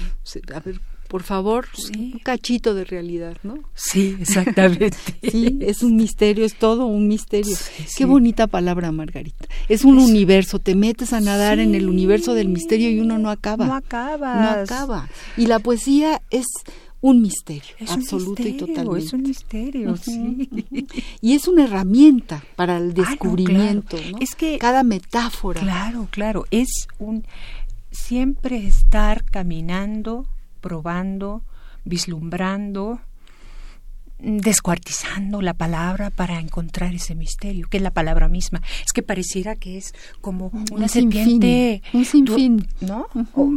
A 0.52 0.60
ver, 0.60 0.80
por 1.08 1.22
favor, 1.22 1.66
un 1.98 2.20
cachito 2.22 2.74
de 2.74 2.84
realidad, 2.84 3.36
¿no? 3.42 3.58
Sí, 3.74 4.16
exactamente. 4.20 4.96
sí, 5.22 5.58
es 5.62 5.82
un 5.82 5.96
misterio, 5.96 6.44
es 6.44 6.54
todo 6.54 6.86
un 6.86 7.08
misterio. 7.08 7.56
Qué 7.96 8.04
bonita 8.04 8.46
palabra, 8.46 8.92
Margarita. 8.92 9.46
Es 9.68 9.84
un 9.84 9.98
universo, 9.98 10.58
te 10.58 10.74
metes 10.74 11.14
a 11.14 11.20
nadar 11.20 11.58
en 11.58 11.74
el 11.74 11.88
universo 11.88 12.34
del 12.34 12.48
misterio 12.48 12.90
y 12.90 13.00
uno 13.00 13.18
no 13.18 13.30
acaba. 13.30 13.66
No 13.66 13.74
acaba. 13.74 14.34
No 14.40 14.62
acaba. 14.62 15.08
Y 15.38 15.46
la 15.46 15.58
poesía 15.58 16.20
es 16.30 16.46
un 17.00 17.22
misterio, 17.22 17.74
absoluto 17.88 18.42
y 18.42 18.52
totalmente. 18.52 19.06
Es 19.06 19.12
un 19.12 19.22
misterio, 19.22 19.96
sí. 19.96 20.48
Y 21.22 21.34
es 21.34 21.48
una 21.48 21.64
herramienta 21.64 22.44
para 22.54 22.76
el 22.76 22.90
ah, 22.90 22.94
descubrimiento, 22.94 23.96
¿no? 24.12 24.18
Es 24.20 24.34
que 24.34 24.58
cada 24.58 24.82
metáfora. 24.82 25.60
Claro, 25.60 26.08
claro, 26.10 26.44
es 26.50 26.68
un 26.98 27.24
siempre 27.90 28.66
estar 28.66 29.24
caminando 29.24 30.26
probando, 30.60 31.42
vislumbrando, 31.84 33.00
descuartizando 34.20 35.40
la 35.42 35.54
palabra 35.54 36.10
para 36.10 36.40
encontrar 36.40 36.92
ese 36.92 37.14
misterio, 37.14 37.68
que 37.68 37.76
es 37.76 37.82
la 37.82 37.92
palabra 37.92 38.28
misma. 38.28 38.60
Es 38.84 38.92
que 38.92 39.02
pareciera 39.02 39.54
que 39.54 39.78
es 39.78 39.94
como 40.20 40.50
una 40.72 40.88
serpiente, 40.88 41.82
un 41.92 42.04
sinfín, 42.04 42.66
¿no? 42.80 43.06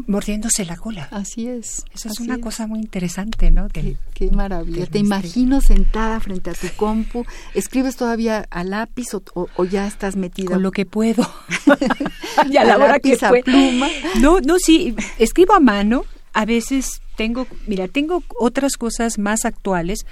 mordiéndose 0.07 0.65
la 0.65 0.77
cola. 0.77 1.07
Así 1.11 1.47
es. 1.47 1.83
Esa 1.93 2.09
es 2.09 2.19
una 2.19 2.37
cosa 2.39 2.67
muy 2.67 2.79
interesante, 2.79 3.49
¿no? 3.49 3.67
qué, 3.69 3.97
maravilla. 4.31 4.85
Te 4.85 4.99
imagino 4.99 5.61
sentada 5.61 6.19
frente 6.19 6.51
a 6.51 6.53
tu 6.53 6.67
compu, 6.75 7.25
escribes 7.55 7.95
todavía 7.95 8.45
a 8.51 8.63
lápiz 8.63 9.07
o, 9.13 9.65
ya 9.65 9.87
estás 9.87 10.15
metida 10.15 10.51
con 10.51 10.61
lo 10.61 10.71
que 10.71 10.85
puedo. 10.85 11.27
y 12.49 12.57
a 12.57 12.63
la 12.63 12.77
hora 12.77 12.99
que 12.99 13.17
pluma. 13.43 13.87
No, 14.19 14.39
no, 14.41 14.59
sí, 14.59 14.95
escribo 15.17 15.55
a 15.55 15.59
mano 15.59 16.05
a 16.33 16.45
veces 16.45 17.01
tengo, 17.15 17.47
mira, 17.67 17.87
tengo 17.87 18.23
otras 18.39 18.77
cosas 18.77 19.17
más 19.17 19.45
actuales. 19.45 20.05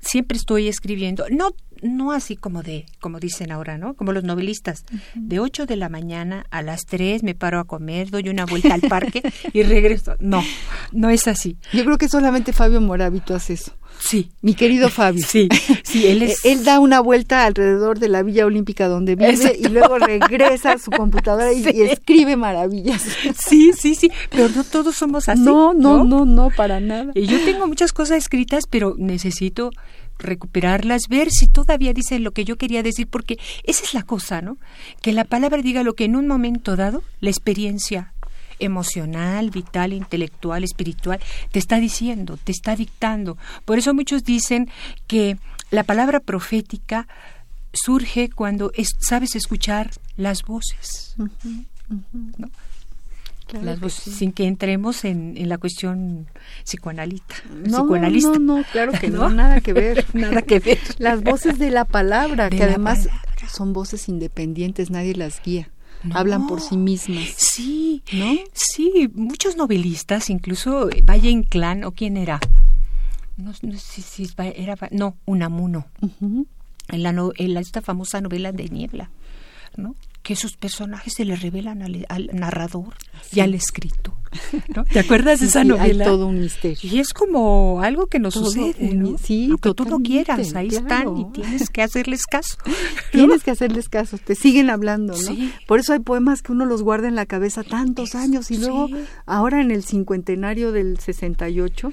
Siempre 0.00 0.36
estoy 0.36 0.68
escribiendo, 0.68 1.26
no 1.30 1.52
no 1.84 2.12
así 2.12 2.36
como 2.36 2.62
de, 2.62 2.86
como 2.98 3.20
dicen 3.20 3.52
ahora, 3.52 3.78
¿no? 3.78 3.94
Como 3.94 4.12
los 4.12 4.24
novelistas. 4.24 4.84
De 5.14 5.38
8 5.38 5.66
de 5.66 5.76
la 5.76 5.88
mañana 5.88 6.46
a 6.50 6.62
las 6.62 6.86
3 6.86 7.22
me 7.22 7.34
paro 7.34 7.60
a 7.60 7.64
comer, 7.64 8.10
doy 8.10 8.28
una 8.28 8.46
vuelta 8.46 8.74
al 8.74 8.80
parque 8.80 9.22
y 9.52 9.62
regreso. 9.62 10.16
No, 10.18 10.42
no 10.92 11.10
es 11.10 11.28
así. 11.28 11.58
Yo 11.72 11.84
creo 11.84 11.98
que 11.98 12.08
solamente 12.08 12.52
Fabio 12.52 12.80
Moravito 12.80 13.34
hace 13.34 13.52
eso. 13.52 13.72
Sí. 13.98 14.30
Mi 14.42 14.54
querido 14.54 14.88
Fabio. 14.88 15.24
Sí, 15.26 15.48
sí, 15.82 16.06
él 16.06 16.22
es... 16.22 16.44
Él 16.44 16.64
da 16.64 16.80
una 16.80 17.00
vuelta 17.00 17.44
alrededor 17.44 17.98
de 17.98 18.08
la 18.08 18.22
Villa 18.22 18.44
Olímpica 18.46 18.88
donde 18.88 19.14
vive 19.14 19.56
y 19.58 19.68
luego 19.68 19.98
regresa 19.98 20.72
a 20.72 20.78
su 20.78 20.90
computadora 20.90 21.52
y, 21.52 21.62
escribe 21.82 22.36
maravillas. 22.36 23.02
Sí, 23.46 23.72
sí, 23.72 23.94
sí, 23.94 24.10
pero 24.30 24.48
no 24.48 24.64
todos 24.64 24.96
somos 24.96 25.28
así. 25.28 25.40
No, 25.40 25.74
no, 25.74 26.04
no, 26.04 26.24
no, 26.24 26.50
para 26.50 26.80
nada. 26.80 27.12
Y 27.14 27.26
yo 27.26 27.42
tengo 27.44 27.66
muchas 27.66 27.92
cosas 27.92 28.18
escritas, 28.18 28.64
pero 28.68 28.94
necesito 28.98 29.70
recuperarlas, 30.24 31.08
ver 31.08 31.30
si 31.30 31.46
todavía 31.46 31.92
dicen 31.92 32.24
lo 32.24 32.32
que 32.32 32.44
yo 32.44 32.56
quería 32.56 32.82
decir, 32.82 33.06
porque 33.06 33.38
esa 33.62 33.84
es 33.84 33.94
la 33.94 34.02
cosa, 34.02 34.40
¿no? 34.42 34.58
Que 35.00 35.12
la 35.12 35.24
palabra 35.24 35.62
diga 35.62 35.82
lo 35.82 35.94
que 35.94 36.04
en 36.04 36.16
un 36.16 36.26
momento 36.26 36.76
dado 36.76 37.02
la 37.20 37.30
experiencia 37.30 38.12
emocional, 38.58 39.50
vital, 39.50 39.92
intelectual, 39.92 40.64
espiritual, 40.64 41.20
te 41.50 41.58
está 41.58 41.78
diciendo, 41.78 42.38
te 42.42 42.52
está 42.52 42.76
dictando. 42.76 43.36
Por 43.64 43.78
eso 43.78 43.94
muchos 43.94 44.24
dicen 44.24 44.70
que 45.06 45.38
la 45.70 45.84
palabra 45.84 46.20
profética 46.20 47.08
surge 47.72 48.30
cuando 48.30 48.72
sabes 49.00 49.34
escuchar 49.34 49.90
las 50.16 50.42
voces. 50.42 51.16
Las 53.52 53.80
voces, 53.80 54.14
sin 54.14 54.32
que 54.32 54.46
entremos 54.46 55.04
en, 55.04 55.36
la 55.48 55.58
cuestión 55.58 56.26
psicoanalista. 56.64 57.34
No, 57.50 57.84
no, 57.84 58.38
no, 58.38 58.64
claro 58.72 58.92
que 58.92 59.08
no, 59.08 59.28
nada 59.30 59.60
que 59.60 59.72
ver. 59.72 60.04
nada 60.14 60.42
que 60.42 60.58
ver. 60.58 60.78
Las 60.98 61.22
voces 61.22 61.58
de 61.58 61.70
la 61.70 61.84
palabra, 61.84 62.50
que 62.50 62.62
además 62.62 63.08
son 63.52 63.72
voces 63.72 64.08
independientes, 64.08 64.90
nadie 64.90 65.14
las 65.14 65.40
guía 65.42 65.68
hablan 66.12 66.46
por 66.46 66.60
sí 66.60 66.76
mismas. 66.76 67.34
Sí, 67.36 68.02
¿no? 68.12 68.34
Sí, 68.52 69.10
muchos 69.14 69.56
novelistas, 69.56 70.28
incluso 70.28 70.90
Valle 71.02 71.30
Inclán, 71.30 71.84
o 71.84 71.92
quién 71.92 72.18
era, 72.18 72.40
no, 73.36 73.52
no 73.62 73.78
sé 73.78 74.02
si 74.02 74.30
era, 74.36 74.76
no, 74.90 75.16
Unamuno, 75.24 75.86
en, 76.20 77.02
la 77.02 77.10
en 77.36 77.56
esta 77.56 77.82
famosa 77.82 78.20
novela 78.20 78.52
de 78.52 78.68
Niebla, 78.68 79.10
¿no? 79.76 79.96
Que 80.24 80.34
sus 80.34 80.56
personajes 80.56 81.12
se 81.14 81.24
le 81.26 81.36
revelan 81.36 81.82
al, 81.82 82.30
narrador 82.32 82.94
y 83.30 83.40
al 83.40 83.54
escritor. 83.54 84.14
¿No? 84.74 84.84
¿Te 84.84 85.00
acuerdas 85.00 85.40
de 85.40 85.46
esa 85.46 85.64
novela? 85.64 86.04
Hay 86.04 86.10
todo 86.10 86.26
un 86.26 86.40
misterio. 86.40 86.78
Y 86.82 86.98
es 86.98 87.12
como 87.12 87.80
algo 87.82 88.06
que 88.06 88.18
nos 88.18 88.34
sucede, 88.34 88.94
¿no? 88.94 89.16
Sí, 89.18 89.48
Aunque 89.50 89.72
tú 89.74 89.84
no 89.84 90.00
quieras, 90.00 90.54
ahí 90.54 90.68
están 90.68 91.16
y 91.16 91.24
tienes 91.32 91.70
que 91.70 91.82
hacerles 91.82 92.26
caso. 92.26 92.56
Tienes 93.12 93.42
que 93.42 93.50
hacerles 93.50 93.88
caso, 93.88 94.18
te 94.18 94.34
siguen 94.34 94.70
hablando, 94.70 95.14
¿no? 95.14 95.36
Por 95.66 95.78
eso 95.78 95.92
hay 95.92 96.00
poemas 96.00 96.42
que 96.42 96.52
uno 96.52 96.66
los 96.66 96.82
guarda 96.82 97.08
en 97.08 97.14
la 97.14 97.26
cabeza 97.26 97.62
tantos 97.62 98.14
años 98.14 98.50
y 98.50 98.58
luego 98.58 98.88
ahora 99.26 99.60
en 99.60 99.70
el 99.70 99.84
cincuentenario 99.84 100.72
del 100.72 100.98
68 100.98 101.92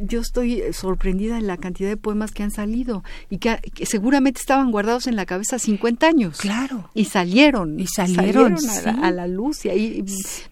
yo 0.00 0.20
estoy 0.20 0.62
sorprendida 0.72 1.38
en 1.38 1.46
la 1.46 1.56
cantidad 1.56 1.88
de 1.88 1.96
poemas 1.96 2.32
que 2.32 2.42
han 2.42 2.50
salido 2.50 3.02
y 3.30 3.38
que, 3.38 3.58
seguramente 3.84 4.40
estaban 4.40 4.70
guardados 4.70 5.06
en 5.06 5.16
la 5.16 5.26
cabeza 5.26 5.58
50 5.58 6.06
años. 6.06 6.38
Claro. 6.38 6.90
Y 6.94 7.06
salieron. 7.06 7.78
Y 7.78 7.86
salieron, 7.86 8.56
a, 9.02 9.10
la, 9.10 9.26
luz 9.26 9.64
y 9.64 9.70
ahí 9.70 10.04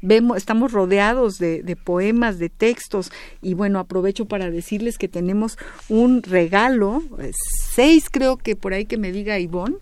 vemos, 0.03 0.37
estamos 0.37 0.73
rodeados 0.73 0.96
de, 1.39 1.79
poemas, 1.83 2.39
de 2.39 2.49
textos 2.49 3.13
y 3.43 3.55
bueno, 3.55 3.79
aprovecho 3.79 4.27
para 4.27 4.51
decirles 4.51 4.99
que 4.99 5.09
tenemos 5.09 5.59
un 5.89 6.23
regalo, 6.23 7.03
eh, 7.19 7.33
seis 7.75 8.09
creo 8.11 8.37
que 8.37 8.57
por 8.57 8.73
ahí 8.73 8.87
que 8.87 8.97
me 8.97 9.13
diga 9.13 9.39
Ivonne, 9.39 9.77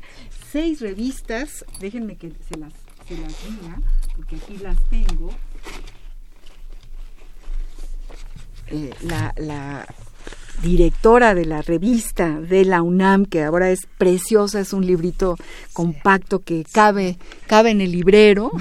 seis 0.50 0.80
revistas, 0.80 1.64
déjenme 1.80 2.16
que 2.16 2.32
se 2.48 2.58
las, 2.58 2.72
se 3.08 3.16
las 3.16 3.34
diga, 3.44 3.80
porque 4.16 4.36
aquí 4.36 4.56
las 4.58 4.78
tengo. 4.90 5.30
Eh, 8.68 8.90
la, 9.02 9.32
la 9.36 9.86
directora 10.62 11.34
de 11.34 11.44
la 11.44 11.62
revista 11.62 12.40
de 12.40 12.64
la 12.64 12.82
UNAM, 12.82 13.26
que 13.26 13.42
ahora 13.42 13.70
es 13.70 13.86
preciosa, 13.98 14.60
es 14.60 14.72
un 14.72 14.86
librito 14.86 15.36
compacto 15.72 16.40
que 16.40 16.64
cabe, 16.70 17.18
cabe 17.46 17.70
en 17.70 17.80
el 17.80 17.92
librero. 17.92 18.50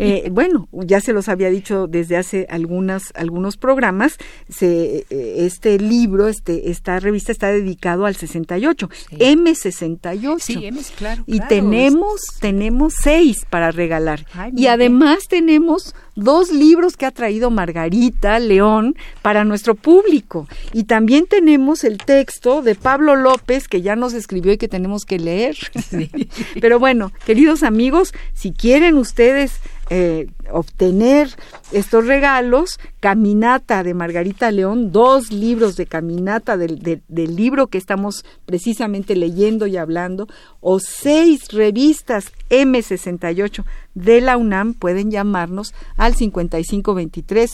Eh, 0.00 0.28
bueno, 0.30 0.68
ya 0.72 1.00
se 1.00 1.12
los 1.12 1.28
había 1.28 1.50
dicho 1.50 1.86
desde 1.88 2.16
hace 2.16 2.46
algunas, 2.50 3.10
algunos 3.14 3.56
programas, 3.56 4.16
se, 4.48 5.06
eh, 5.10 5.34
este 5.38 5.78
libro, 5.78 6.28
este, 6.28 6.70
esta 6.70 7.00
revista 7.00 7.32
está 7.32 7.48
dedicado 7.48 8.06
al 8.06 8.14
68, 8.14 8.88
M68. 9.10 10.38
Sí, 10.38 10.66
M, 10.66 10.80
claro. 10.96 11.24
Y 11.26 11.40
tenemos, 11.40 12.20
tenemos 12.40 12.94
seis 12.94 13.44
para 13.48 13.72
regalar. 13.72 14.24
y 14.54 14.66
además 14.66 15.26
tenemos 15.28 15.94
dos 16.18 16.50
libros 16.50 16.96
que 16.96 17.06
ha 17.06 17.10
traído 17.10 17.50
Margarita 17.50 18.38
León 18.38 18.96
para 19.22 19.44
nuestro 19.44 19.74
público. 19.74 20.48
Y 20.72 20.84
también 20.84 21.26
tenemos 21.26 21.84
el 21.84 21.98
texto 21.98 22.62
de 22.62 22.74
Pablo 22.74 23.16
López 23.16 23.68
que 23.68 23.82
ya 23.82 23.96
nos 23.96 24.14
escribió 24.14 24.52
y 24.52 24.58
que 24.58 24.68
tenemos 24.68 25.04
que 25.04 25.18
leer. 25.18 25.56
Pero 26.60 26.78
bueno, 26.78 27.12
queridos 27.24 27.62
amigos, 27.62 28.12
si 28.34 28.52
quieren 28.52 28.96
ustedes 28.96 29.60
eh, 29.90 30.26
obtener 30.50 31.30
estos 31.72 32.06
regalos, 32.06 32.78
Caminata 33.00 33.82
de 33.82 33.94
Margarita 33.94 34.50
León, 34.50 34.92
dos 34.92 35.32
libros 35.32 35.76
de 35.76 35.86
Caminata 35.86 36.56
del, 36.56 37.02
del, 37.06 37.36
libro 37.36 37.68
que 37.68 37.78
estamos 37.78 38.24
precisamente 38.44 39.16
leyendo 39.16 39.66
y 39.66 39.76
hablando, 39.76 40.28
o 40.60 40.78
seis 40.78 41.48
revistas 41.52 42.32
M68 42.50 43.64
de 43.94 44.20
la 44.20 44.36
UNAM, 44.36 44.74
pueden 44.74 45.10
llamarnos 45.10 45.74
al 45.96 46.14
5523 46.14 47.50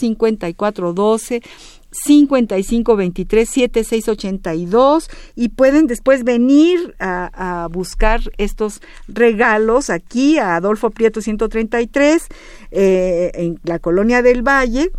5412 1.94 2.64
5523 2.64 3.48
7682 3.48 5.11
y 5.37 5.50
pueden 5.50 5.87
después 5.87 6.24
venir 6.24 6.94
a, 6.98 7.68
buscar 7.70 8.20
estos 8.38 8.80
regalos 9.09 9.90
aquí 9.90 10.38
a 10.38 10.57
Adolfo 10.57 10.90
Prieto 10.90 11.20
133 11.20 12.26
eh, 12.70 13.30
en 13.35 13.61
la 13.64 13.78
colonia 13.78 14.22
del 14.22 14.42
Valle. 14.42 14.90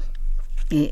Eh, 0.69 0.91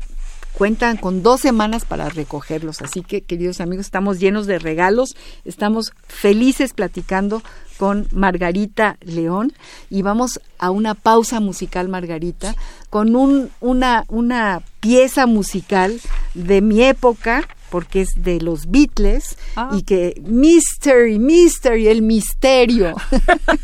cuentan 0.52 0.96
con 0.96 1.22
dos 1.22 1.40
semanas 1.40 1.84
para 1.84 2.08
recogerlos. 2.08 2.80
Así 2.80 3.02
que, 3.02 3.22
queridos 3.22 3.60
amigos, 3.60 3.86
estamos 3.86 4.20
llenos 4.20 4.46
de 4.46 4.58
regalos, 4.58 5.16
estamos 5.44 5.92
felices 6.06 6.72
platicando 6.72 7.42
con 7.76 8.06
Margarita 8.12 8.96
León 9.00 9.52
y 9.90 10.02
vamos 10.02 10.40
a 10.58 10.70
una 10.70 10.94
pausa 10.94 11.40
musical, 11.40 11.88
Margarita, 11.88 12.54
con 12.90 13.16
un, 13.16 13.50
una, 13.60 14.04
una 14.08 14.62
pieza 14.80 15.26
musical 15.26 16.00
de 16.34 16.60
mi 16.60 16.82
época, 16.82 17.48
porque 17.74 18.02
es 18.02 18.10
de 18.22 18.40
los 18.40 18.70
Beatles 18.70 19.36
ah. 19.56 19.70
y 19.76 19.82
que 19.82 20.22
Mystery, 20.24 21.18
Mystery, 21.18 21.88
el 21.88 22.02
misterio. 22.02 22.94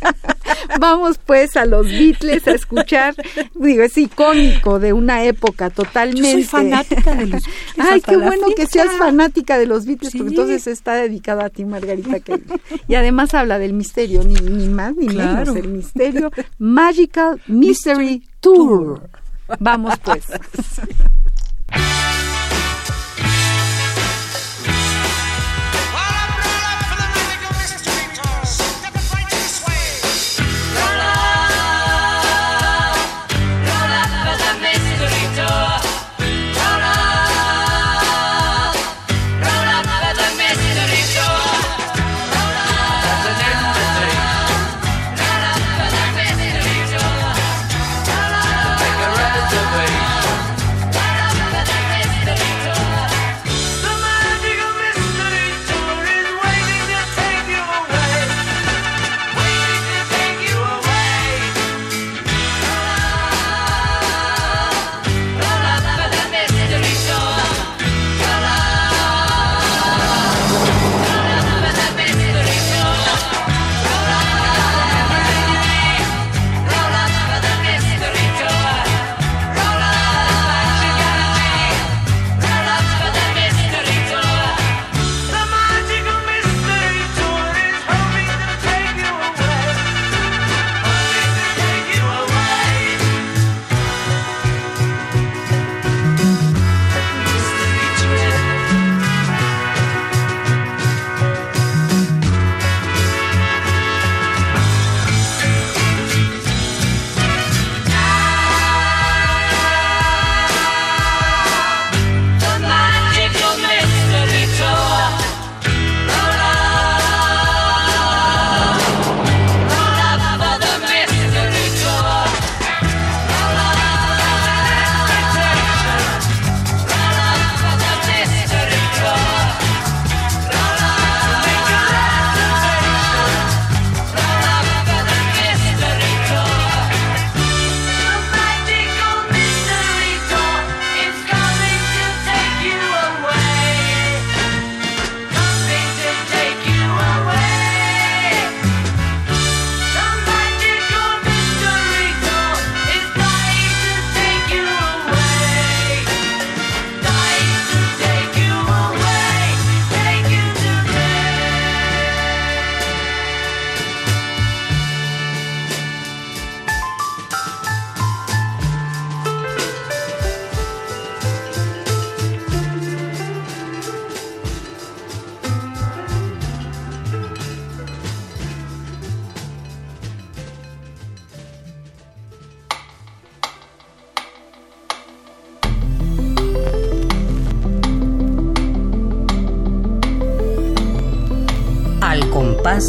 Vamos 0.81 1.21
pues 1.25 1.57
a 1.57 1.65
los 1.65 1.87
Beatles 1.87 2.49
a 2.49 2.51
escuchar, 2.51 3.15
digo, 3.55 3.85
es 3.85 3.97
icónico 3.97 4.81
de 4.81 4.93
una 4.93 5.23
época 5.23 5.71
totalmente. 5.71 6.33
soy 6.33 6.43
fanática 6.43 7.15
de 7.15 7.27
los 7.27 7.45
Beatles. 7.45 7.89
Ay, 7.89 8.01
qué 8.01 8.17
bueno 8.17 8.49
que 8.57 8.67
seas 8.67 8.91
fanática 8.97 9.59
de 9.59 9.67
los 9.67 9.87
Beatles, 9.87 10.13
porque 10.13 10.31
entonces 10.31 10.67
está 10.67 10.95
dedicado 10.95 11.43
a 11.43 11.49
ti, 11.49 11.65
Margarita. 11.65 12.19
Que, 12.19 12.41
y 12.89 12.97
además 12.97 13.33
habla 13.33 13.61
del 13.61 13.75
misterio, 13.75 14.25
ni, 14.25 14.35
ni 14.35 14.69
más 14.69 14.97
ni 14.97 15.07
menos, 15.07 15.55
el 15.55 15.69
misterio 15.69 16.33
Magical 16.59 17.41
Mystery 17.47 18.25
Tour. 18.41 19.09
Vamos 19.61 19.95
pues. 20.03 20.25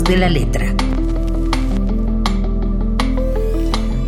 de 0.03 0.17
la 0.17 0.29
letra. 0.29 0.73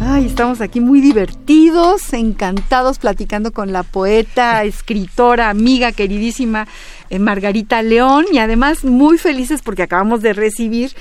Ay, 0.01 0.25
estamos 0.25 0.61
aquí 0.61 0.79
muy 0.79 1.01
divertidos, 1.01 2.13
encantados 2.13 2.99
platicando 2.99 3.51
con 3.51 3.71
la 3.71 3.83
poeta, 3.83 4.63
escritora, 4.63 5.49
amiga 5.49 5.91
queridísima 5.91 6.67
eh, 7.09 7.19
Margarita 7.19 7.81
León 7.81 8.25
y 8.31 8.37
además 8.37 8.83
muy 8.83 9.17
felices 9.17 9.61
porque 9.63 9.83
acabamos 9.83 10.21
de 10.21 10.33
recibir 10.33 10.91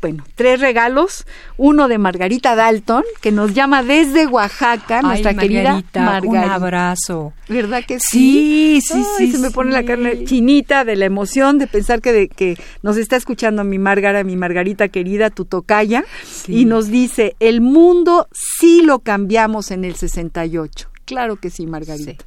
bueno, 0.00 0.24
tres 0.34 0.60
regalos. 0.60 1.26
Uno 1.56 1.88
de 1.88 1.98
Margarita 1.98 2.54
Dalton, 2.54 3.04
que 3.20 3.32
nos 3.32 3.52
llama 3.52 3.82
desde 3.82 4.26
Oaxaca, 4.26 5.02
nuestra 5.02 5.34
querida 5.34 5.82
Margarita. 5.94 6.28
Un 6.28 6.36
abrazo. 6.38 7.32
¿Verdad 7.48 7.84
que 7.86 8.00
sí? 8.00 8.80
Sí, 8.80 8.80
sí, 8.80 9.04
sí. 9.18 9.32
Se 9.32 9.38
me 9.38 9.50
pone 9.50 9.72
la 9.72 9.84
carne 9.84 10.24
chinita 10.24 10.84
de 10.84 10.96
la 10.96 11.04
emoción 11.04 11.58
de 11.58 11.66
pensar 11.66 12.00
que, 12.00 12.12
de, 12.12 12.28
que 12.28 12.56
nos 12.82 12.96
está 12.96 13.16
escuchando 13.16 13.62
mi 13.64 13.78
Margarita, 13.78 14.24
mi 14.24 14.36
Margarita 14.36 14.88
querida, 14.88 15.30
tu 15.30 15.44
tocaya, 15.44 16.04
y 16.48 16.64
nos 16.64 16.88
dice, 16.88 17.36
el 17.40 17.60
mundo 17.60 18.28
sí 18.32 18.82
lo 18.82 19.00
cambiamos 19.00 19.70
en 19.70 19.84
el 19.84 19.96
68. 19.96 20.88
Claro 21.04 21.36
que 21.36 21.50
sí, 21.50 21.66
Margarita. 21.66 22.24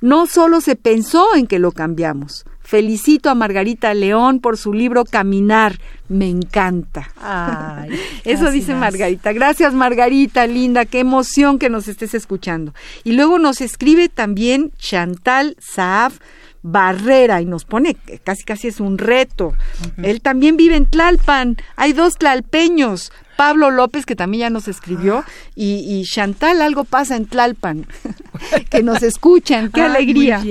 No 0.00 0.26
solo 0.26 0.60
se 0.60 0.74
pensó 0.74 1.36
en 1.36 1.46
que 1.46 1.60
lo 1.60 1.70
cambiamos, 1.70 2.44
Felicito 2.72 3.28
a 3.28 3.34
Margarita 3.34 3.92
León 3.92 4.40
por 4.40 4.56
su 4.56 4.72
libro 4.72 5.04
Caminar. 5.04 5.78
Me 6.08 6.30
encanta. 6.30 7.10
Eso 8.24 8.50
dice 8.50 8.74
Margarita. 8.74 9.34
Gracias 9.34 9.74
Margarita, 9.74 10.46
linda. 10.46 10.86
Qué 10.86 11.00
emoción 11.00 11.58
que 11.58 11.68
nos 11.68 11.86
estés 11.86 12.14
escuchando. 12.14 12.72
Y 13.04 13.12
luego 13.12 13.38
nos 13.38 13.60
escribe 13.60 14.08
también 14.08 14.72
Chantal 14.78 15.54
Saaf 15.60 16.18
Barrera 16.62 17.40
y 17.40 17.46
nos 17.46 17.64
pone, 17.64 17.96
casi 18.24 18.44
casi 18.44 18.68
es 18.68 18.80
un 18.80 18.98
reto. 18.98 19.54
Él 20.02 20.20
también 20.20 20.56
vive 20.56 20.76
en 20.76 20.86
Tlalpan. 20.86 21.56
Hay 21.76 21.92
dos 21.92 22.16
tlalpeños. 22.16 23.12
Pablo 23.36 23.70
López, 23.70 24.06
que 24.06 24.14
también 24.14 24.42
ya 24.42 24.50
nos 24.50 24.68
escribió, 24.68 25.18
ah. 25.18 25.30
y, 25.56 26.04
Chantal, 26.04 26.62
algo 26.62 26.84
pasa 26.84 27.16
en 27.16 27.26
Tlalpan, 27.26 27.86
que 28.70 28.82
nos 28.82 29.02
escuchan, 29.02 29.72
qué 29.72 29.80
alegría. 29.80 30.42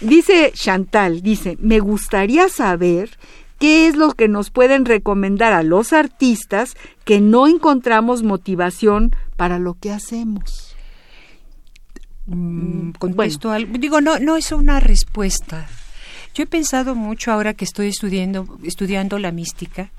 Dice 0.00 0.52
Chantal, 0.54 1.22
dice, 1.22 1.56
me 1.60 1.80
gustaría 1.80 2.48
saber 2.48 3.10
qué 3.58 3.88
es 3.88 3.96
lo 3.96 4.12
que 4.12 4.28
nos 4.28 4.50
pueden 4.50 4.84
recomendar 4.84 5.54
a 5.54 5.62
los 5.62 5.92
artistas 5.92 6.76
que 7.04 7.20
no 7.20 7.46
encontramos 7.48 8.22
motivación 8.22 9.16
para 9.36 9.58
lo 9.58 9.74
que 9.74 9.90
hacemos. 9.90 10.75
Mm, 12.26 12.90
contesto 12.98 13.50
algo. 13.52 13.78
Digo, 13.78 14.00
no, 14.00 14.18
no 14.18 14.36
es 14.36 14.52
una 14.52 14.80
respuesta. 14.80 15.68
Yo 16.34 16.42
he 16.42 16.46
pensado 16.46 16.94
mucho 16.94 17.32
ahora 17.32 17.54
que 17.54 17.64
estoy 17.64 17.88
estudiando, 17.88 18.58
estudiando 18.62 19.18
la 19.18 19.32
mística, 19.32 19.90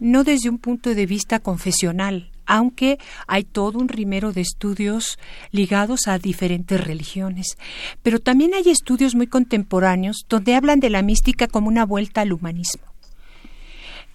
no 0.00 0.24
desde 0.24 0.50
un 0.50 0.58
punto 0.58 0.94
de 0.94 1.06
vista 1.06 1.38
confesional, 1.38 2.30
aunque 2.46 2.98
hay 3.26 3.44
todo 3.44 3.78
un 3.78 3.88
rimero 3.88 4.32
de 4.32 4.40
estudios 4.40 5.18
ligados 5.52 6.08
a 6.08 6.18
diferentes 6.18 6.80
religiones. 6.80 7.56
Pero 8.02 8.18
también 8.18 8.54
hay 8.54 8.68
estudios 8.68 9.14
muy 9.14 9.26
contemporáneos 9.26 10.26
donde 10.28 10.54
hablan 10.54 10.80
de 10.80 10.90
la 10.90 11.02
mística 11.02 11.46
como 11.46 11.68
una 11.68 11.86
vuelta 11.86 12.20
al 12.22 12.32
humanismo. 12.32 12.82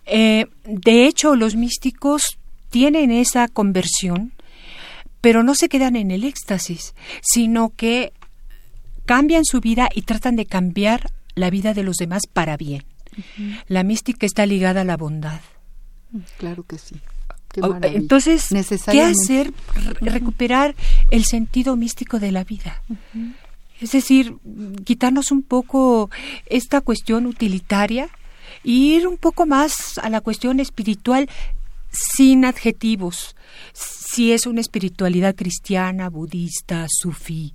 Eh, 0.06 0.46
de 0.66 1.06
hecho, 1.06 1.36
los 1.36 1.56
místicos 1.56 2.38
tienen 2.70 3.12
esa 3.12 3.48
conversión, 3.48 4.34
pero 5.22 5.44
no 5.44 5.56
se 5.56 5.70
quedan 5.70 5.96
en 5.96 6.12
el 6.12 6.24
éxtasis, 6.24 6.94
sino 7.22 7.70
que 7.76 8.14
cambian 9.06 9.46
su 9.46 9.62
vida 9.62 9.90
y 9.94 10.04
tratan 10.04 10.36
de 10.36 10.46
cambiar 10.46 11.12
la 11.36 11.50
vida 11.50 11.74
de 11.74 11.84
los 11.84 11.98
demás 11.98 12.24
para 12.32 12.58
bien. 12.58 12.84
La 13.68 13.84
mística 13.84 14.26
está 14.26 14.46
ligada 14.46 14.82
a 14.82 14.86
la 14.86 14.98
bondad. 14.98 15.42
Claro 16.38 16.64
que 16.64 16.78
sí. 16.78 16.96
Entonces, 17.84 18.50
¿qué 18.92 19.02
hacer? 19.02 19.52
Recuperar 20.02 20.76
el 21.10 21.26
sentido 21.26 21.76
místico 21.76 22.20
de 22.20 22.32
la 22.32 22.44
vida. 22.44 22.84
Es 23.80 23.92
decir, 23.92 24.36
quitarnos 24.84 25.32
un 25.32 25.44
poco 25.44 26.10
esta 26.48 26.82
cuestión 26.82 27.26
utilitaria 27.26 28.10
e 28.64 28.70
ir 28.72 29.08
un 29.08 29.18
poco 29.18 29.46
más 29.46 29.98
a 30.02 30.10
la 30.10 30.22
cuestión 30.22 30.60
espiritual 30.60 31.30
sin 31.92 32.46
adjetivos. 32.46 33.36
Si 34.18 34.32
es 34.32 34.48
una 34.48 34.62
espiritualidad 34.62 35.36
cristiana, 35.36 36.10
budista, 36.10 36.88
sufí, 36.90 37.54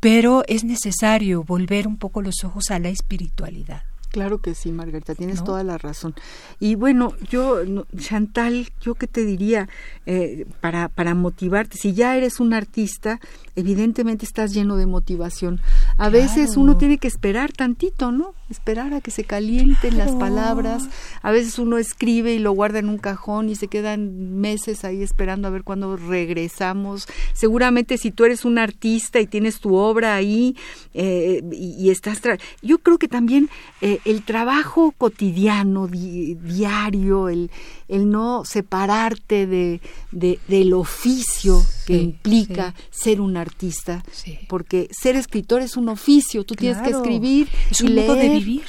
pero 0.00 0.42
es 0.48 0.64
necesario 0.64 1.44
volver 1.44 1.86
un 1.86 1.98
poco 1.98 2.20
los 2.20 2.42
ojos 2.42 2.72
a 2.72 2.80
la 2.80 2.88
espiritualidad. 2.88 3.84
Claro 4.14 4.38
que 4.38 4.54
sí, 4.54 4.70
Margarita, 4.70 5.16
tienes 5.16 5.42
toda 5.42 5.64
la 5.64 5.76
razón. 5.76 6.14
Y 6.60 6.76
bueno, 6.76 7.14
yo, 7.28 7.56
Chantal, 7.96 8.70
yo 8.80 8.94
qué 8.94 9.08
te 9.08 9.24
diría 9.24 9.68
eh, 10.06 10.46
para, 10.60 10.88
para 10.88 11.16
motivarte, 11.16 11.76
si 11.76 11.94
ya 11.94 12.16
eres 12.16 12.38
un 12.38 12.54
artista, 12.54 13.18
evidentemente 13.56 14.24
estás 14.24 14.54
lleno 14.54 14.76
de 14.76 14.86
motivación. 14.86 15.60
A 15.98 16.10
veces 16.10 16.56
uno 16.56 16.76
tiene 16.76 16.98
que 16.98 17.08
esperar 17.08 17.50
tantito, 17.50 18.12
¿no? 18.12 18.34
Esperar 18.48 18.94
a 18.94 19.00
que 19.00 19.10
se 19.10 19.24
calienten 19.24 19.98
las 19.98 20.12
palabras. 20.12 20.88
A 21.22 21.32
veces 21.32 21.58
uno 21.58 21.78
escribe 21.78 22.34
y 22.34 22.38
lo 22.38 22.52
guarda 22.52 22.78
en 22.78 22.88
un 22.88 22.98
cajón 22.98 23.48
y 23.48 23.56
se 23.56 23.66
quedan 23.66 24.40
meses 24.40 24.84
ahí 24.84 25.02
esperando 25.02 25.48
a 25.48 25.50
ver 25.50 25.64
cuándo 25.64 25.96
regresamos. 25.96 27.08
Seguramente 27.32 27.98
si 27.98 28.12
tú 28.12 28.24
eres 28.24 28.44
un 28.44 28.58
artista 28.58 29.18
y 29.18 29.26
tienes 29.26 29.58
tu 29.58 29.74
obra 29.74 30.14
ahí 30.14 30.56
eh, 30.92 31.42
y, 31.50 31.90
estás... 31.90 32.20
yo 32.62 32.78
creo 32.78 32.98
que 32.98 33.08
también... 33.08 33.50
Eh, 33.80 33.98
el 34.04 34.22
trabajo 34.22 34.92
cotidiano, 34.96 35.88
diario, 35.88 37.28
el, 37.28 37.50
el, 37.88 38.10
no 38.10 38.44
separarte 38.44 39.46
de, 39.46 39.80
del 40.12 40.72
oficio 40.74 41.60
que 41.86 41.96
implica 41.96 42.74
ser 42.90 43.20
un 43.20 43.36
artista, 43.36 44.04
porque 44.48 44.88
ser 44.90 45.16
escritor 45.16 45.62
es 45.62 45.76
un 45.76 45.88
oficio, 45.88 46.44
tú 46.44 46.54
tienes 46.54 46.80
que 46.82 46.90
escribir 46.90 47.48
es 47.70 47.80
un 47.80 47.94
leer. 47.94 48.08
modo 48.08 48.18
de 48.18 48.28
vivir. 48.28 48.64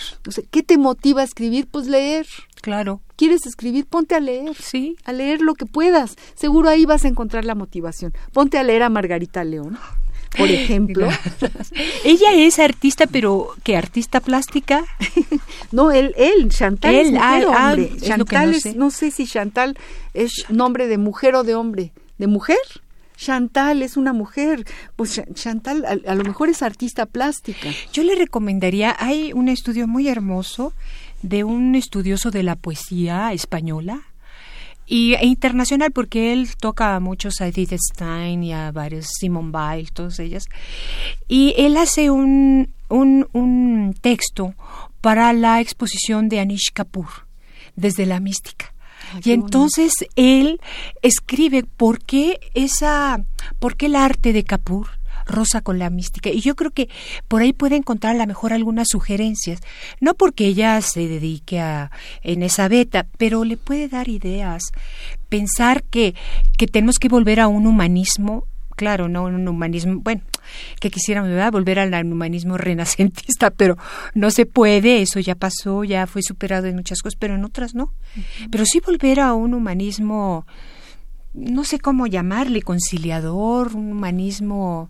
¿Qué 0.52 0.64
te 0.64 0.78
motiva 0.78 1.22
a 1.22 1.26
escribir? 1.26 1.68
Pues 1.68 1.88
leer. 1.88 2.28
Claro. 2.62 3.02
¿Quieres 3.16 3.46
escribir? 3.46 3.86
Ponte 3.86 4.16
a 4.16 4.20
leer. 4.20 4.56
Sí. 4.56 4.98
A 5.06 5.14
leer 5.14 5.42
lo 5.42 5.54
que 5.54 5.66
puedas. 5.66 6.16
Seguro 6.36 6.70
ahí 6.70 6.86
vas 6.86 7.06
a 7.06 7.08
encontrar 7.08 7.46
la 7.46 7.56
motivación. 7.56 8.14
Ponte 8.34 8.58
a 8.58 8.64
leer 8.64 8.84
a 8.84 8.90
Margarita 8.90 9.44
León 9.44 9.78
por 10.38 10.50
ejemplo. 10.52 11.10
Ella 12.04 12.34
es 12.34 12.60
artista, 12.60 13.08
pero 13.08 13.50
¿qué 13.64 13.78
artista 13.78 14.20
plástica? 14.20 14.84
no, 15.72 15.92
él, 15.92 16.14
él, 16.18 16.50
Chantal 16.50 16.96
es 16.96 17.12
mujer 17.12 17.48
ah, 17.50 17.70
hombre. 17.72 17.98
Chantal 17.98 18.52
no, 18.52 18.60
sé. 18.60 18.76
no 18.76 18.92
sé 18.92 19.12
si 19.12 19.26
Chantal 19.26 19.78
es 20.14 20.46
nombre 20.50 20.88
de 20.88 20.98
mujer 20.98 21.36
o 21.36 21.44
de 21.44 21.56
hombre. 21.56 21.92
¿De 22.18 22.28
mujer? 22.28 22.58
Chantal 23.18 23.82
es 23.82 23.96
una 23.96 24.12
mujer, 24.12 24.66
pues 24.98 25.22
Chantal 25.34 25.86
a, 25.86 26.12
a, 26.12 26.16
lo 26.16 26.24
mejor 26.24 26.50
es 26.50 26.62
artista 26.62 27.06
plástica. 27.06 27.70
Yo 27.94 28.04
le 28.04 28.16
recomendaría, 28.16 28.94
hay 29.00 29.32
un 29.32 29.48
estudio 29.48 29.88
muy 29.88 30.10
hermoso 30.10 30.74
de 31.22 31.44
un 31.44 31.76
estudioso 31.76 32.30
de 32.30 32.44
la 32.44 32.56
poesía 32.56 33.32
española, 33.32 34.02
y 34.88 35.14
e 35.16 35.26
internacional 35.26 35.92
porque 35.92 36.32
él 36.34 36.50
toca 36.58 36.96
a 36.96 37.00
muchos 37.00 37.42
a 37.42 37.48
Edith 37.48 37.74
Stein 37.74 38.44
y 38.44 38.54
a 38.54 38.72
varios 38.72 39.08
Simon 39.20 39.52
Weil, 39.54 39.92
todas 39.92 40.20
ellas. 40.20 40.46
Y 41.28 41.54
él 41.58 41.78
hace 41.78 42.10
un, 42.10 42.74
un, 42.90 43.28
un 43.34 43.96
texto 44.00 44.54
para 45.02 45.34
la 45.34 45.62
exposición 45.62 46.30
de 46.30 46.40
Anish 46.40 46.72
Kapoor, 46.74 47.28
desde 47.76 48.06
la 48.06 48.20
mística. 48.20 48.74
y 49.24 49.32
entonces 49.32 49.94
él 50.16 50.60
escribe 51.02 51.64
por 51.64 52.00
qué 52.00 52.40
esa, 52.54 53.24
por 53.60 53.78
qué 53.78 53.86
el 53.88 53.96
arte 53.96 54.34
de 54.34 54.44
Kapoor 54.44 54.95
rosa 55.26 55.62
con 55.62 55.80
la 55.80 55.90
mística. 55.90 56.30
Y 56.30 56.42
yo 56.42 56.56
creo 56.56 56.72
que 56.72 56.90
por 57.28 57.42
ahí 57.42 57.54
puede 57.54 57.76
encontrar 57.76 58.16
a 58.16 58.20
lo 58.20 58.28
mejor 58.28 58.54
algunas 58.54 58.88
sugerencias, 58.90 59.60
no 60.00 60.14
porque 60.14 60.46
ella 60.46 60.82
se 60.82 61.08
dedique 61.08 61.60
a 61.60 61.92
en 62.22 62.44
esa 62.44 62.68
beta, 62.68 63.06
pero 63.18 63.44
le 63.44 63.58
puede 63.58 63.88
dar 63.88 64.08
ideas, 64.08 64.64
pensar 65.30 65.84
que, 65.84 66.16
que 66.58 66.68
tenemos 66.68 66.98
que 67.00 67.10
volver 67.10 67.40
a 67.40 67.48
un 67.48 67.68
humanismo 67.68 68.46
claro, 68.76 69.08
no 69.08 69.24
un 69.24 69.48
humanismo, 69.48 70.02
bueno, 70.02 70.22
que 70.80 70.92
quisiéramos 70.92 71.32
volver 71.52 71.80
al 71.80 72.12
humanismo 72.12 72.58
renacentista, 72.58 73.50
pero 73.50 73.78
no 74.14 74.32
se 74.32 74.46
puede, 74.46 75.02
eso 75.02 75.20
ya 75.20 75.36
pasó, 75.36 75.84
ya 75.84 76.08
fue 76.08 76.22
superado 76.22 76.68
en 76.68 76.76
muchas 76.76 77.02
cosas, 77.02 77.18
pero 77.18 77.36
en 77.36 77.46
otras 77.46 77.74
no. 77.74 77.94
Pero 78.52 78.66
sí 78.66 78.82
volver 78.86 79.22
a 79.22 79.34
un 79.34 79.54
humanismo, 79.54 80.46
no 81.34 81.64
sé 81.64 81.80
cómo 81.80 82.08
llamarle, 82.08 82.62
conciliador, 82.62 83.76
un 83.76 83.92
humanismo 83.92 84.90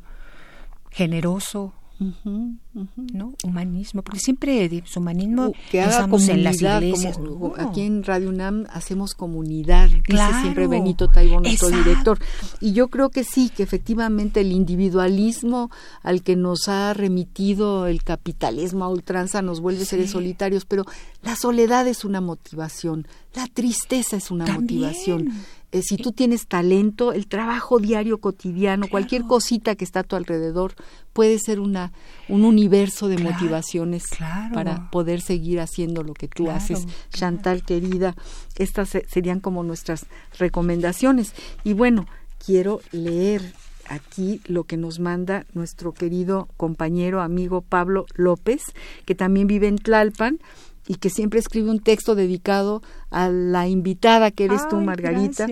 generoso, 0.96 1.74
¿no? 2.00 3.34
Humanismo, 3.44 4.02
porque 4.02 4.20
siempre 4.20 4.84
humanismo 4.96 5.52
que 5.70 5.82
haga 5.82 6.08
comunidad, 6.08 6.82
como, 7.14 7.54
aquí 7.58 7.82
en 7.82 8.04
Radio 8.04 8.30
UNAM 8.30 8.66
hacemos 8.70 9.14
comunidad, 9.14 9.90
dice 9.90 10.24
siempre 10.42 10.68
Benito 10.68 11.10
Taibo, 11.10 11.42
nuestro 11.42 11.70
director. 11.70 12.18
Y 12.62 12.72
yo 12.72 12.88
creo 12.88 13.10
que 13.10 13.26
sí, 13.26 13.50
que 13.50 13.64
efectivamente 13.64 14.40
el 14.40 14.54
individualismo 14.54 15.70
al 16.02 16.24
que 16.24 16.38
nos 16.38 16.70
ha 16.70 16.94
remitido 16.94 17.88
el 17.88 18.04
capitalismo 18.04 18.86
a 18.86 18.90
ultranza 18.90 19.42
nos 19.42 19.60
vuelve 19.60 19.84
seres 19.84 20.12
solitarios, 20.12 20.64
pero 20.64 20.86
la 21.24 21.36
soledad 21.36 21.88
es 21.88 22.06
una 22.06 22.22
motivación, 22.22 23.06
la 23.34 23.48
tristeza 23.48 24.16
es 24.16 24.32
una 24.32 24.46
motivación 24.46 25.34
eh, 25.76 25.82
si 25.82 25.98
tú 25.98 26.14
tienes 26.14 26.48
talento, 26.48 27.12
el 27.12 27.28
trabajo 27.28 27.80
diario 27.80 28.20
cotidiano, 28.20 28.88
cualquier 28.88 29.24
cosita 29.24 29.76
que 29.76 29.84
está 29.84 30.00
a 30.00 30.04
tu 30.04 30.16
alrededor 30.16 30.74
puede 31.12 31.38
ser 31.38 31.60
una 31.60 31.92
un 32.30 32.46
universo 32.46 33.10
de 33.10 33.18
motivaciones 33.18 34.06
para 34.54 34.90
poder 34.90 35.20
seguir 35.20 35.60
haciendo 35.60 36.02
lo 36.02 36.14
que 36.14 36.30
tú 36.30 36.50
haces. 36.50 36.88
Chantal 37.10 37.66
querida, 37.66 38.16
estas 38.58 38.98
serían 39.10 39.42
como 39.42 39.64
nuestras 39.64 40.06
recomendaciones. 40.40 41.34
Y 41.66 41.74
bueno, 41.74 42.08
quiero 42.46 42.80
leer 42.94 43.42
aquí 43.90 44.40
lo 44.46 44.64
que 44.64 44.78
nos 44.78 45.02
manda 45.02 45.46
nuestro 45.54 45.94
querido 45.94 46.48
compañero, 46.56 47.22
amigo 47.22 47.60
Pablo 47.60 48.06
López, 48.16 48.64
que 49.04 49.14
también 49.14 49.48
vive 49.48 49.68
en 49.68 49.78
Tlalpan 49.78 50.40
y 50.88 50.96
que 50.96 51.10
siempre 51.10 51.40
escribe 51.40 51.72
un 51.72 51.80
texto 51.80 52.16
dedicado 52.16 52.82
a 53.10 53.30
la 53.30 53.68
invitada 53.68 54.32
que 54.32 54.46
eres 54.46 54.68
tú, 54.68 54.80
Margarita. 54.82 55.48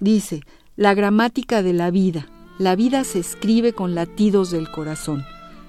Dice, 0.00 0.42
la 0.76 0.94
gramática 0.94 1.62
de 1.62 1.72
la 1.72 1.90
vida. 1.90 2.28
La 2.58 2.76
vida 2.76 3.04
se 3.04 3.18
escribe 3.18 3.72
con 3.72 3.94
latidos 3.94 4.50
del 4.50 4.70
corazón. 4.70 5.24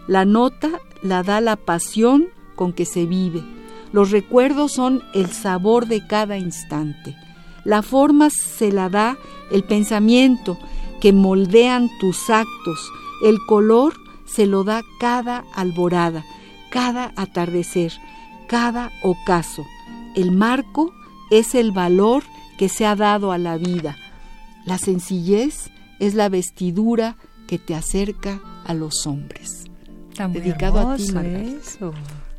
La 0.07 0.25
nota 0.25 0.69
la 1.01 1.23
da 1.23 1.41
la 1.41 1.55
pasión 1.55 2.27
con 2.55 2.73
que 2.73 2.85
se 2.85 3.05
vive. 3.05 3.43
Los 3.91 4.11
recuerdos 4.11 4.73
son 4.73 5.01
el 5.13 5.31
sabor 5.31 5.87
de 5.87 6.05
cada 6.05 6.37
instante. 6.37 7.15
La 7.63 7.81
forma 7.81 8.29
se 8.29 8.71
la 8.71 8.89
da 8.89 9.17
el 9.51 9.63
pensamiento 9.63 10.57
que 11.01 11.11
moldean 11.11 11.89
tus 11.99 12.29
actos. 12.29 12.91
El 13.23 13.37
color 13.47 13.93
se 14.25 14.45
lo 14.45 14.63
da 14.63 14.83
cada 14.99 15.43
alborada, 15.53 16.23
cada 16.69 17.13
atardecer 17.15 17.93
cada 18.47 18.91
ocaso. 19.01 19.65
El 20.15 20.31
marco 20.31 20.93
es 21.29 21.55
el 21.55 21.71
valor 21.71 22.23
que 22.57 22.69
se 22.69 22.85
ha 22.85 22.95
dado 22.95 23.31
a 23.31 23.37
la 23.37 23.57
vida. 23.57 23.95
La 24.65 24.77
sencillez 24.77 25.69
es 25.99 26.15
la 26.15 26.29
vestidura 26.29 27.15
que 27.47 27.59
te 27.59 27.75
acerca 27.75 28.41
a 28.65 28.73
los 28.73 29.05
hombres. 29.07 29.65
Dedicado 30.33 30.89
a 30.89 30.97
ti, 30.97 31.13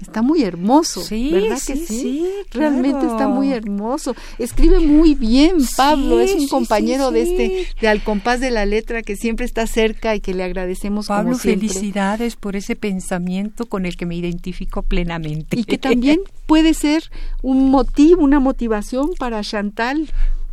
Está 0.00 0.22
muy 0.22 0.42
hermoso, 0.42 1.02
sí, 1.02 1.30
¿verdad 1.32 1.58
que 1.66 1.76
sí? 1.76 2.24
Realmente 2.52 3.04
está 3.06 3.26
muy 3.26 3.52
hermoso. 3.52 4.14
Escribe 4.38 4.78
muy 4.78 5.14
bien, 5.14 5.56
Pablo. 5.76 6.20
es 6.20 6.34
un 6.34 6.46
compañero 6.46 7.10
de 7.10 7.22
este, 7.22 7.66
de 7.80 7.88
Al 7.88 8.04
compás 8.04 8.38
de 8.38 8.52
la 8.52 8.64
letra, 8.64 9.02
que 9.02 9.16
siempre 9.16 9.44
está 9.44 9.66
cerca 9.66 10.14
y 10.14 10.20
que 10.20 10.34
le 10.34 10.44
agradecemos 10.44 11.08
Pablo, 11.08 11.30
como 11.30 11.38
siempre. 11.38 11.68
felicidades 11.68 12.36
por 12.36 12.54
ese 12.54 12.76
pensamiento 12.76 13.66
con 13.66 13.86
el 13.86 13.96
que 13.96 14.06
me 14.06 14.14
identifico 14.14 14.82
plenamente. 14.82 15.58
Y 15.58 15.64
que 15.64 15.78
también 15.78 16.20
puede 16.46 16.74
ser 16.74 17.02
un 17.42 17.70
motivo, 17.70 18.22
una 18.22 18.40
motivación 18.40 19.10
para 19.18 19.42
Chantal. 19.42 20.10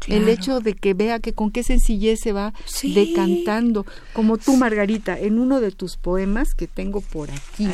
El 0.08 0.30
hecho 0.30 0.60
de 0.60 0.76
que 0.76 0.94
vea 0.94 1.20
que 1.20 1.34
con 1.34 1.50
qué 1.50 1.64
sencillez 1.64 2.20
se 2.20 2.32
va 2.32 2.54
decantando, 2.84 3.88
como 4.14 4.38
tú, 4.38 4.56
Margarita, 4.56 5.18
en 5.18 5.40
uno 5.40 5.62
de 5.62 5.72
tus 5.72 5.98
poemas 5.98 6.54
que 6.54 6.68
tengo 6.68 7.02
por 7.02 7.32
aquí, 7.32 7.68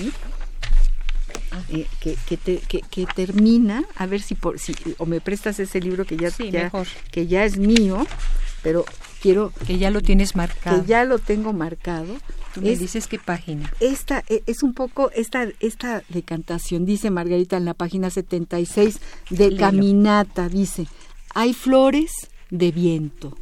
eh, 1.70 1.88
que, 2.00 2.18
que, 2.90 3.06
termina, 3.14 3.84
a 3.96 4.06
ver 4.06 4.22
si, 4.22 4.36
por, 4.36 4.60
si 4.60 4.74
o 4.98 5.06
me 5.06 5.20
prestas 5.20 5.60
ese 5.60 5.82
libro 5.82 6.06
que 6.06 6.18
ya, 6.18 6.30
que 7.12 7.28
ya 7.28 7.44
es 7.44 7.58
mío, 7.58 8.06
pero 8.64 8.86
quiero 9.22 9.52
que 9.68 9.78
ya 9.78 9.92
lo 9.92 10.02
tienes 10.02 10.36
marcado. 10.36 10.82
Que 10.82 10.88
ya 10.88 11.04
lo 11.04 11.20
tengo 11.20 11.54
marcado. 11.54 12.16
Tú 12.54 12.62
me 12.62 12.76
dices 12.76 13.08
qué 13.08 13.20
página. 13.20 13.72
Esta 13.80 14.24
e, 14.30 14.44
es 14.46 14.64
un 14.64 14.74
poco 14.74 15.12
esta 15.12 15.48
esta 15.60 16.04
decantación 16.10 16.86
dice 16.86 17.10
Margarita 17.10 17.58
en 17.58 17.66
la 17.66 17.74
página 17.74 18.10
76 18.10 19.00
de 19.30 19.56
Caminata 19.56 20.50
dice, 20.50 20.88
hay 21.34 21.54
flores 21.54 22.12
de 22.50 22.72
viento, 22.72 23.38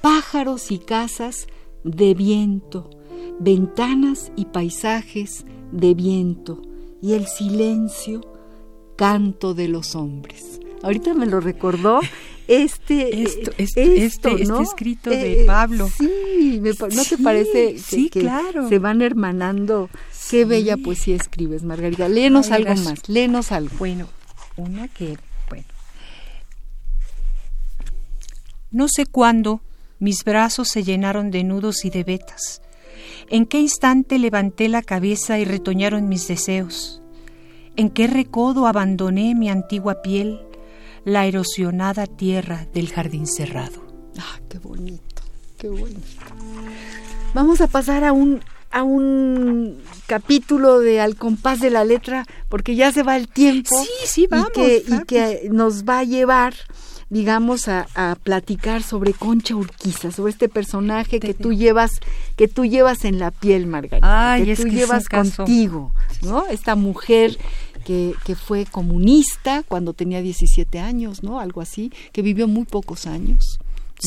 pájaros 0.00 0.70
y 0.70 0.78
casas 0.78 1.46
de 1.82 2.14
viento, 2.14 2.90
ventanas 3.40 4.30
y 4.36 4.46
paisajes 4.46 5.44
de 5.72 5.94
viento 5.94 6.62
y 7.00 7.14
el 7.14 7.26
silencio, 7.26 8.20
canto 8.96 9.54
de 9.54 9.68
los 9.68 9.94
hombres. 9.94 10.60
Ahorita 10.82 11.14
me 11.14 11.26
lo 11.26 11.40
recordó 11.40 12.00
este 12.46 13.22
esto, 13.22 13.50
este, 13.58 14.04
este, 14.04 14.42
este 14.42 14.62
escrito 14.62 15.10
de 15.10 15.42
eh, 15.42 15.46
Pablo. 15.46 15.88
Sí, 15.88 16.60
¿no 16.60 17.04
te 17.04 17.18
parece 17.18 17.76
que, 18.10 18.20
claro. 18.20 18.68
se 18.68 18.78
van 18.78 19.02
hermanando? 19.02 19.90
Qué 20.30 20.44
bella 20.44 20.76
poesía 20.76 21.16
escribes, 21.16 21.62
Margarita. 21.62 22.08
Léenos 22.08 22.50
algo 22.50 22.74
más, 22.76 23.08
léenos 23.08 23.52
algo. 23.52 23.74
Bueno, 23.78 24.08
una 24.56 24.88
que, 24.88 25.18
bueno. 25.48 25.66
No 28.70 28.88
sé 28.88 29.06
cuándo 29.06 29.60
mis 29.98 30.22
brazos 30.24 30.68
se 30.68 30.84
llenaron 30.84 31.30
de 31.30 31.44
nudos 31.44 31.84
y 31.84 31.90
de 31.90 32.04
vetas 32.04 32.62
¿En 33.30 33.44
qué 33.44 33.60
instante 33.60 34.18
levanté 34.18 34.68
la 34.68 34.82
cabeza 34.82 35.38
y 35.38 35.44
retoñaron 35.44 36.08
mis 36.08 36.26
deseos? 36.28 37.02
¿En 37.76 37.90
qué 37.90 38.06
recodo 38.06 38.66
abandoné 38.66 39.34
mi 39.34 39.50
antigua 39.50 40.00
piel, 40.00 40.40
la 41.04 41.26
erosionada 41.26 42.06
tierra 42.06 42.66
del 42.72 42.88
jardín 42.88 43.26
cerrado? 43.26 43.82
¡Ah, 44.18 44.40
qué 44.48 44.58
bonito! 44.58 45.22
¡Qué 45.58 45.68
bonito! 45.68 46.00
Vamos 47.34 47.60
a 47.60 47.66
pasar 47.66 48.02
a 48.04 48.12
un, 48.12 48.40
a 48.70 48.82
un 48.82 49.82
capítulo 50.06 50.80
de 50.80 51.00
Al 51.00 51.16
compás 51.16 51.60
de 51.60 51.68
la 51.68 51.84
letra, 51.84 52.26
porque 52.48 52.76
ya 52.76 52.92
se 52.92 53.02
va 53.02 53.16
el 53.16 53.28
tiempo. 53.28 53.78
Sí, 53.78 54.06
sí, 54.06 54.26
vamos. 54.26 54.52
y 54.56 55.04
que 55.06 55.48
nos 55.52 55.84
va 55.84 55.98
a 55.98 56.04
llevar 56.04 56.54
digamos, 57.10 57.68
a, 57.68 57.86
platicar 58.22 58.82
sobre 58.82 59.12
Concha 59.12 59.54
Urquiza, 59.56 60.10
sobre 60.10 60.32
este 60.32 60.48
personaje 60.48 61.20
que 61.20 61.34
tú 61.34 61.52
llevas, 61.52 61.92
que 62.36 62.48
tú 62.48 62.64
llevas 62.64 63.04
en 63.04 63.18
la 63.18 63.30
piel, 63.30 63.66
Margarita, 63.66 64.36
que 64.44 64.56
tú 64.56 64.68
llevas 64.68 65.08
contigo, 65.08 65.92
¿no? 66.22 66.46
Esta 66.46 66.74
mujer 66.74 67.38
que, 67.84 68.14
que, 68.24 68.34
fue 68.34 68.66
comunista 68.66 69.62
cuando 69.62 69.94
tenía 69.94 70.20
17 70.20 70.78
años, 70.78 71.22
¿no? 71.22 71.40
Algo 71.40 71.60
así, 71.60 71.92
que 72.12 72.22
vivió 72.22 72.46
muy 72.46 72.64
pocos 72.64 73.06
años. 73.06 73.58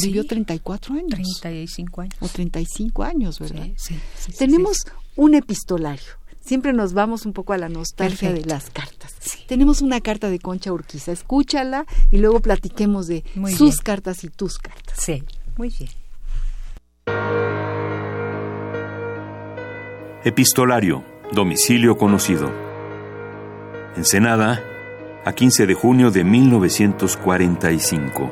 Vivió 0.01 0.25
34 0.25 0.95
años. 0.95 1.39
35 1.41 2.01
años. 2.01 2.15
O 2.21 2.27
35 2.27 3.03
años, 3.03 3.39
¿verdad? 3.39 3.67
Sí, 3.75 3.95
sí, 4.15 4.31
Tenemos 4.37 4.85
un 5.15 5.35
epistolario 5.35 6.20
siempre 6.41 6.73
nos 6.73 6.93
vamos 6.93 7.25
un 7.25 7.33
poco 7.33 7.53
a 7.53 7.57
la 7.57 7.69
nostalgia 7.69 8.33
de 8.33 8.45
las 8.45 8.69
cartas. 8.69 9.13
Tenemos 9.47 9.81
una 9.81 10.01
carta 10.01 10.29
de 10.29 10.39
Concha 10.39 10.73
Urquiza, 10.73 11.11
escúchala 11.11 11.85
y 12.11 12.17
luego 12.17 12.39
platiquemos 12.39 13.07
de 13.07 13.23
sus 13.57 13.81
cartas 13.81 14.23
y 14.23 14.29
tus 14.29 14.57
cartas. 14.57 14.97
Sí, 14.99 15.23
muy 15.57 15.69
bien. 15.69 15.89
Epistolario, 20.23 21.03
domicilio 21.31 21.97
conocido. 21.97 22.51
Ensenada, 23.95 24.63
a 25.25 25.33
15 25.33 25.65
de 25.65 25.73
junio 25.73 26.11
de 26.11 26.23
1945. 26.23 28.31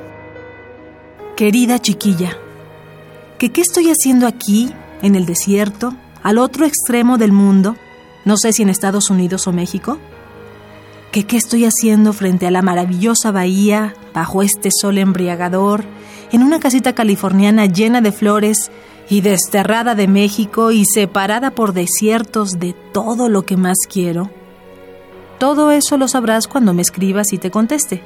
Querida 1.36 1.80
chiquilla, 1.80 2.38
¿que 3.38 3.52
qué 3.52 3.62
estoy 3.62 3.90
haciendo 3.90 4.28
aquí, 4.28 4.72
en 5.02 5.16
el 5.16 5.26
desierto, 5.26 5.96
al 6.22 6.38
otro 6.38 6.66
extremo 6.66 7.18
del 7.18 7.32
mundo? 7.32 7.76
No 8.30 8.38
sé 8.38 8.54
si 8.54 8.62
en 8.62 8.70
Estados 8.70 9.10
Unidos 9.10 9.48
o 9.48 9.52
México, 9.52 9.98
qué 11.12 11.26
estoy 11.36 11.66
haciendo 11.66 12.14
frente 12.14 12.46
a 12.46 12.52
la 12.52 12.62
maravillosa 12.62 13.32
bahía, 13.32 13.96
bajo 14.14 14.44
este 14.44 14.70
sol 14.72 15.00
embriagador, 15.00 15.84
en 16.32 16.44
una 16.44 16.60
casita 16.60 16.94
californiana 16.94 17.66
llena 17.66 18.02
de 18.02 18.12
flores 18.12 18.70
y 19.10 19.22
desterrada 19.22 19.96
de 19.96 20.08
México 20.08 20.70
y 20.70 20.86
separada 20.86 21.50
por 21.50 21.74
desiertos 21.74 22.60
de 22.60 22.76
todo 22.94 23.30
lo 23.30 23.48
que 23.48 23.58
más 23.58 23.78
quiero. 23.92 24.30
Todo 25.40 25.72
eso 25.72 25.98
lo 25.98 26.08
sabrás 26.08 26.48
cuando 26.48 26.76
me 26.76 26.84
escribas 26.84 27.34
y 27.34 27.40
te 27.40 27.50
conteste, 27.50 28.04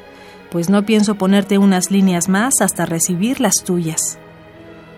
pues 0.52 0.70
no 0.70 0.86
pienso 0.86 1.16
ponerte 1.16 1.58
unas 1.58 1.92
líneas 1.92 2.30
más 2.30 2.62
hasta 2.62 2.86
recibir 2.86 3.42
las 3.42 3.56
tuyas. 3.66 4.18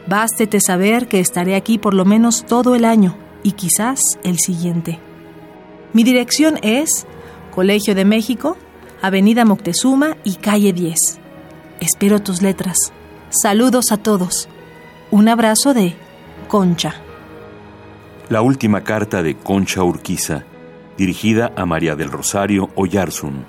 Bástete 0.06 0.62
saber 0.62 1.08
que 1.08 1.20
estaré 1.20 1.56
aquí 1.56 1.80
por 1.80 1.96
lo 1.96 2.06
menos 2.06 2.46
todo 2.46 2.76
el 2.76 2.86
año 2.86 3.18
y 3.42 3.54
quizás 3.54 4.00
el 4.24 4.38
siguiente. 4.38 5.00
Mi 5.96 6.04
dirección 6.04 6.60
es 6.62 7.08
Colegio 7.52 7.96
de 7.96 8.04
México, 8.04 8.58
Avenida 9.02 9.46
Moctezuma 9.46 10.18
y 10.26 10.36
Calle 10.36 10.74
10. 10.74 10.98
Espero 11.80 12.22
tus 12.22 12.42
letras. 12.42 12.92
Saludos 13.30 13.94
a 13.94 13.96
todos. 13.96 14.50
Un 15.10 15.30
abrazo 15.30 15.74
de 15.74 15.96
Concha. 16.50 16.96
La 18.28 18.42
última 18.42 18.84
carta 18.84 19.24
de 19.24 19.38
Concha 19.38 19.84
Urquiza, 19.84 20.44
dirigida 20.98 21.54
a 21.56 21.66
María 21.66 21.96
del 21.96 22.12
Rosario 22.12 22.72
Oyarzún. 22.76 23.46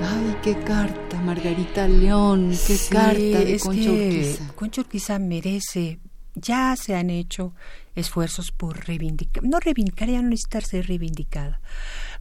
Ay, 0.00 0.36
qué 0.44 0.54
carta, 0.62 1.05
Margarita 1.46 1.86
León, 1.86 2.52
qué 2.66 2.76
carta 2.90 3.20
de 3.20 3.60
Concha 3.60 3.90
Urquiza. 3.92 4.52
Concha 4.56 4.80
Urquiza 4.80 5.18
merece 5.20 6.00
ya 6.34 6.74
se 6.74 6.96
han 6.96 7.08
hecho 7.08 7.54
esfuerzos 7.94 8.50
por 8.50 8.84
reivindicar, 8.88 9.44
no 9.44 9.60
reivindicar, 9.60 10.08
ya 10.08 10.20
no 10.22 10.30
necesita 10.30 10.60
ser 10.60 10.88
reivindicada. 10.88 11.60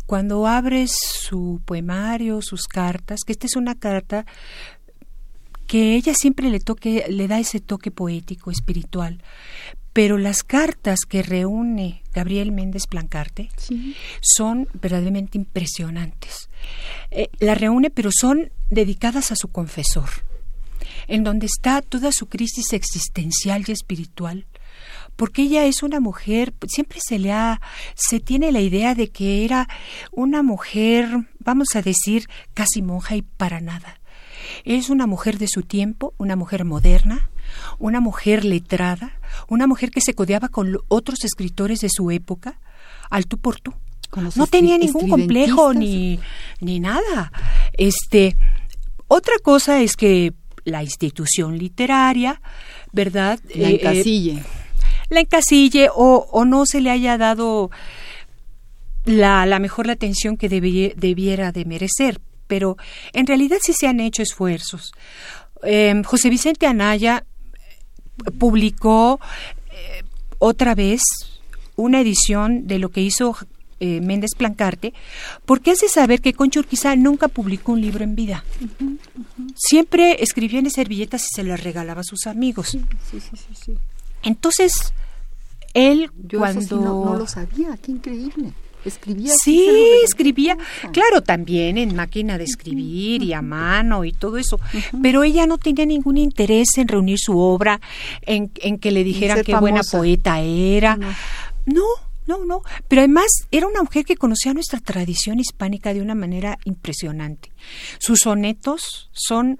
Cuando 0.06 0.46
abres 0.46 0.92
su 0.96 1.60
poemario, 1.66 2.44
sus 2.44 2.68
cartas, 2.68 3.22
que 3.26 3.32
esta 3.32 3.48
es 3.48 3.56
una 3.56 3.74
carta 3.74 4.28
que 5.66 5.96
ella 5.96 6.14
siempre 6.14 6.52
le 6.52 6.60
toque, 6.60 7.06
le 7.10 7.28
da 7.28 7.40
ese 7.40 7.60
toque 7.60 7.90
poético, 7.90 8.52
espiritual. 8.52 9.24
Pero 9.92 10.20
las 10.20 10.44
cartas 10.44 11.00
que 11.10 11.24
reúne 11.24 12.04
Gabriel 12.14 12.52
Méndez 12.52 12.86
Plancarte 12.86 13.50
son 14.22 14.68
verdaderamente 14.80 15.40
impresionantes. 15.40 16.48
Eh, 17.12 17.30
las 17.40 17.60
reúne, 17.60 17.90
pero 17.90 18.10
son 18.12 18.52
dedicadas 18.70 19.32
a 19.32 19.36
su 19.36 19.48
confesor 19.50 20.10
en 21.08 21.24
donde 21.24 21.46
está 21.46 21.82
toda 21.82 22.12
su 22.12 22.28
crisis 22.28 22.74
existencial 22.74 23.64
y 23.68 23.72
espiritual, 23.72 24.48
porque 25.16 25.44
ella 25.44 25.66
es 25.66 25.84
una 25.84 26.00
mujer, 26.00 26.54
siempre 26.68 27.00
se 27.06 27.20
le 27.20 27.32
ha, 27.32 27.62
se 27.96 28.20
tiene 28.20 28.52
la 28.52 28.62
idea 28.62 28.96
de 28.96 29.10
que 29.10 29.46
era 29.46 29.68
una 30.12 30.44
mujer, 30.44 31.28
vamos 31.40 31.70
a 31.76 31.82
decir, 31.82 32.28
casi 32.54 32.82
monja 32.82 33.16
y 33.16 33.22
para 33.22 33.62
nada. 33.62 34.02
Es 34.64 34.90
una 34.90 35.08
mujer 35.08 35.38
de 35.38 35.48
su 35.48 35.64
tiempo, 35.64 36.14
una 36.18 36.36
mujer 36.36 36.66
moderna, 36.66 37.30
una 37.80 38.00
mujer 38.00 38.44
letrada, 38.46 39.18
una 39.48 39.68
mujer 39.68 39.92
que 39.92 40.02
se 40.02 40.14
codeaba 40.14 40.50
con 40.50 40.78
otros 40.88 41.24
escritores 41.24 41.80
de 41.80 41.90
su 41.90 42.12
época, 42.12 42.60
al 43.10 43.26
tú 43.28 43.38
por 43.38 43.60
tú. 43.60 43.74
No 44.36 44.48
tenía 44.48 44.78
ningún 44.78 45.10
complejo 45.10 45.74
ni, 45.74 46.20
ni 46.60 46.80
nada. 46.80 47.32
Este, 47.74 48.36
otra 49.08 49.36
cosa 49.44 49.82
es 49.82 49.96
que 49.96 50.34
la 50.64 50.84
institución 50.84 51.58
literaria, 51.58 52.42
¿verdad? 52.92 53.40
La 53.54 53.70
eh, 53.70 53.76
encasille. 53.76 54.44
la 55.10 55.20
encasille 55.20 55.90
o, 55.94 56.28
o, 56.32 56.46
no 56.46 56.66
se 56.66 56.82
le 56.82 56.90
haya 56.90 57.18
dado 57.18 57.70
la, 59.06 59.46
la 59.46 59.60
mejor 59.60 59.88
la 59.88 59.94
atención 59.94 60.38
que 60.38 60.50
debiera 60.50 61.52
de 61.52 61.66
merecer, 61.66 62.20
pero 62.48 62.78
en 63.14 63.28
realidad 63.28 63.58
sí 63.62 63.74
se 63.74 63.88
han 63.88 64.00
hecho 64.00 64.24
esfuerzos. 64.24 64.92
Em, 65.64 66.04
José 66.04 66.30
Vicente 66.30 66.68
Anaya 66.68 67.26
publicó 68.40 69.20
eh, 69.72 70.04
otra 70.40 70.76
vez 70.76 71.02
una 71.76 72.02
edición 72.02 72.68
de 72.68 72.80
lo 72.80 72.90
que 72.90 73.02
hizo 73.02 73.36
eh, 73.80 74.00
Méndez 74.02 74.32
Plancarte, 74.38 74.94
porque 75.46 75.72
hace 75.72 75.90
saber 75.90 76.22
que 76.22 76.34
Concha 76.34 76.60
Urquiza 76.60 76.96
nunca 76.96 77.28
publicó 77.28 77.74
un 77.74 77.82
libro 77.82 78.04
en 78.04 78.16
vida. 78.16 78.44
Siempre 79.56 80.24
escribía 80.24 80.60
en 80.60 80.70
servilletas 80.70 81.26
y 81.26 81.28
se 81.36 81.44
las 81.44 81.62
regalaba 81.62 82.02
a 82.02 82.04
sus 82.04 82.26
amigos. 82.28 82.78
Entonces, 84.24 84.94
él 85.74 86.10
cuando... 86.32 86.80
no, 86.80 87.16
lo 87.16 87.28
sabía, 87.28 87.78
qué 87.82 87.92
increíble. 87.92 88.54
Escribía. 88.86 89.34
Sí, 89.44 89.68
escribía. 90.04 90.58
Claro, 90.94 91.22
también 91.22 91.78
en 91.78 91.96
máquina 91.96 92.38
de 92.38 92.44
escribir 92.44 93.24
y 93.24 93.34
a 93.34 93.42
mano 93.42 94.06
y 94.06 94.14
todo 94.14 94.38
eso. 94.38 94.60
Pero 95.02 95.24
ella 95.24 95.48
no 95.48 95.58
tenía 95.58 95.86
ningún 95.86 96.18
interés 96.18 96.78
en 96.78 96.88
reunir 96.88 97.18
su 97.20 97.38
obra, 97.38 97.82
en, 98.22 98.52
en 98.62 98.78
que 98.78 98.92
le 98.92 99.04
dijeran 99.04 99.44
qué 99.44 99.56
buena 99.56 99.82
poeta 99.82 100.40
era. 100.40 100.98
no, 100.98 101.08
no, 101.66 101.84
no, 102.28 102.62
pero 102.88 103.02
además 103.02 103.28
era 103.52 103.68
una 103.68 103.82
mujer 103.82 104.06
que 104.06 104.18
conocía 104.18 104.54
nuestra 104.54 104.80
tradición 104.80 105.40
hispánica 105.40 105.94
de 105.94 106.02
una 106.02 106.16
manera 106.16 106.58
impresionante. 106.66 107.52
Sus 108.00 108.20
sonetos 108.24 109.10
son 109.14 109.60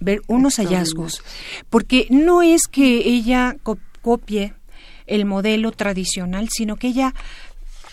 ver 0.00 0.22
unos 0.26 0.56
hallazgos, 0.56 1.22
porque 1.68 2.06
no 2.10 2.42
es 2.42 2.62
que 2.70 3.08
ella 3.08 3.56
copie 4.02 4.54
el 5.06 5.24
modelo 5.24 5.72
tradicional, 5.72 6.48
sino 6.50 6.76
que 6.76 6.88
ella 6.88 7.14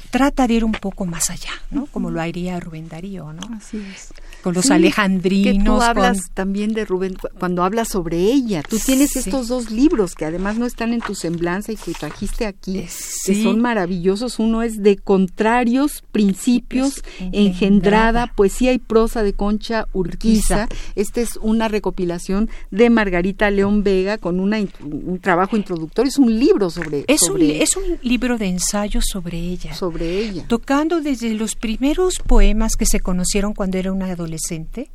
trata 0.10 0.48
de 0.48 0.56
ir 0.56 0.66
un 0.66 0.72
poco 0.72 1.06
más 1.06 1.30
allá, 1.30 1.52
¿no? 1.72 1.86
Como 1.88 2.12
lo 2.12 2.22
haría 2.22 2.60
Rubén 2.60 2.90
Darío, 2.90 3.34
¿no? 3.34 3.42
Así 3.56 3.78
es 3.94 4.10
con 4.48 4.54
los 4.54 4.72
alejandrinos. 4.72 5.58
Que 5.58 5.64
tú 5.64 5.82
hablas 5.82 6.32
también 6.34 6.74
de 6.74 6.86
Rubén 6.86 7.18
cuando 7.38 7.64
hablas 7.64 7.90
sobre 7.90 8.18
ella. 8.18 8.64
Tú 8.64 8.78
tienes 8.80 9.16
estos 9.18 9.48
dos 9.48 9.72
libros 9.72 10.16
que 10.16 10.24
además 10.26 10.58
no 10.58 10.66
están 10.66 10.94
en 10.94 11.02
tu 11.02 11.16
semblanza 11.16 11.72
y 11.72 11.76
que 11.76 11.92
trajiste 11.92 12.46
aquí, 12.46 12.80
eh, 12.80 12.90
que 13.26 13.44
son 13.44 13.60
maravillosos. 13.60 14.40
Uno 14.40 14.62
es 14.64 14.82
de 14.82 14.96
contrarios 14.96 16.04
principios 16.14 17.04
engendrada, 17.20 18.28
poesía 18.28 18.72
y 18.74 18.78
prosa 18.78 19.22
de 19.24 19.34
Concha 19.34 19.88
Urquiza. 19.92 20.70
Esta 20.96 21.22
es 21.22 21.38
una 21.42 21.68
recopilación 21.68 22.50
de 22.72 22.90
Margarita 22.90 23.50
León 23.50 23.84
Vega 23.84 24.18
con 24.18 24.40
una, 24.40 24.60
un 24.82 25.20
trabajo 25.20 25.58
introductorio. 25.58 26.10
Es 26.10 26.18
un 26.18 26.40
libro 26.40 26.70
sobre, 26.70 27.04
es 27.08 27.24
un, 27.24 27.42
es 27.42 27.76
un 27.76 28.00
libro 28.02 28.38
de 28.38 28.46
ensayos 28.48 29.06
sobre 29.12 29.40
ella. 29.40 29.74
Sobre 29.74 29.97
ella. 30.02 30.46
Tocando 30.48 31.02
desde 31.02 31.34
los 31.34 31.56
primeros 31.56 32.20
poemas 32.20 32.76
que 32.76 32.86
se 32.86 33.00
conocieron 33.00 33.54
cuando 33.54 33.78
era 33.78 33.92
una 33.92 34.12
adolescente 34.12 34.90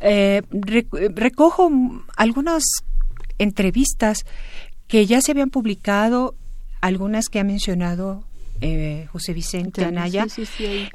eh, 0.00 0.42
recojo 1.14 1.70
algunas 2.16 2.64
entrevistas 3.38 4.24
que 4.86 5.06
ya 5.06 5.20
se 5.20 5.32
habían 5.32 5.50
publicado, 5.50 6.34
algunas 6.80 7.28
que 7.28 7.40
ha 7.40 7.44
mencionado 7.44 8.24
eh, 8.60 9.06
José 9.10 9.32
Vicente 9.32 9.84
Anaya, 9.84 10.26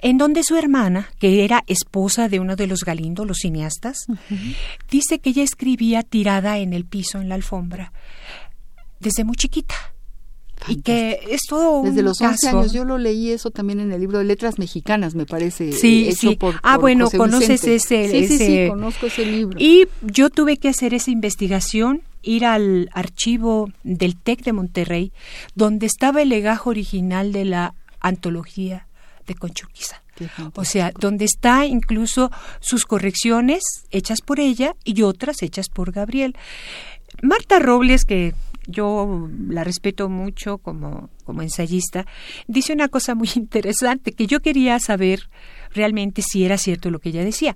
en 0.01 0.17
donde 0.17 0.43
su 0.43 0.55
hermana, 0.55 1.09
que 1.19 1.43
era 1.43 1.63
esposa 1.67 2.29
de 2.29 2.39
uno 2.39 2.55
de 2.55 2.67
los 2.67 2.83
Galindo, 2.83 3.25
los 3.25 3.39
cineastas, 3.39 4.07
dice 4.89 5.19
que 5.19 5.31
ella 5.31 5.43
escribía 5.43 6.03
tirada 6.03 6.57
en 6.59 6.73
el 6.73 6.85
piso, 6.85 7.19
en 7.19 7.29
la 7.29 7.35
alfombra, 7.35 7.91
desde 8.99 9.23
muy 9.23 9.35
chiquita 9.35 9.75
y 10.69 10.81
que 10.81 11.19
es 11.29 11.41
todo 11.47 11.83
Desde 11.83 12.01
los 12.01 12.21
11 12.21 12.49
años, 12.49 12.73
yo 12.73 12.85
lo 12.85 12.97
leí 12.97 13.31
eso 13.31 13.51
también 13.51 13.79
en 13.79 13.91
el 13.91 13.99
libro 13.99 14.19
de 14.19 14.23
Letras 14.23 14.59
Mexicanas, 14.59 15.15
me 15.15 15.25
parece. 15.25 15.71
Sí, 15.71 16.11
sí. 16.17 16.37
ah, 16.63 16.77
bueno, 16.77 17.09
conoces 17.09 17.63
ese, 17.65 18.07
sí, 18.09 18.27
sí, 18.27 18.37
sí, 18.37 18.67
conozco 18.69 19.07
ese 19.07 19.25
libro. 19.25 19.57
Y 19.59 19.87
yo 20.01 20.29
tuve 20.29 20.57
que 20.57 20.69
hacer 20.69 20.93
esa 20.93 21.11
investigación, 21.11 22.01
ir 22.21 22.45
al 22.45 22.89
archivo 22.93 23.71
del 23.83 24.15
TEC 24.15 24.43
de 24.43 24.53
Monterrey, 24.53 25.11
donde 25.55 25.85
estaba 25.85 26.21
el 26.21 26.29
legajo 26.29 26.69
original 26.69 27.31
de 27.31 27.45
la 27.45 27.73
antología 27.99 28.87
de 29.27 29.35
Conchurquiza. 29.35 30.01
O 30.55 30.65
sea, 30.65 30.91
donde 30.99 31.25
está 31.25 31.65
incluso 31.65 32.29
sus 32.59 32.85
correcciones 32.85 33.61
hechas 33.91 34.19
por 34.21 34.39
ella 34.39 34.75
y 34.83 35.01
otras 35.03 35.41
hechas 35.43 35.69
por 35.69 35.91
Gabriel. 35.91 36.35
Marta 37.21 37.59
Robles, 37.59 38.05
que 38.05 38.33
yo 38.69 39.29
la 39.47 39.63
respeto 39.63 40.09
mucho 40.09 40.59
como, 40.59 41.09
como 41.25 41.41
ensayista, 41.41 42.05
dice 42.47 42.73
una 42.73 42.87
cosa 42.87 43.15
muy 43.15 43.29
interesante 43.35 44.13
que 44.13 44.27
yo 44.27 44.41
quería 44.41 44.79
saber 44.79 45.29
realmente 45.73 46.21
si 46.21 46.45
era 46.45 46.57
cierto 46.57 46.89
lo 46.89 46.99
que 46.99 47.09
ella 47.09 47.23
decía, 47.23 47.55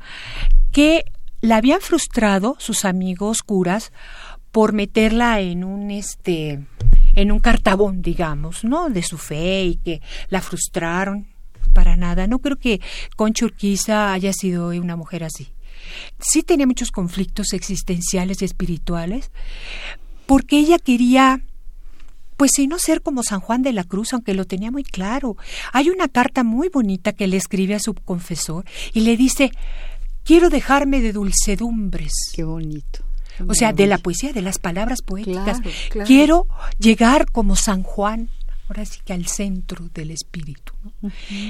que 0.71 1.03
la 1.41 1.57
habían 1.57 1.81
frustrado 1.81 2.55
sus 2.59 2.85
amigos 2.85 3.43
curas 3.43 3.91
por 4.51 4.71
meterla 4.73 5.41
en 5.41 5.63
un 5.63 5.91
este 5.91 6.65
en 7.15 7.31
un 7.31 7.39
cartabón, 7.39 8.01
digamos, 8.01 8.63
¿no? 8.63 8.89
de 8.89 9.03
su 9.03 9.17
fe 9.17 9.65
y 9.65 9.75
que 9.75 10.01
la 10.29 10.41
frustraron 10.41 11.27
para 11.73 11.95
nada. 11.95 12.27
No 12.27 12.39
creo 12.39 12.57
que 12.57 12.81
Concha 13.15 13.45
Urquiza 13.45 14.13
haya 14.13 14.33
sido 14.33 14.69
una 14.69 14.95
mujer 14.95 15.23
así. 15.23 15.49
Sí 16.19 16.43
tenía 16.43 16.65
muchos 16.65 16.91
conflictos 16.91 17.53
existenciales 17.53 18.41
y 18.41 18.45
espirituales, 18.45 19.31
porque 20.25 20.57
ella 20.57 20.79
quería 20.79 21.41
pues 22.37 22.51
si 22.55 22.67
no 22.67 22.79
ser 22.79 23.01
como 23.01 23.23
San 23.23 23.39
Juan 23.39 23.61
de 23.61 23.73
la 23.73 23.83
Cruz, 23.83 24.13
aunque 24.13 24.33
lo 24.33 24.45
tenía 24.45 24.71
muy 24.71 24.83
claro. 24.83 25.37
Hay 25.71 25.89
una 25.89 26.07
carta 26.07 26.43
muy 26.43 26.69
bonita 26.69 27.13
que 27.13 27.27
le 27.27 27.37
escribe 27.37 27.75
a 27.75 27.79
su 27.79 27.93
confesor 27.93 28.65
y 28.93 29.01
le 29.01 29.15
dice, 29.17 29.51
quiero 30.23 30.49
dejarme 30.49 31.01
de 31.01 31.13
dulcedumbres. 31.13 32.11
Qué 32.33 32.43
bonito. 32.43 32.99
o 33.47 33.53
sea, 33.53 33.73
de 33.73 33.87
la 33.87 33.97
poesía, 33.97 34.33
de 34.33 34.41
las 34.41 34.59
palabras 34.59 35.01
poéticas. 35.01 35.59
Quiero 36.05 36.47
llegar 36.79 37.31
como 37.31 37.55
San 37.55 37.83
Juan, 37.83 38.29
ahora 38.67 38.85
sí 38.85 38.99
que 39.05 39.13
al 39.13 39.27
centro 39.27 39.89
del 39.93 40.11
espíritu. 40.11 40.73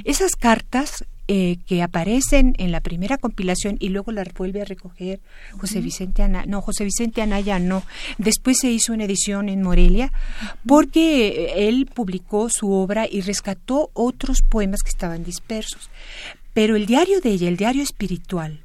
Esas 0.04 0.36
cartas 0.36 1.06
eh, 1.28 1.58
que 1.66 1.82
aparecen 1.82 2.54
en 2.58 2.72
la 2.72 2.82
primera 2.82 3.18
compilación 3.18 3.78
y 3.80 3.90
luego 3.90 4.12
la 4.12 4.26
vuelve 4.36 4.62
a 4.62 4.66
recoger 4.66 5.22
José 5.52 5.80
Vicente 5.80 6.22
Anaya, 6.22 6.46
no, 6.48 6.62
José 6.62 6.84
Vicente 6.84 7.22
Anaya 7.22 7.60
no. 7.60 7.84
Después 8.18 8.58
se 8.60 8.72
hizo 8.72 8.94
una 8.94 9.06
edición 9.06 9.48
en 9.48 9.62
Morelia 9.62 10.12
porque 10.68 11.54
él 11.68 11.90
publicó 11.94 12.50
su 12.50 12.72
obra 12.72 13.08
y 13.10 13.22
rescató 13.22 13.90
otros 13.94 14.42
poemas 14.42 14.82
que 14.84 14.90
estaban 14.90 15.24
dispersos. 15.24 15.90
Pero 16.54 16.76
el 16.76 16.86
diario 16.86 17.20
de 17.22 17.30
ella, 17.30 17.48
el 17.48 17.58
diario 17.58 17.84
espiritual, 17.84 18.63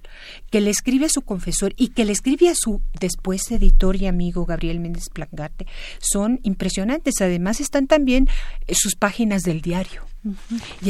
que 0.51 0.61
le 0.61 0.71
escribe 0.71 1.07
a 1.07 1.11
su 1.11 1.23
confesor 1.23 1.75
y 1.77 1.89
que 1.89 2.05
le 2.05 2.13
escribe 2.13 2.49
a 2.49 2.55
su 2.55 2.81
después 2.99 3.51
editor 3.51 3.97
y 3.97 4.07
amigo 4.07 4.45
Gabriel 4.45 4.81
Méndez 4.81 5.09
Plangarte, 5.13 5.67
son 6.01 6.41
impresionantes. 6.43 7.21
Además 7.21 7.61
están 7.61 7.87
también 7.87 8.29
eh, 8.67 8.75
sus 8.75 8.95
páginas 8.95 9.43
del 9.43 9.61
diario. 9.61 10.03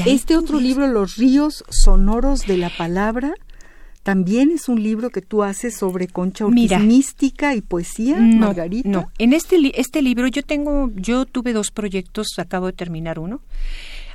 Este 0.06 0.36
otro 0.36 0.58
libro, 0.58 0.86
Los 0.86 1.16
ríos 1.16 1.64
sonoros 1.68 2.46
de 2.46 2.56
la 2.56 2.70
palabra, 2.70 3.34
también 4.02 4.50
es 4.50 4.68
un 4.68 4.82
libro 4.82 5.10
que 5.10 5.20
tú 5.20 5.42
haces 5.42 5.76
sobre 5.76 6.08
Concha 6.08 6.46
Ortiz, 6.46 6.78
mística 6.80 7.54
y 7.54 7.60
poesía, 7.60 8.16
Margarita. 8.16 8.88
No, 8.88 9.10
en 9.18 9.34
este, 9.34 9.58
este 9.78 10.00
libro 10.00 10.28
yo 10.28 10.42
tengo, 10.42 10.90
yo 10.94 11.26
tuve 11.26 11.52
dos 11.52 11.70
proyectos, 11.70 12.28
acabo 12.38 12.66
de 12.66 12.72
terminar 12.72 13.18
uno 13.18 13.42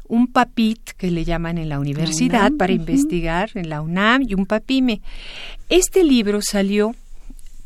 un 0.07 0.27
papit 0.27 0.91
que 0.91 1.11
le 1.11 1.25
llaman 1.25 1.57
en 1.57 1.69
la 1.69 1.79
universidad 1.79 2.51
para 2.57 2.73
investigar 2.73 3.51
en 3.55 3.69
la 3.69 3.81
UNAM 3.81 4.23
y 4.27 4.33
un 4.33 4.45
papime. 4.45 5.01
Este 5.69 6.03
libro 6.03 6.41
salió 6.41 6.95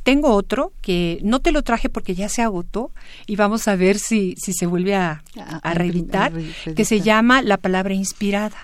tengo 0.08 0.30
otro 0.30 0.72
que 0.82 1.20
no 1.22 1.42
te 1.42 1.52
lo 1.52 1.64
traje 1.64 1.90
porque 1.90 2.16
ya 2.16 2.30
se 2.30 2.42
agotó 2.42 2.92
y 3.26 3.36
vamos 3.36 3.68
a 3.68 3.76
ver 3.76 4.00
si, 4.00 4.36
si 4.38 4.54
se 4.54 4.66
vuelve 4.66 4.96
a, 4.96 5.22
a, 5.36 5.74
reeditar, 5.74 6.32
que 6.78 6.86
se 6.86 7.02
llama 7.02 7.42
La 7.42 7.58
palabra 7.58 7.94
inspirada, 7.94 8.56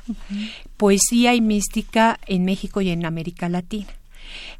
poesía 0.77 1.35
y 1.35 1.41
mística 1.41 2.17
en 2.27 2.45
México 2.45 2.79
y 2.79 2.91
en 2.91 3.05
América 3.05 3.49
Latina. 3.49 3.89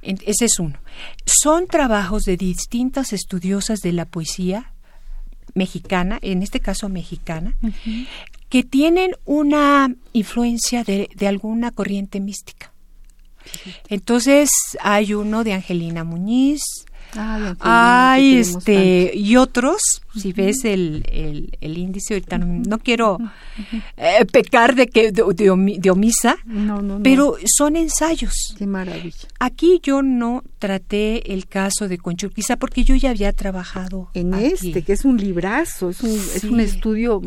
Ese 0.01 0.43
es 0.43 0.59
uno. 0.59 0.78
Son 1.26 1.68
trabajos 1.68 2.24
de 2.24 2.36
distintas 2.36 3.14
estudiosas 3.14 3.80
de 3.80 3.93
la 3.93 4.03
poesía 4.03 4.74
mexicana, 5.53 6.20
en 6.22 6.43
este 6.43 6.59
caso 6.59 6.89
mexicana, 6.89 7.55
que 8.53 8.61
tienen 8.61 9.15
una 9.25 9.95
influencia 10.11 10.83
de, 10.83 11.09
alguna 11.27 11.71
corriente 11.71 12.19
mística. 12.19 12.71
Entonces 13.89 14.51
hay 14.79 15.15
uno 15.15 15.43
de 15.43 15.53
Angelina 15.53 16.03
Muñiz, 16.03 16.61
hay 17.59 18.38
este 18.38 19.11
y 19.14 19.36
otros 19.36 19.82
si 20.16 20.32
ves 20.32 20.64
el, 20.64 21.03
el, 21.59 21.78
índice 21.78 22.14
ahorita 22.14 22.38
no, 22.38 22.78
quiero 22.78 23.18
eh, 23.97 24.26
pecar 24.32 24.76
de 24.76 24.88
que 24.88 25.11
de, 25.11 25.22
omisa 25.89 26.38
pero 27.01 27.36
son 27.45 27.76
ensayos. 27.76 28.55
Qué 28.57 28.68
maravilla. 28.68 29.28
Aquí 29.39 29.80
yo 29.82 30.01
no 30.01 30.43
traté 30.59 31.34
el 31.34 31.47
caso 31.47 31.88
de 31.88 31.97
Conchurquiza 31.97 32.57
porque 32.57 32.84
yo 32.84 32.95
ya 32.95 33.09
había 33.09 33.34
trabajado 33.34 34.09
en 34.14 34.34
este 34.36 34.84
que 34.84 34.93
es 34.93 35.03
un 35.03 35.18
librazo 35.18 35.89
es 35.89 36.01
un, 36.01 36.11
es 36.11 36.43
un 36.43 36.59
estudio 36.59 37.22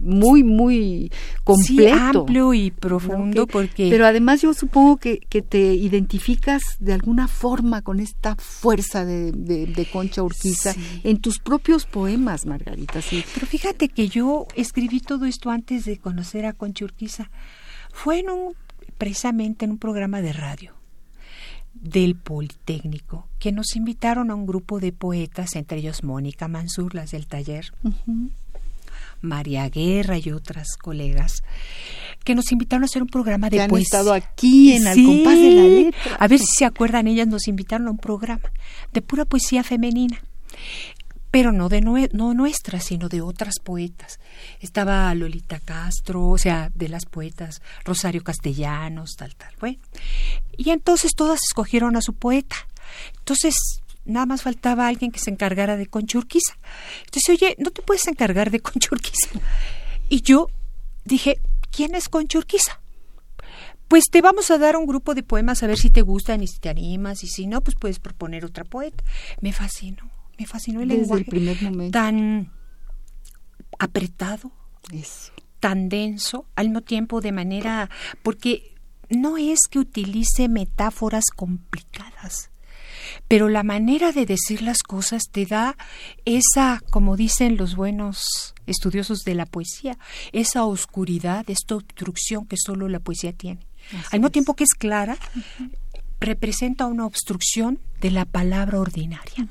muy 0.00 0.42
muy 0.42 1.12
completo. 1.44 2.20
amplio 2.20 2.54
y 2.54 2.70
profundo 2.70 3.46
porque 3.46 3.88
pero 3.90 4.06
además 4.06 4.42
yo 4.42 4.52
supongo 4.52 4.96
que, 4.96 5.18
que 5.18 5.42
te 5.42 5.74
identificas 5.74 6.62
de 6.80 6.92
alguna 6.92 7.28
forma 7.28 7.82
con 7.82 8.00
esta 8.00 8.36
fuerza 8.36 8.99
de, 9.04 9.32
de, 9.32 9.86
Concha 9.90 10.22
Urquiza 10.22 10.74
en 11.04 11.20
tus 11.20 11.38
propios 11.38 11.86
poemas, 11.86 12.46
Margarita. 12.46 13.02
Sí. 13.02 13.24
Pero 13.34 13.46
fíjate 13.46 13.88
que 13.88 14.08
yo 14.08 14.46
escribí 14.54 15.00
todo 15.00 15.26
esto 15.26 15.50
antes 15.50 15.84
de 15.84 15.98
conocer 15.98 16.46
a 16.46 16.52
Concha 16.52 16.84
Urquiza. 16.84 17.30
Fue 17.92 18.20
en 18.20 18.30
un, 18.30 18.54
precisamente 18.98 19.64
en 19.64 19.72
un 19.72 19.78
programa 19.78 20.22
de 20.22 20.32
radio 20.32 20.74
del 21.72 22.16
Politécnico, 22.16 23.28
que 23.38 23.52
nos 23.52 23.76
invitaron 23.76 24.30
a 24.30 24.34
un 24.34 24.46
grupo 24.46 24.80
de 24.80 24.92
poetas, 24.92 25.54
entre 25.56 25.78
ellos 25.78 26.02
Mónica 26.02 26.48
Mansur, 26.48 26.94
las 26.94 27.12
del 27.12 27.26
taller, 27.26 27.72
María 29.20 29.68
Guerra 29.68 30.18
y 30.18 30.30
otras 30.30 30.76
colegas, 30.76 31.42
que 32.24 32.34
nos 32.34 32.52
invitaron 32.52 32.84
a 32.84 32.86
hacer 32.86 33.02
un 33.02 33.08
programa 33.08 33.50
de 33.50 33.60
han 33.60 33.74
estado 33.76 34.12
aquí 34.12 34.72
en 34.72 34.86
Al 34.86 35.02
compás 35.02 35.36
de 35.36 35.50
la 35.52 35.62
letra. 35.62 36.16
A 36.18 36.28
ver 36.28 36.38
si 36.38 36.46
se 36.46 36.64
acuerdan, 36.64 37.06
ellas 37.06 37.26
nos 37.26 37.48
invitaron 37.48 37.88
a 37.88 37.90
un 37.90 37.98
programa 37.98 38.50
de 38.92 39.02
pura 39.02 39.24
poesía 39.24 39.62
femenina 39.62 40.22
pero 41.30 41.52
no 41.52 41.68
de 41.68 41.80
no 41.80 42.34
nuestras, 42.34 42.84
sino 42.84 43.08
de 43.08 43.20
otras 43.20 43.54
poetas. 43.62 44.18
Estaba 44.60 45.14
Lolita 45.14 45.60
Castro, 45.60 46.28
o 46.28 46.38
sea, 46.38 46.72
de 46.74 46.88
las 46.88 47.06
poetas, 47.06 47.62
Rosario 47.84 48.24
Castellanos, 48.24 49.14
tal, 49.16 49.36
tal. 49.36 49.54
Bueno, 49.60 49.78
y 50.56 50.70
entonces 50.70 51.12
todas 51.14 51.40
escogieron 51.48 51.96
a 51.96 52.02
su 52.02 52.14
poeta. 52.14 52.56
Entonces 53.18 53.54
nada 54.04 54.26
más 54.26 54.42
faltaba 54.42 54.88
alguien 54.88 55.12
que 55.12 55.20
se 55.20 55.30
encargara 55.30 55.76
de 55.76 55.86
Conchurquiza. 55.86 56.54
Entonces, 57.04 57.28
oye, 57.28 57.54
¿no 57.58 57.70
te 57.70 57.82
puedes 57.82 58.06
encargar 58.08 58.50
de 58.50 58.60
Conchurquiza? 58.60 59.28
Y 60.08 60.22
yo 60.22 60.48
dije, 61.04 61.38
¿quién 61.70 61.94
es 61.94 62.08
Conchurquiza? 62.08 62.80
Pues 63.88 64.04
te 64.10 64.22
vamos 64.22 64.50
a 64.50 64.58
dar 64.58 64.76
un 64.76 64.86
grupo 64.86 65.14
de 65.14 65.22
poemas 65.22 65.62
a 65.62 65.66
ver 65.66 65.78
si 65.78 65.90
te 65.90 66.02
gustan 66.02 66.42
y 66.42 66.46
si 66.46 66.60
te 66.60 66.68
animas 66.68 67.24
y 67.24 67.26
si 67.26 67.46
no, 67.46 67.60
pues 67.60 67.76
puedes 67.76 67.98
proponer 67.98 68.44
otra 68.44 68.64
poeta. 68.64 69.02
Me 69.40 69.52
fascinó, 69.52 70.10
me 70.38 70.46
fascinó 70.46 70.80
el 70.80 70.88
lenguaje 70.88 71.24
primer 71.24 71.60
momento. 71.60 71.98
tan 71.98 72.52
apretado, 73.78 74.52
tan 75.58 75.88
denso, 75.88 76.46
al 76.54 76.68
mismo 76.68 76.82
tiempo 76.82 77.20
de 77.20 77.32
manera, 77.32 77.90
porque 78.22 78.74
no 79.08 79.36
es 79.36 79.60
que 79.68 79.80
utilice 79.80 80.48
metáforas 80.48 81.24
complicadas, 81.34 82.49
pero 83.28 83.48
la 83.48 83.62
manera 83.62 84.12
de 84.12 84.26
decir 84.26 84.62
las 84.62 84.82
cosas 84.82 85.22
te 85.30 85.46
da 85.46 85.76
esa, 86.24 86.80
como 86.90 87.16
dicen 87.16 87.56
los 87.56 87.76
buenos 87.76 88.54
estudiosos 88.66 89.20
de 89.20 89.34
la 89.34 89.46
poesía, 89.46 89.98
esa 90.32 90.64
oscuridad, 90.64 91.48
esta 91.48 91.76
obstrucción 91.76 92.46
que 92.46 92.56
solo 92.56 92.88
la 92.88 93.00
poesía 93.00 93.32
tiene. 93.32 93.66
Al 94.10 94.20
mismo 94.20 94.30
tiempo 94.30 94.54
que 94.54 94.64
es 94.64 94.74
clara, 94.74 95.16
representa 96.20 96.86
una 96.86 97.06
obstrucción 97.06 97.80
de 98.00 98.10
la 98.10 98.24
palabra 98.24 98.78
ordinaria. 98.78 99.48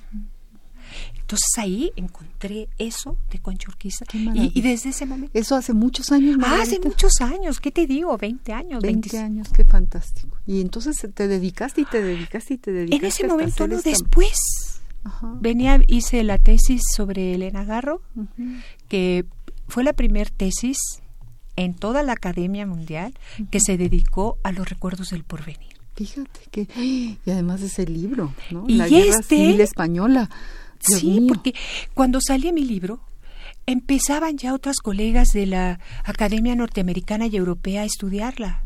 Entonces 1.19 1.49
ahí 1.57 1.91
encontré 1.95 2.69
eso 2.77 3.17
de 3.29 3.39
Concha 3.39 3.69
Urquiza 3.69 4.05
y, 4.13 4.61
desde 4.61 4.89
ese 4.89 5.05
momento... 5.05 5.37
Eso 5.37 5.55
hace 5.55 5.73
muchos 5.73 6.11
años, 6.11 6.37
ah, 6.43 6.59
hace 6.61 6.79
muchos 6.79 7.21
años, 7.21 7.59
¿qué 7.59 7.71
te 7.71 7.85
digo? 7.85 8.17
20 8.17 8.51
años. 8.51 8.81
20 8.81 9.17
años, 9.19 9.49
qué 9.55 9.63
fantástico. 9.63 10.37
Y 10.47 10.61
entonces 10.61 10.97
te 11.13 11.27
dedicaste 11.27 11.81
y 11.81 11.85
te 11.85 12.01
dedicaste 12.01 12.55
y 12.55 12.57
te 12.57 12.71
dedicaste. 12.71 13.05
En 13.05 13.05
ese 13.05 13.27
momento, 13.27 13.67
no, 13.67 13.81
después. 13.81 14.79
Venía, 15.39 15.79
hice 15.87 16.23
la 16.23 16.37
tesis 16.37 16.81
sobre 16.95 17.33
Elena 17.33 17.63
Garro, 17.63 18.01
que 18.87 19.25
fue 19.67 19.83
la 19.83 19.93
primera 19.93 20.29
tesis 20.29 20.77
en 21.55 21.73
toda 21.73 22.03
la 22.03 22.13
Academia 22.13 22.65
Mundial 22.65 23.13
que 23.51 23.59
se 23.59 23.77
dedicó 23.77 24.37
a 24.43 24.51
los 24.51 24.69
recuerdos 24.69 25.11
del 25.11 25.23
porvenir. 25.23 25.69
Fíjate 25.95 26.39
que 26.49 26.67
y 26.81 27.17
además 27.29 27.59
de 27.59 27.67
ese 27.67 27.85
libro, 27.85 28.33
¿no? 28.51 28.63
Y 28.69 28.75
la 28.75 28.87
Guerra 28.87 29.19
este 29.19 29.35
Civil 29.35 29.59
española 29.59 30.29
sí, 30.79 31.25
porque 31.27 31.53
cuando 31.93 32.19
salía 32.21 32.51
mi 32.51 32.63
libro, 32.63 33.01
empezaban 33.65 34.37
ya 34.37 34.53
otras 34.53 34.77
colegas 34.77 35.29
de 35.29 35.45
la 35.45 35.79
Academia 36.03 36.55
Norteamericana 36.55 37.27
y 37.27 37.35
Europea 37.35 37.81
a 37.81 37.85
estudiarla, 37.85 38.63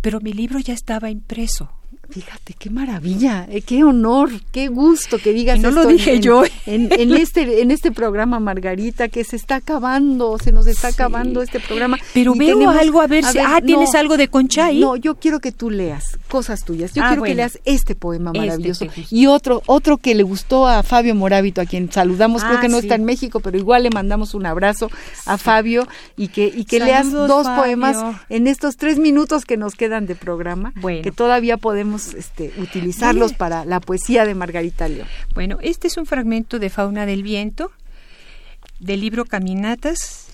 pero 0.00 0.20
mi 0.20 0.32
libro 0.32 0.58
ya 0.58 0.74
estaba 0.74 1.10
impreso. 1.10 1.79
Fíjate, 2.10 2.54
qué 2.58 2.70
maravilla, 2.70 3.46
eh, 3.48 3.62
qué 3.62 3.84
honor, 3.84 4.30
qué 4.50 4.66
gusto 4.66 5.18
que 5.18 5.32
digas 5.32 5.60
no 5.60 5.70
lo 5.70 5.86
dije 5.86 6.18
yo. 6.18 6.42
En, 6.66 6.90
este, 7.14 7.62
en 7.62 7.70
este 7.70 7.92
programa, 7.92 8.40
Margarita, 8.40 9.08
que 9.08 9.22
se 9.22 9.36
está 9.36 9.56
acabando, 9.56 10.38
se 10.38 10.50
nos 10.50 10.66
está 10.66 10.88
acabando 10.88 11.40
este 11.40 11.60
programa. 11.60 11.98
Pero 12.12 12.34
veo 12.34 12.68
algo, 12.68 13.00
a 13.00 13.06
ver 13.06 13.24
si... 13.24 13.38
ah, 13.38 13.60
¿tienes 13.64 13.94
algo 13.94 14.16
de 14.16 14.28
Concha 14.28 14.66
ahí? 14.66 14.80
No, 14.80 14.96
yo 14.96 15.14
quiero 15.16 15.38
que 15.38 15.52
tú 15.52 15.70
leas 15.70 16.18
cosas 16.28 16.64
tuyas. 16.64 16.92
Yo 16.94 17.02
ah, 17.04 17.08
quiero 17.08 17.22
que 17.22 17.34
leas 17.34 17.58
este 17.64 17.94
poema 17.94 18.30
este 18.34 18.46
maravilloso. 18.46 18.86
y 19.10 19.26
otro, 19.26 19.62
otro 19.66 19.96
que 19.98 20.14
le 20.14 20.22
gustó 20.24 20.66
a 20.66 20.82
Fabio 20.82 21.14
Morábito, 21.14 21.60
a 21.60 21.66
quien 21.66 21.90
saludamos, 21.92 22.42
creo 22.42 22.58
ah, 22.58 22.60
que 22.60 22.68
no 22.68 22.78
está 22.78 22.96
en 22.96 23.04
México, 23.04 23.40
pero 23.40 23.56
igual 23.56 23.84
le 23.84 23.90
mandamos 23.90 24.34
un 24.34 24.46
abrazo 24.46 24.90
a 25.26 25.38
Fabio 25.38 25.86
y 26.16 26.28
que, 26.28 26.46
y 26.46 26.64
que 26.64 26.80
leas 26.80 27.10
dos 27.12 27.46
poemas 27.48 27.96
en 28.28 28.46
estos 28.48 28.76
tres 28.76 28.98
minutos 28.98 29.44
que 29.44 29.56
nos 29.56 29.74
quedan 29.74 30.06
de 30.06 30.16
programa, 30.16 30.72
que 31.02 31.12
todavía 31.12 31.56
podemos 31.56 31.99
este, 32.08 32.52
utilizarlos 32.58 33.32
para 33.32 33.64
la 33.64 33.80
poesía 33.80 34.24
de 34.24 34.34
Margarita 34.34 34.88
León. 34.88 35.06
Bueno, 35.34 35.58
este 35.62 35.86
es 35.86 35.96
un 35.96 36.06
fragmento 36.06 36.58
de 36.58 36.70
Fauna 36.70 37.06
del 37.06 37.22
Viento, 37.22 37.70
del 38.78 39.00
libro 39.00 39.24
Caminatas, 39.24 40.28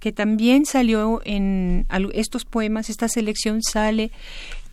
que 0.00 0.12
también 0.12 0.66
salió 0.66 1.20
en 1.24 1.86
estos 2.14 2.44
poemas, 2.44 2.90
esta 2.90 3.08
selección 3.08 3.62
sale 3.62 4.12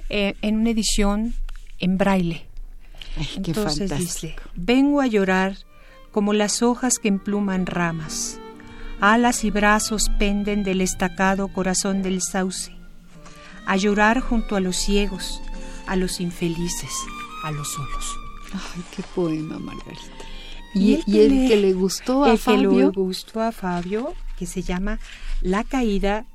eh, 0.09 0.35
en 0.41 0.57
una 0.57 0.69
edición 0.69 1.33
en 1.79 1.97
braille. 1.97 2.45
Entonces 3.35 3.97
dice, 3.97 4.35
vengo 4.55 5.01
a 5.01 5.07
llorar 5.07 5.57
como 6.11 6.33
las 6.33 6.61
hojas 6.61 6.99
que 6.99 7.07
empluman 7.07 7.65
ramas, 7.65 8.39
alas 9.01 9.43
y 9.43 9.51
brazos 9.51 10.09
penden 10.19 10.63
del 10.63 10.81
estacado 10.81 11.47
corazón 11.47 12.03
del 12.03 12.21
sauce, 12.21 12.71
a 13.65 13.75
llorar 13.75 14.19
junto 14.19 14.55
a 14.55 14.59
los 14.59 14.75
ciegos, 14.75 15.41
a 15.87 15.95
los 15.95 16.19
infelices, 16.19 16.93
a 17.43 17.51
los 17.51 17.71
solos. 17.71 18.17
Ay, 18.53 18.83
qué 18.95 19.03
poema, 19.15 19.59
Margarita. 19.59 20.25
Y, 20.75 20.95
el, 20.95 21.47
que 21.47 21.55
le 21.55 21.73
gustó 21.73 22.23
a 22.23 22.31
el 22.31 22.37
Fabio. 22.37 22.69
que 22.71 22.77
le 22.77 22.87
gustó 22.87 23.41
a 23.41 23.51
Fabio, 23.51 24.13
que 24.37 24.47
se 24.47 24.63
llama 24.63 24.99
La 25.41 25.63
caída 25.63 26.25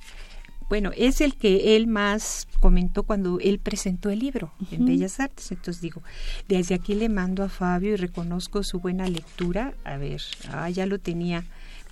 bueno, 0.69 0.91
es 0.95 1.23
el 1.23 1.35
que 1.35 1.77
él 1.77 1.87
más 1.87 2.47
comentó 2.61 3.03
cuando 3.03 3.41
él 3.41 3.59
presentó 3.59 4.11
el 4.11 4.19
libro 4.19 4.53
en 4.71 4.85
Bellas 4.85 5.19
Artes. 5.19 5.51
Entonces 5.51 5.81
digo, 5.81 6.03
desde 6.47 6.75
aquí 6.75 6.95
le 6.95 7.09
mando 7.09 7.43
a 7.43 7.49
Fabio 7.49 7.95
y 7.95 7.97
reconozco 7.97 8.63
su 8.63 8.79
buena 8.79 9.09
lectura. 9.09 9.73
A 9.85 9.97
ver, 9.97 10.21
ah, 10.51 10.69
ya 10.69 10.85
lo 10.85 10.99
tenía. 10.99 11.45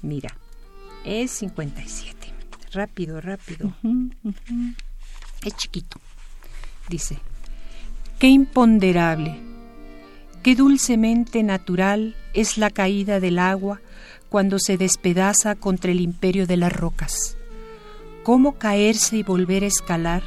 Mira, 0.03 0.37
es 1.05 1.31
57. 1.31 2.35
Rápido, 2.73 3.21
rápido. 3.23 3.73
Es 5.43 5.57
chiquito. 5.57 5.99
Dice, 6.91 7.19
qué 8.19 8.29
imponderable, 8.29 9.41
qué 10.43 10.55
dulcemente 10.55 11.43
natural 11.43 12.17
es 12.35 12.59
la 12.59 12.71
caída 12.71 13.21
del 13.21 13.39
agua 13.39 13.81
cuando 14.29 14.59
se 14.59 14.77
despedaza 14.77 15.55
contra 15.55 15.91
el 15.91 16.01
imperio 16.01 16.47
de 16.47 16.57
las 16.57 16.73
rocas 16.73 17.37
cómo 18.27 18.59
caerse 18.59 19.19
y 19.19 19.23
volver 19.23 19.63
a 19.63 19.69
escalar, 19.69 20.25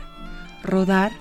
rodar, 0.64 1.12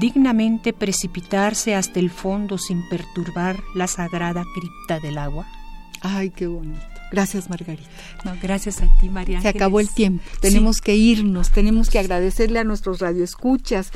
dignamente 0.00 0.74
precipitarse 0.74 1.74
hasta 1.74 1.98
el 1.98 2.10
fondo 2.10 2.58
sin 2.58 2.86
perturbar 2.90 3.58
la 3.74 3.86
sagrada 3.86 4.44
cripta 4.54 5.00
del 5.00 5.16
agua. 5.16 5.46
Ay, 6.02 6.28
qué 6.28 6.46
bonito. 6.46 6.89
Gracias, 7.10 7.50
Margarita. 7.50 7.88
No, 8.24 8.32
gracias 8.40 8.80
a 8.82 8.88
ti, 9.00 9.08
María. 9.08 9.40
Se 9.40 9.48
acabó 9.48 9.80
el 9.80 9.88
tiempo. 9.88 10.22
Tenemos 10.40 10.80
que 10.80 10.94
irnos. 10.94 11.50
Tenemos 11.50 11.90
que 11.90 11.98
agradecerle 11.98 12.60
a 12.60 12.64
nuestros 12.64 13.00
radioescuchas. 13.00 13.90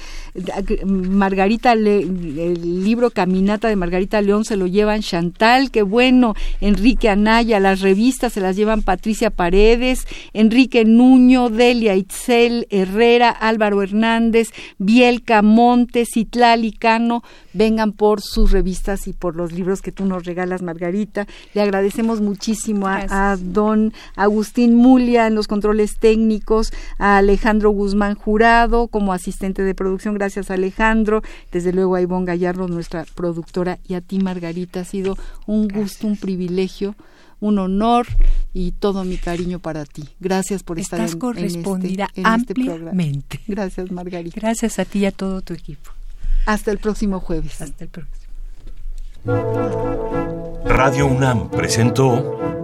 Margarita, 0.85 1.73
el 1.73 2.85
libro 2.85 3.11
Caminata 3.11 3.69
de 3.69 3.77
Margarita 3.77 4.21
León 4.21 4.45
se 4.45 4.57
lo 4.57 4.67
llevan 4.67 5.03
Chantal, 5.03 5.71
qué 5.71 5.83
bueno. 5.83 6.35
Enrique 6.61 7.09
Anaya, 7.09 7.61
las 7.61 7.81
revistas 7.81 8.33
se 8.33 8.41
las 8.41 8.57
llevan 8.57 8.83
Patricia 8.83 9.31
Paredes, 9.31 10.07
Enrique 10.33 10.85
Nuño, 10.85 11.51
Delia 11.51 11.95
Itzel, 11.95 12.67
Herrera, 12.71 13.31
Álvaro 13.31 13.83
Hernández, 13.83 14.49
Bielca 14.79 15.43
Montes, 15.43 16.09
Citlali 16.15 16.73
Cano. 16.73 17.23
Vengan 17.53 17.93
por 17.93 18.21
sus 18.21 18.51
revistas 18.51 19.07
y 19.07 19.13
por 19.13 19.37
los 19.37 19.53
libros 19.53 19.83
que 19.83 19.93
tú 19.93 20.05
nos 20.05 20.25
regalas, 20.25 20.63
Margarita. 20.63 21.29
Le 21.55 21.63
agradecemos 21.63 22.21
muchísimo 22.21 22.89
a 22.89 23.04
a 23.11 23.37
don 23.39 23.93
Agustín 24.17 24.75
Mulia 24.75 25.27
en 25.27 25.35
los 25.35 25.49
controles 25.49 25.99
técnicos, 25.99 26.73
a 26.99 27.19
Alejandro 27.19 27.71
Guzmán 27.71 28.15
Jurado 28.15 28.89
como 28.89 29.13
asistente 29.13 29.63
de 29.63 29.75
producción. 29.75 30.15
Gracias, 30.15 30.51
Alejandro. 30.51 31.23
Desde 31.53 31.73
luego 31.73 31.95
a 31.95 32.01
Ivonne 32.01 32.27
Gallardo, 32.27 32.69
nuestra 32.69 33.05
productora, 33.15 33.79
y 33.87 33.95
a 33.95 34.01
ti, 34.01 34.19
Margarita. 34.19 34.81
Ha 34.81 34.85
sido 34.85 35.17
un 35.47 35.69
gusto, 35.69 36.07
un 36.07 36.17
privilegio 36.17 36.95
un 37.41 37.59
honor 37.59 38.07
y 38.55 38.73
todo 38.73 39.05
mi 39.05 39.19
cariño 39.19 39.59
para 39.59 39.85
ti. 39.85 40.09
Gracias 40.19 40.63
por 40.63 40.79
estar 40.79 41.01
en, 41.01 41.19
correspondida 41.19 42.09
en 42.15 42.27
este, 42.27 42.53
este 42.55 42.71
ampliamente. 42.71 43.41
Gracias, 43.47 43.91
Margarita. 43.91 44.41
Gracias 44.41 44.79
a 44.79 44.85
ti 44.87 45.01
y 45.01 45.07
a 45.07 45.13
todo 45.13 45.43
tu 45.43 45.53
equipo. 45.53 45.91
Hasta 46.47 46.71
el 46.71 46.79
próximo 46.79 47.21
jueves. 47.21 47.61
Hasta 47.61 47.85
el 47.85 47.91
próximo. 47.91 48.25
Radio 50.65 51.07
UNAM 51.07 51.51
presentó 51.51 52.64